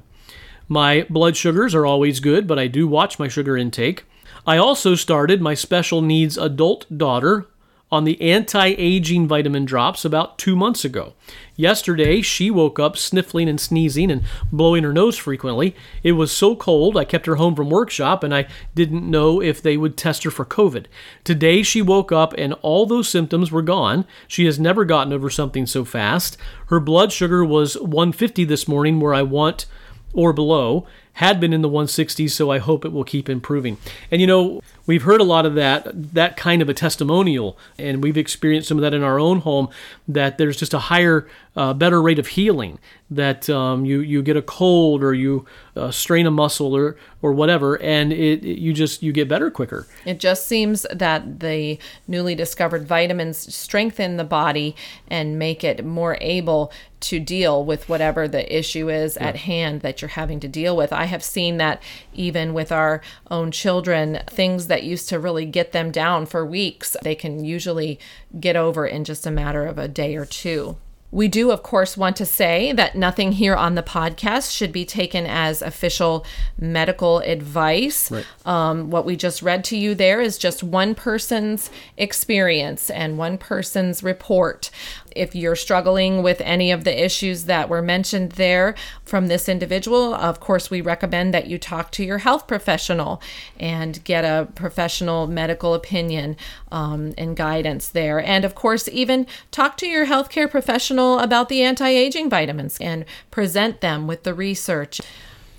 My 0.67 1.07
blood 1.09 1.35
sugars 1.35 1.73
are 1.73 1.87
always 1.87 2.19
good, 2.19 2.45
but 2.45 2.59
I 2.59 2.67
do 2.67 2.87
watch 2.87 3.17
my 3.17 3.27
sugar 3.27 3.57
intake. 3.57 4.03
I 4.45 4.57
also 4.57 4.93
started 4.93 5.41
my 5.41 5.55
special 5.55 6.03
needs 6.03 6.37
adult 6.37 6.85
daughter 6.95 7.47
on 7.91 8.03
the 8.03 8.21
anti 8.21 8.75
aging 8.77 9.27
vitamin 9.27 9.65
drops 9.65 10.05
about 10.05 10.37
two 10.37 10.55
months 10.55 10.85
ago. 10.85 11.13
Yesterday, 11.57 12.21
she 12.21 12.51
woke 12.51 12.79
up 12.79 12.95
sniffling 12.95 13.49
and 13.49 13.59
sneezing 13.59 14.11
and 14.11 14.23
blowing 14.51 14.83
her 14.83 14.93
nose 14.93 15.17
frequently. 15.17 15.75
It 16.03 16.13
was 16.13 16.31
so 16.31 16.55
cold, 16.55 16.95
I 16.95 17.03
kept 17.03 17.25
her 17.25 17.35
home 17.35 17.55
from 17.55 17.69
workshop 17.71 18.23
and 18.23 18.33
I 18.33 18.47
didn't 18.75 19.09
know 19.09 19.41
if 19.41 19.61
they 19.61 19.75
would 19.75 19.97
test 19.97 20.23
her 20.23 20.31
for 20.31 20.45
COVID. 20.45 20.85
Today, 21.23 21.63
she 21.63 21.81
woke 21.81 22.11
up 22.11 22.33
and 22.37 22.53
all 22.61 22.85
those 22.85 23.09
symptoms 23.09 23.51
were 23.51 23.63
gone. 23.63 24.05
She 24.27 24.45
has 24.45 24.59
never 24.59 24.85
gotten 24.85 25.11
over 25.11 25.29
something 25.31 25.65
so 25.65 25.83
fast. 25.83 26.37
Her 26.67 26.79
blood 26.79 27.11
sugar 27.11 27.43
was 27.43 27.75
150 27.77 28.45
this 28.45 28.67
morning, 28.67 28.99
where 28.99 29.15
I 29.15 29.23
want 29.23 29.65
or 30.13 30.33
below, 30.33 30.85
had 31.13 31.39
been 31.39 31.53
in 31.53 31.61
the 31.61 31.69
160s, 31.69 32.31
so 32.31 32.51
I 32.51 32.59
hope 32.59 32.85
it 32.85 32.91
will 32.91 33.03
keep 33.03 33.27
improving. 33.27 33.77
And 34.11 34.21
you 34.21 34.27
know, 34.27 34.61
we've 34.87 35.03
heard 35.03 35.21
a 35.21 35.23
lot 35.23 35.45
of 35.45 35.53
that, 35.53 36.13
that 36.13 36.35
kind 36.35 36.61
of 36.63 36.69
a 36.69 36.73
testimonial, 36.73 37.57
and 37.77 38.01
we've 38.01 38.17
experienced 38.17 38.67
some 38.67 38.77
of 38.77 38.81
that 38.81 38.93
in 38.93 39.03
our 39.03 39.19
own 39.19 39.41
home, 39.41 39.69
that 40.07 40.39
there's 40.39 40.57
just 40.57 40.73
a 40.73 40.79
higher, 40.79 41.27
uh, 41.55 41.73
better 41.73 42.01
rate 42.01 42.17
of 42.17 42.27
healing, 42.27 42.79
that 43.09 43.49
um, 43.49 43.85
you, 43.85 43.99
you 43.99 44.21
get 44.21 44.35
a 44.35 44.41
cold 44.41 45.03
or 45.03 45.13
you 45.13 45.45
uh, 45.75 45.91
strain 45.91 46.25
a 46.25 46.31
muscle 46.31 46.75
or, 46.75 46.97
or 47.21 47.33
whatever, 47.33 47.79
and 47.81 48.11
it, 48.11 48.43
it, 48.43 48.57
you 48.57 48.73
just, 48.73 49.03
you 49.03 49.11
get 49.11 49.27
better 49.27 49.51
quicker. 49.51 49.87
It 50.05 50.19
just 50.19 50.47
seems 50.47 50.85
that 50.91 51.39
the 51.39 51.77
newly 52.07 52.35
discovered 52.35 52.87
vitamins 52.87 53.53
strengthen 53.53 54.17
the 54.17 54.23
body 54.23 54.75
and 55.07 55.37
make 55.37 55.63
it 55.63 55.85
more 55.85 56.17
able 56.21 56.71
to 56.99 57.19
deal 57.19 57.63
with 57.63 57.87
whatever 57.87 58.27
the 58.27 58.57
issue 58.57 58.89
is 58.89 59.17
yeah. 59.19 59.27
at 59.27 59.35
hand 59.35 59.81
that 59.81 60.01
you're 60.01 60.09
having 60.09 60.39
to 60.39 60.47
deal 60.47 60.75
with. 60.75 60.91
I 60.91 61.05
have 61.05 61.23
seen 61.23 61.57
that 61.57 61.81
even 62.13 62.55
with 62.55 62.71
our 62.71 63.01
own 63.29 63.51
children, 63.51 64.19
things 64.27 64.65
that 64.67 64.76
used 64.83 65.09
to 65.09 65.19
really 65.19 65.45
get 65.45 65.71
them 65.71 65.91
down 65.91 66.25
for 66.25 66.45
weeks, 66.45 66.95
they 67.03 67.15
can 67.15 67.43
usually 67.43 67.99
get 68.39 68.55
over 68.55 68.85
in 68.85 69.03
just 69.03 69.25
a 69.25 69.31
matter 69.31 69.65
of 69.65 69.77
a 69.77 69.87
day 69.87 70.15
or 70.15 70.25
two. 70.25 70.77
We 71.09 71.29
do, 71.29 71.51
of 71.51 71.63
course, 71.63 71.95
want 71.95 72.17
to 72.17 72.25
say 72.25 72.73
that 72.73 72.95
nothing 72.95 73.31
here 73.31 73.55
on 73.55 73.75
the 73.75 73.83
podcast 73.83 74.53
should 74.53 74.73
be 74.73 74.83
taken 74.83 75.25
as 75.25 75.61
official 75.61 76.25
medical 76.59 77.19
advice. 77.19 78.11
Right. 78.11 78.25
Um, 78.45 78.89
what 78.89 79.05
we 79.05 79.15
just 79.15 79.41
read 79.41 79.63
to 79.65 79.77
you 79.77 79.95
there 79.95 80.19
is 80.19 80.37
just 80.37 80.63
one 80.63 80.95
person's 80.95 81.69
experience 81.95 82.89
and 82.89 83.17
one 83.17 83.37
person's 83.37 84.03
report. 84.03 84.69
If 85.15 85.35
you're 85.35 85.55
struggling 85.55 86.23
with 86.23 86.41
any 86.41 86.71
of 86.71 86.83
the 86.83 87.03
issues 87.03 87.45
that 87.45 87.69
were 87.69 87.81
mentioned 87.81 88.33
there 88.33 88.75
from 89.03 89.27
this 89.27 89.47
individual, 89.47 90.13
of 90.13 90.39
course, 90.39 90.69
we 90.69 90.81
recommend 90.81 91.33
that 91.33 91.47
you 91.47 91.57
talk 91.57 91.91
to 91.93 92.03
your 92.03 92.19
health 92.19 92.47
professional 92.47 93.21
and 93.59 94.03
get 94.03 94.23
a 94.23 94.47
professional 94.55 95.27
medical 95.27 95.73
opinion 95.73 96.37
um, 96.71 97.13
and 97.17 97.35
guidance 97.35 97.89
there. 97.89 98.19
And 98.19 98.45
of 98.45 98.55
course, 98.55 98.87
even 98.89 99.27
talk 99.51 99.77
to 99.77 99.87
your 99.87 100.05
healthcare 100.05 100.49
professional 100.49 101.19
about 101.19 101.49
the 101.49 101.63
anti 101.63 101.89
aging 101.89 102.29
vitamins 102.29 102.77
and 102.79 103.05
present 103.31 103.81
them 103.81 104.07
with 104.07 104.23
the 104.23 104.33
research. 104.33 104.99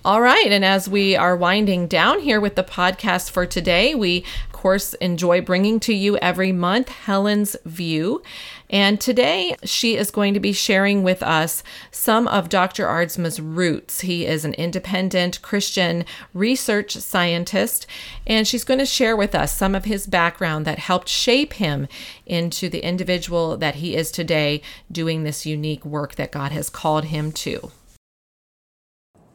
All 0.04 0.20
right. 0.22 0.46
And 0.46 0.64
as 0.64 0.88
we 0.88 1.16
are 1.16 1.36
winding 1.36 1.88
down 1.88 2.20
here 2.20 2.40
with 2.40 2.54
the 2.54 2.62
podcast 2.62 3.30
for 3.30 3.44
today, 3.44 3.94
we, 3.94 4.24
of 4.46 4.52
course, 4.52 4.94
enjoy 4.94 5.40
bringing 5.40 5.80
to 5.80 5.92
you 5.92 6.16
every 6.18 6.52
month 6.52 6.88
Helen's 6.88 7.56
View. 7.66 8.22
And 8.70 9.00
today 9.00 9.56
she 9.64 9.96
is 9.96 10.10
going 10.10 10.34
to 10.34 10.40
be 10.40 10.52
sharing 10.52 11.02
with 11.02 11.22
us 11.22 11.62
some 11.90 12.28
of 12.28 12.50
Dr. 12.50 12.84
Aardsma's 12.84 13.40
roots. 13.40 14.02
He 14.02 14.26
is 14.26 14.44
an 14.44 14.52
independent 14.54 15.40
Christian 15.40 16.04
research 16.34 16.92
scientist, 16.96 17.86
and 18.26 18.46
she's 18.46 18.64
going 18.64 18.80
to 18.80 18.86
share 18.86 19.16
with 19.16 19.34
us 19.34 19.56
some 19.56 19.74
of 19.74 19.86
his 19.86 20.06
background 20.06 20.66
that 20.66 20.78
helped 20.78 21.08
shape 21.08 21.54
him 21.54 21.88
into 22.26 22.68
the 22.68 22.84
individual 22.84 23.56
that 23.56 23.76
he 23.76 23.96
is 23.96 24.10
today 24.10 24.60
doing 24.92 25.22
this 25.22 25.46
unique 25.46 25.84
work 25.86 26.16
that 26.16 26.32
God 26.32 26.52
has 26.52 26.68
called 26.68 27.06
him 27.06 27.32
to. 27.32 27.70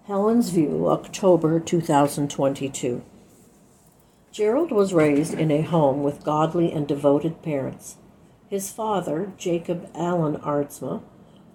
Helen's 0.05 0.49
View, 0.49 0.89
October 0.89 1.59
2022. 1.59 3.01
Gerald 4.31 4.71
was 4.71 4.93
raised 4.93 5.33
in 5.33 5.49
a 5.49 5.61
home 5.61 6.03
with 6.03 6.23
godly 6.23 6.71
and 6.71 6.87
devoted 6.87 7.41
parents. 7.41 7.97
His 8.53 8.71
father, 8.71 9.33
Jacob 9.35 9.89
Allen 9.95 10.35
Aardsma, 10.35 11.01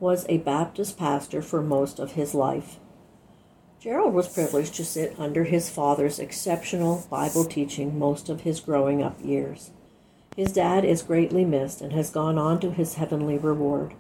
was 0.01 0.27
a 0.29 0.39
Baptist 0.39 0.99
pastor 0.99 1.41
for 1.41 1.63
most 1.63 2.01
of 2.01 2.15
his 2.15 2.35
life. 2.35 2.81
Gerald 3.79 4.15
was 4.15 4.27
privileged 4.27 4.75
to 4.75 4.85
sit 4.85 5.15
under 5.17 5.45
his 5.45 5.71
father's 5.71 6.19
exceptional 6.19 7.07
Bible 7.09 7.45
teaching 7.45 7.97
most 7.97 8.29
of 8.29 8.41
his 8.41 8.59
growing 8.59 9.01
up 9.01 9.25
years. 9.25 9.71
His 10.35 10.51
dad 10.51 10.85
is 10.85 11.03
greatly 11.03 11.45
missed 11.45 11.81
and 11.81 11.93
has 11.93 12.11
gone 12.11 12.37
on 12.37 12.59
to 12.63 12.73
his 12.73 12.95
heavenly 12.95 13.39
reward. 13.39 13.95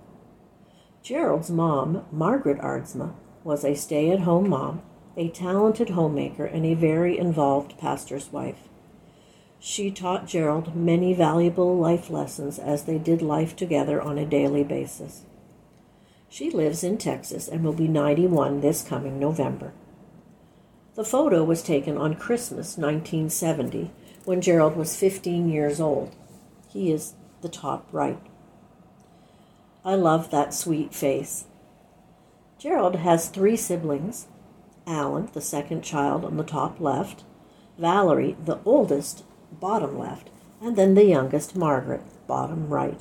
Gerald's 1.00 1.52
mom, 1.52 2.04
Margaret 2.10 2.58
Aardsma, 2.58 3.12
was 3.44 3.64
a 3.64 3.76
stay 3.76 4.10
at 4.10 4.22
home 4.22 4.48
mom, 4.48 4.82
a 5.16 5.28
talented 5.28 5.90
homemaker, 5.90 6.46
and 6.46 6.66
a 6.66 6.74
very 6.74 7.16
involved 7.16 7.78
pastor's 7.78 8.32
wife. 8.32 8.67
She 9.60 9.90
taught 9.90 10.26
Gerald 10.26 10.76
many 10.76 11.14
valuable 11.14 11.76
life 11.76 12.10
lessons 12.10 12.58
as 12.58 12.84
they 12.84 12.98
did 12.98 13.22
life 13.22 13.56
together 13.56 14.00
on 14.00 14.16
a 14.16 14.26
daily 14.26 14.62
basis. 14.62 15.22
She 16.28 16.50
lives 16.50 16.84
in 16.84 16.98
Texas 16.98 17.48
and 17.48 17.64
will 17.64 17.72
be 17.72 17.88
91 17.88 18.60
this 18.60 18.82
coming 18.82 19.18
November. 19.18 19.72
The 20.94 21.04
photo 21.04 21.42
was 21.42 21.62
taken 21.62 21.96
on 21.96 22.14
Christmas 22.14 22.76
1970 22.76 23.90
when 24.24 24.40
Gerald 24.40 24.76
was 24.76 24.96
15 24.96 25.48
years 25.48 25.80
old. 25.80 26.14
He 26.68 26.92
is 26.92 27.14
the 27.40 27.48
top 27.48 27.88
right. 27.92 28.20
I 29.84 29.94
love 29.94 30.30
that 30.30 30.52
sweet 30.52 30.94
face. 30.94 31.44
Gerald 32.58 32.96
has 32.96 33.28
three 33.28 33.56
siblings 33.56 34.26
Alan, 34.86 35.28
the 35.32 35.40
second 35.40 35.82
child 35.82 36.24
on 36.24 36.36
the 36.36 36.44
top 36.44 36.80
left, 36.80 37.24
Valerie, 37.78 38.36
the 38.44 38.58
oldest, 38.64 39.22
bottom 39.52 39.98
left, 39.98 40.30
and 40.60 40.76
then 40.76 40.94
the 40.94 41.04
youngest, 41.04 41.56
Margaret, 41.56 42.02
bottom 42.26 42.68
right. 42.68 43.00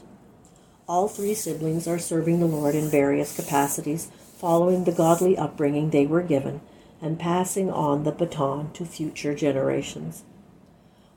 All 0.87 1.07
three 1.07 1.33
siblings 1.33 1.87
are 1.87 1.99
serving 1.99 2.39
the 2.39 2.45
Lord 2.45 2.75
in 2.75 2.89
various 2.89 3.35
capacities, 3.35 4.09
following 4.37 4.83
the 4.83 4.91
godly 4.91 5.37
upbringing 5.37 5.89
they 5.89 6.05
were 6.05 6.21
given 6.21 6.61
and 7.01 7.19
passing 7.19 7.69
on 7.69 8.03
the 8.03 8.11
baton 8.11 8.71
to 8.73 8.85
future 8.85 9.35
generations. 9.35 10.23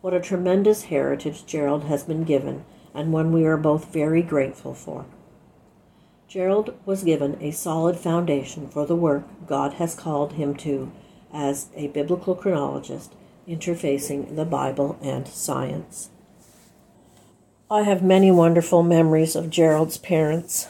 What 0.00 0.14
a 0.14 0.20
tremendous 0.20 0.84
heritage 0.84 1.46
Gerald 1.46 1.84
has 1.84 2.04
been 2.04 2.24
given, 2.24 2.64
and 2.94 3.12
one 3.12 3.32
we 3.32 3.44
are 3.44 3.56
both 3.56 3.92
very 3.92 4.22
grateful 4.22 4.74
for. 4.74 5.06
Gerald 6.28 6.74
was 6.86 7.04
given 7.04 7.36
a 7.40 7.50
solid 7.50 7.96
foundation 7.96 8.68
for 8.68 8.86
the 8.86 8.96
work 8.96 9.24
God 9.46 9.74
has 9.74 9.94
called 9.94 10.34
him 10.34 10.54
to 10.56 10.92
as 11.32 11.68
a 11.74 11.88
biblical 11.88 12.34
chronologist 12.34 13.14
interfacing 13.50 14.36
the 14.36 14.44
Bible 14.44 14.96
and 15.02 15.26
science. 15.26 16.10
I 17.68 17.82
have 17.82 18.02
many 18.02 18.30
wonderful 18.30 18.84
memories 18.84 19.34
of 19.34 19.50
Gerald's 19.50 19.98
parents. 19.98 20.68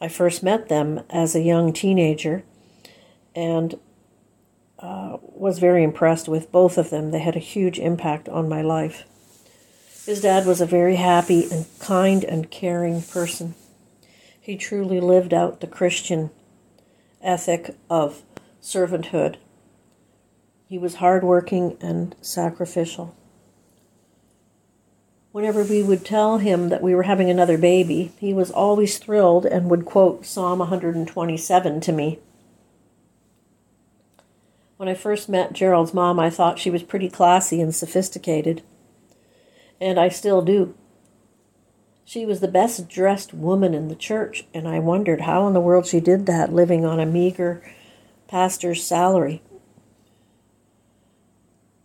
I 0.00 0.08
first 0.08 0.42
met 0.42 0.68
them 0.68 1.02
as 1.10 1.34
a 1.34 1.42
young 1.42 1.72
teenager 1.72 2.44
and 3.34 3.78
uh, 4.78 5.18
was 5.20 5.58
very 5.58 5.84
impressed 5.84 6.28
with 6.28 6.50
both 6.50 6.78
of 6.78 6.90
them. 6.90 7.10
They 7.10 7.20
had 7.20 7.36
a 7.36 7.40
huge 7.40 7.78
impact 7.78 8.28
on 8.28 8.48
my 8.48 8.62
life. 8.62 9.04
His 10.06 10.22
dad 10.22 10.46
was 10.46 10.60
a 10.60 10.66
very 10.66 10.96
happy 10.96 11.46
and 11.50 11.66
kind 11.78 12.24
and 12.24 12.50
caring 12.50 13.02
person. 13.02 13.54
He 14.40 14.56
truly 14.56 14.98
lived 14.98 15.32
out 15.32 15.60
the 15.60 15.66
Christian 15.66 16.30
ethic 17.22 17.76
of 17.88 18.22
servanthood 18.60 19.36
He 20.72 20.78
was 20.78 20.94
hardworking 20.94 21.76
and 21.82 22.16
sacrificial. 22.22 23.14
Whenever 25.30 25.62
we 25.62 25.82
would 25.82 26.02
tell 26.02 26.38
him 26.38 26.70
that 26.70 26.80
we 26.80 26.94
were 26.94 27.02
having 27.02 27.28
another 27.28 27.58
baby, 27.58 28.12
he 28.18 28.32
was 28.32 28.50
always 28.50 28.96
thrilled 28.96 29.44
and 29.44 29.68
would 29.68 29.84
quote 29.84 30.24
Psalm 30.24 30.60
127 30.60 31.80
to 31.82 31.92
me. 31.92 32.20
When 34.78 34.88
I 34.88 34.94
first 34.94 35.28
met 35.28 35.52
Gerald's 35.52 35.92
mom, 35.92 36.18
I 36.18 36.30
thought 36.30 36.58
she 36.58 36.70
was 36.70 36.82
pretty 36.82 37.10
classy 37.10 37.60
and 37.60 37.74
sophisticated. 37.74 38.62
And 39.78 40.00
I 40.00 40.08
still 40.08 40.40
do. 40.40 40.74
She 42.06 42.24
was 42.24 42.40
the 42.40 42.48
best 42.48 42.88
dressed 42.88 43.34
woman 43.34 43.74
in 43.74 43.88
the 43.88 43.94
church, 43.94 44.46
and 44.54 44.66
I 44.66 44.78
wondered 44.78 45.20
how 45.20 45.46
in 45.46 45.52
the 45.52 45.60
world 45.60 45.84
she 45.84 46.00
did 46.00 46.24
that 46.24 46.50
living 46.50 46.86
on 46.86 46.98
a 46.98 47.04
meager 47.04 47.62
pastor's 48.26 48.82
salary. 48.82 49.42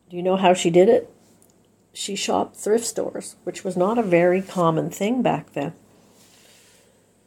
Do 0.09 0.15
you 0.15 0.23
know 0.23 0.37
how 0.37 0.53
she 0.53 0.69
did 0.69 0.87
it? 0.87 1.13
She 1.91 2.15
shopped 2.15 2.55
thrift 2.55 2.85
stores, 2.85 3.35
which 3.43 3.63
was 3.63 3.75
not 3.75 3.97
a 3.97 4.03
very 4.03 4.41
common 4.41 4.89
thing 4.89 5.21
back 5.21 5.53
then. 5.53 5.73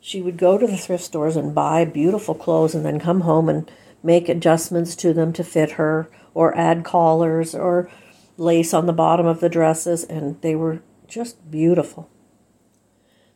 She 0.01 0.22
would 0.22 0.39
go 0.39 0.57
to 0.57 0.66
the 0.66 0.78
thrift 0.78 1.05
stores 1.05 1.37
and 1.37 1.55
buy 1.55 1.85
beautiful 1.85 2.35
clothes 2.35 2.74
and 2.74 2.85
then 2.85 2.99
come 2.99 3.22
home 3.22 3.49
and 3.51 3.70
make 4.03 4.28
adjustments 4.28 4.97
to 4.97 5.12
them 5.12 5.33
to 5.35 5.45
fit 5.45 5.72
her, 5.72 6.09
or 6.33 6.57
add 6.57 6.85
collars 6.85 7.55
or 7.55 7.91
lace 8.39 8.72
on 8.72 8.87
the 8.87 8.93
bottom 8.95 9.26
of 9.26 9.41
the 9.41 9.51
dresses, 9.51 10.05
and 10.05 10.41
they 10.41 10.55
were 10.55 10.81
just 11.07 11.51
beautiful. 11.51 12.09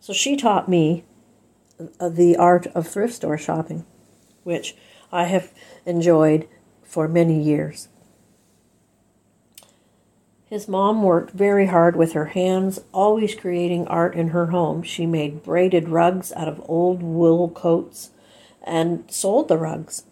So 0.01 0.15
she 0.15 0.37
taught 0.37 0.69
me 0.69 1.05
uh, 2.01 2.09
the 2.09 2.37
art 2.37 2.67
of 2.69 2.89
thrift 2.89 3.15
store 3.15 3.37
shopping, 3.37 3.85
which 4.43 4.75
I 5.13 5.25
have 5.25 5.53
enjoyed 5.85 6.49
for 6.83 7.09
many 7.09 7.43
years. 7.43 7.89
His 10.55 10.69
mom 10.69 11.03
worked 11.03 11.33
very 11.33 11.67
hard 11.67 11.97
with 11.97 12.13
her 12.13 12.27
hands, 12.27 12.79
always 12.93 13.35
creating 13.35 13.89
art 13.89 14.15
in 14.15 14.29
her 14.29 14.47
home. 14.53 14.85
She 14.85 15.05
made 15.05 15.43
braided 15.43 15.89
rugs 15.89 16.33
out 16.35 16.47
of 16.47 16.63
old 16.69 17.03
wool 17.03 17.49
coats 17.49 18.11
and 18.63 19.03
sold 19.11 19.49
the 19.49 19.59
rugs. 19.59 20.05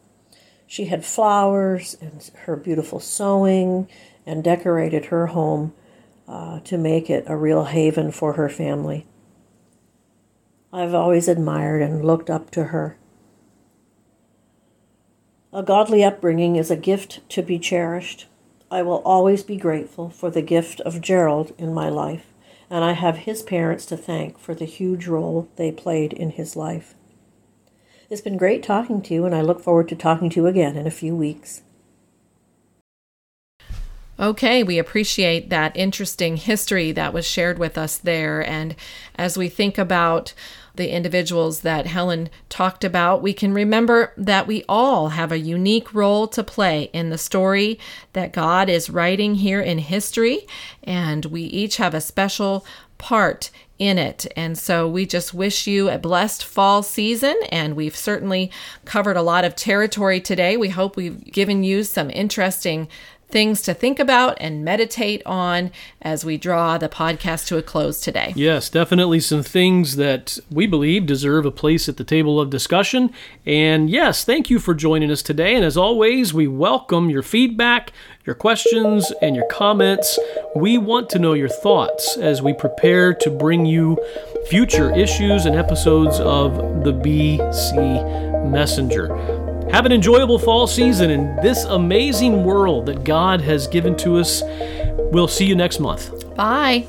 She 0.67 0.87
had 0.87 1.05
flowers 1.05 1.97
and 2.01 2.29
her 2.39 2.57
beautiful 2.57 2.99
sewing 2.99 3.89
and 4.27 4.43
decorated 4.43 5.05
her 5.05 5.29
home 5.29 5.75
uh, 6.27 6.59
to 6.65 6.77
make 6.77 7.09
it 7.09 7.23
a 7.29 7.37
real 7.37 7.67
haven 7.67 8.11
for 8.11 8.33
her 8.33 8.49
family. 8.49 9.07
I've 10.73 10.93
always 10.93 11.29
admired 11.29 11.83
and 11.83 12.05
looked 12.05 12.31
up 12.31 12.51
to 12.51 12.65
her. 12.65 12.99
A 15.53 15.63
godly 15.63 16.03
upbringing 16.03 16.57
is 16.57 16.73
a 16.73 16.77
gift 16.77 17.21
to 17.29 17.43
be 17.43 17.61
cherished. 17.61 18.27
I 18.73 18.81
will 18.81 19.03
always 19.05 19.43
be 19.43 19.59
grateful 19.59 20.09
for 20.09 20.31
the 20.31 20.41
gift 20.41 20.81
of 20.81 21.03
Gerald 21.03 21.53
in 21.59 21.75
my 21.75 21.91
life, 21.91 22.33
and 22.71 22.83
I 22.83 22.93
have 22.93 23.19
his 23.19 23.43
parents 23.43 23.85
to 23.85 23.99
thank 23.99 24.39
for 24.39 24.55
the 24.55 24.65
huge 24.65 25.07
role 25.07 25.47
they 25.57 25.71
played 25.71 26.15
in 26.15 26.31
his 26.31 26.57
life. 26.57 26.95
It's 28.09 28.23
been 28.23 28.39
great 28.39 28.63
talking 28.63 29.03
to 29.03 29.13
you, 29.13 29.27
and 29.27 29.35
I 29.35 29.43
look 29.43 29.61
forward 29.61 29.91
to 29.91 29.95
talking 29.95 30.31
to 30.31 30.41
you 30.41 30.47
again 30.47 30.79
in 30.79 30.87
a 30.87 30.91
few 30.91 31.15
weeks. 31.15 31.61
Okay, 34.19 34.63
we 34.63 34.79
appreciate 34.79 35.51
that 35.51 35.77
interesting 35.77 36.39
history 36.39 36.93
that 36.93 37.13
was 37.13 37.27
shared 37.27 37.59
with 37.59 37.77
us 37.77 37.99
there. 37.99 38.41
And 38.41 38.75
as 39.17 39.37
we 39.37 39.51
think 39.51 39.77
about 39.77 40.33
the 40.75 40.91
individuals 40.91 41.61
that 41.61 41.87
Helen 41.87 42.31
talked 42.49 42.85
about, 42.85 43.23
we 43.23 43.33
can 43.33 43.53
remember 43.53 44.13
that 44.17 44.47
we 44.47 44.65
all 44.69 45.11
have 45.11 45.33
a 45.33 45.39
unique 45.39 45.93
role 45.93 46.27
to 46.29 46.43
play 46.43 46.91
in 46.93 47.11
the 47.11 47.19
story 47.19 47.79
that 48.13 48.33
God 48.33 48.69
is 48.69 48.91
writing 48.91 49.37
here 49.37 49.61
in 49.61 49.79
history, 49.79 50.47
and 50.83 51.27
we 51.27 51.43
each 51.43 51.77
have 51.77 51.95
a 51.95 52.01
special 52.01 52.65
part 52.99 53.51
in 53.79 53.99
it. 53.99 54.27
And 54.37 54.57
so 54.57 54.89
we 54.89 55.07
just 55.07 55.35
wish 55.35 55.67
you 55.67 55.91
a 55.91 55.99
blessed 55.99 56.45
fall 56.45 56.85
season. 56.85 57.35
And 57.51 57.75
we've 57.75 57.97
certainly 57.97 58.53
covered 58.85 59.17
a 59.17 59.23
lot 59.23 59.45
of 59.45 59.57
territory 59.57 60.21
today. 60.21 60.57
We 60.57 60.69
hope 60.69 60.97
we've 60.97 61.25
given 61.25 61.65
you 61.65 61.83
some 61.83 62.09
interesting 62.11 62.87
things 63.33 63.63
to 63.63 63.75
think 63.75 63.99
about 63.99 64.37
and 64.41 64.65
meditate 64.65 65.23
on 65.27 65.73
as 66.01 66.25
we 66.25 66.37
draw 66.37 66.79
the 66.79 66.89
podcast 66.89 67.47
to 67.49 67.57
a 67.57 67.63
close 67.63 68.01
today. 68.01 68.33
Yes, 68.37 68.69
definitely 68.69 69.19
some 69.21 69.43
things 69.43 69.97
that 69.97 70.39
we 70.51 70.67
believe 70.67 71.07
deserve 71.07 71.47
a 71.47 71.51
place 71.51 71.89
at 71.89 71.97
the 71.97 72.05
table 72.05 72.39
of 72.39 72.51
discussion. 72.51 73.11
And 73.45 73.91
yes, 73.91 74.25
thank 74.25 74.51
you 74.51 74.59
for 74.59 74.75
joining 74.75 75.11
us 75.11 75.23
today. 75.23 75.57
And 75.57 75.65
as 75.65 75.77
always, 75.77 76.33
we 76.33 76.47
welcome 76.47 77.11
your 77.11 77.23
feedback, 77.23 77.93
your 78.25 78.35
questions, 78.35 79.13
and 79.23 79.35
your 79.35 79.49
comments. 79.49 80.19
We 80.55 80.79
want 80.79 81.09
to 81.11 81.19
know 81.19 81.33
your 81.33 81.49
thoughts 81.49 82.17
as 82.19 82.43
we 82.43 82.53
prepare 82.53 83.15
to 83.15 83.31
bring 83.31 83.67
you 83.67 83.99
future 84.49 84.95
issues 84.95 85.47
and 85.47 85.57
episodes 85.57 86.21
of 86.21 86.85
the 86.85 86.93
BC 86.93 88.51
Messenger. 88.51 89.42
Have 89.73 89.87
an 89.87 89.93
enjoyable 89.93 90.39
fall 90.39 90.67
season 90.67 91.11
in 91.11 91.35
this 91.37 91.65
amazing 91.65 92.45
world 92.45 92.85
that 92.87 93.05
God 93.05 93.41
has 93.41 93.67
given 93.67 93.97
to 93.97 94.19
us. 94.19 94.43
We'll 95.13 95.29
see 95.29 95.47
you 95.47 95.57
next 95.57 95.81
month. 95.81 96.35
Bye. 96.37 96.87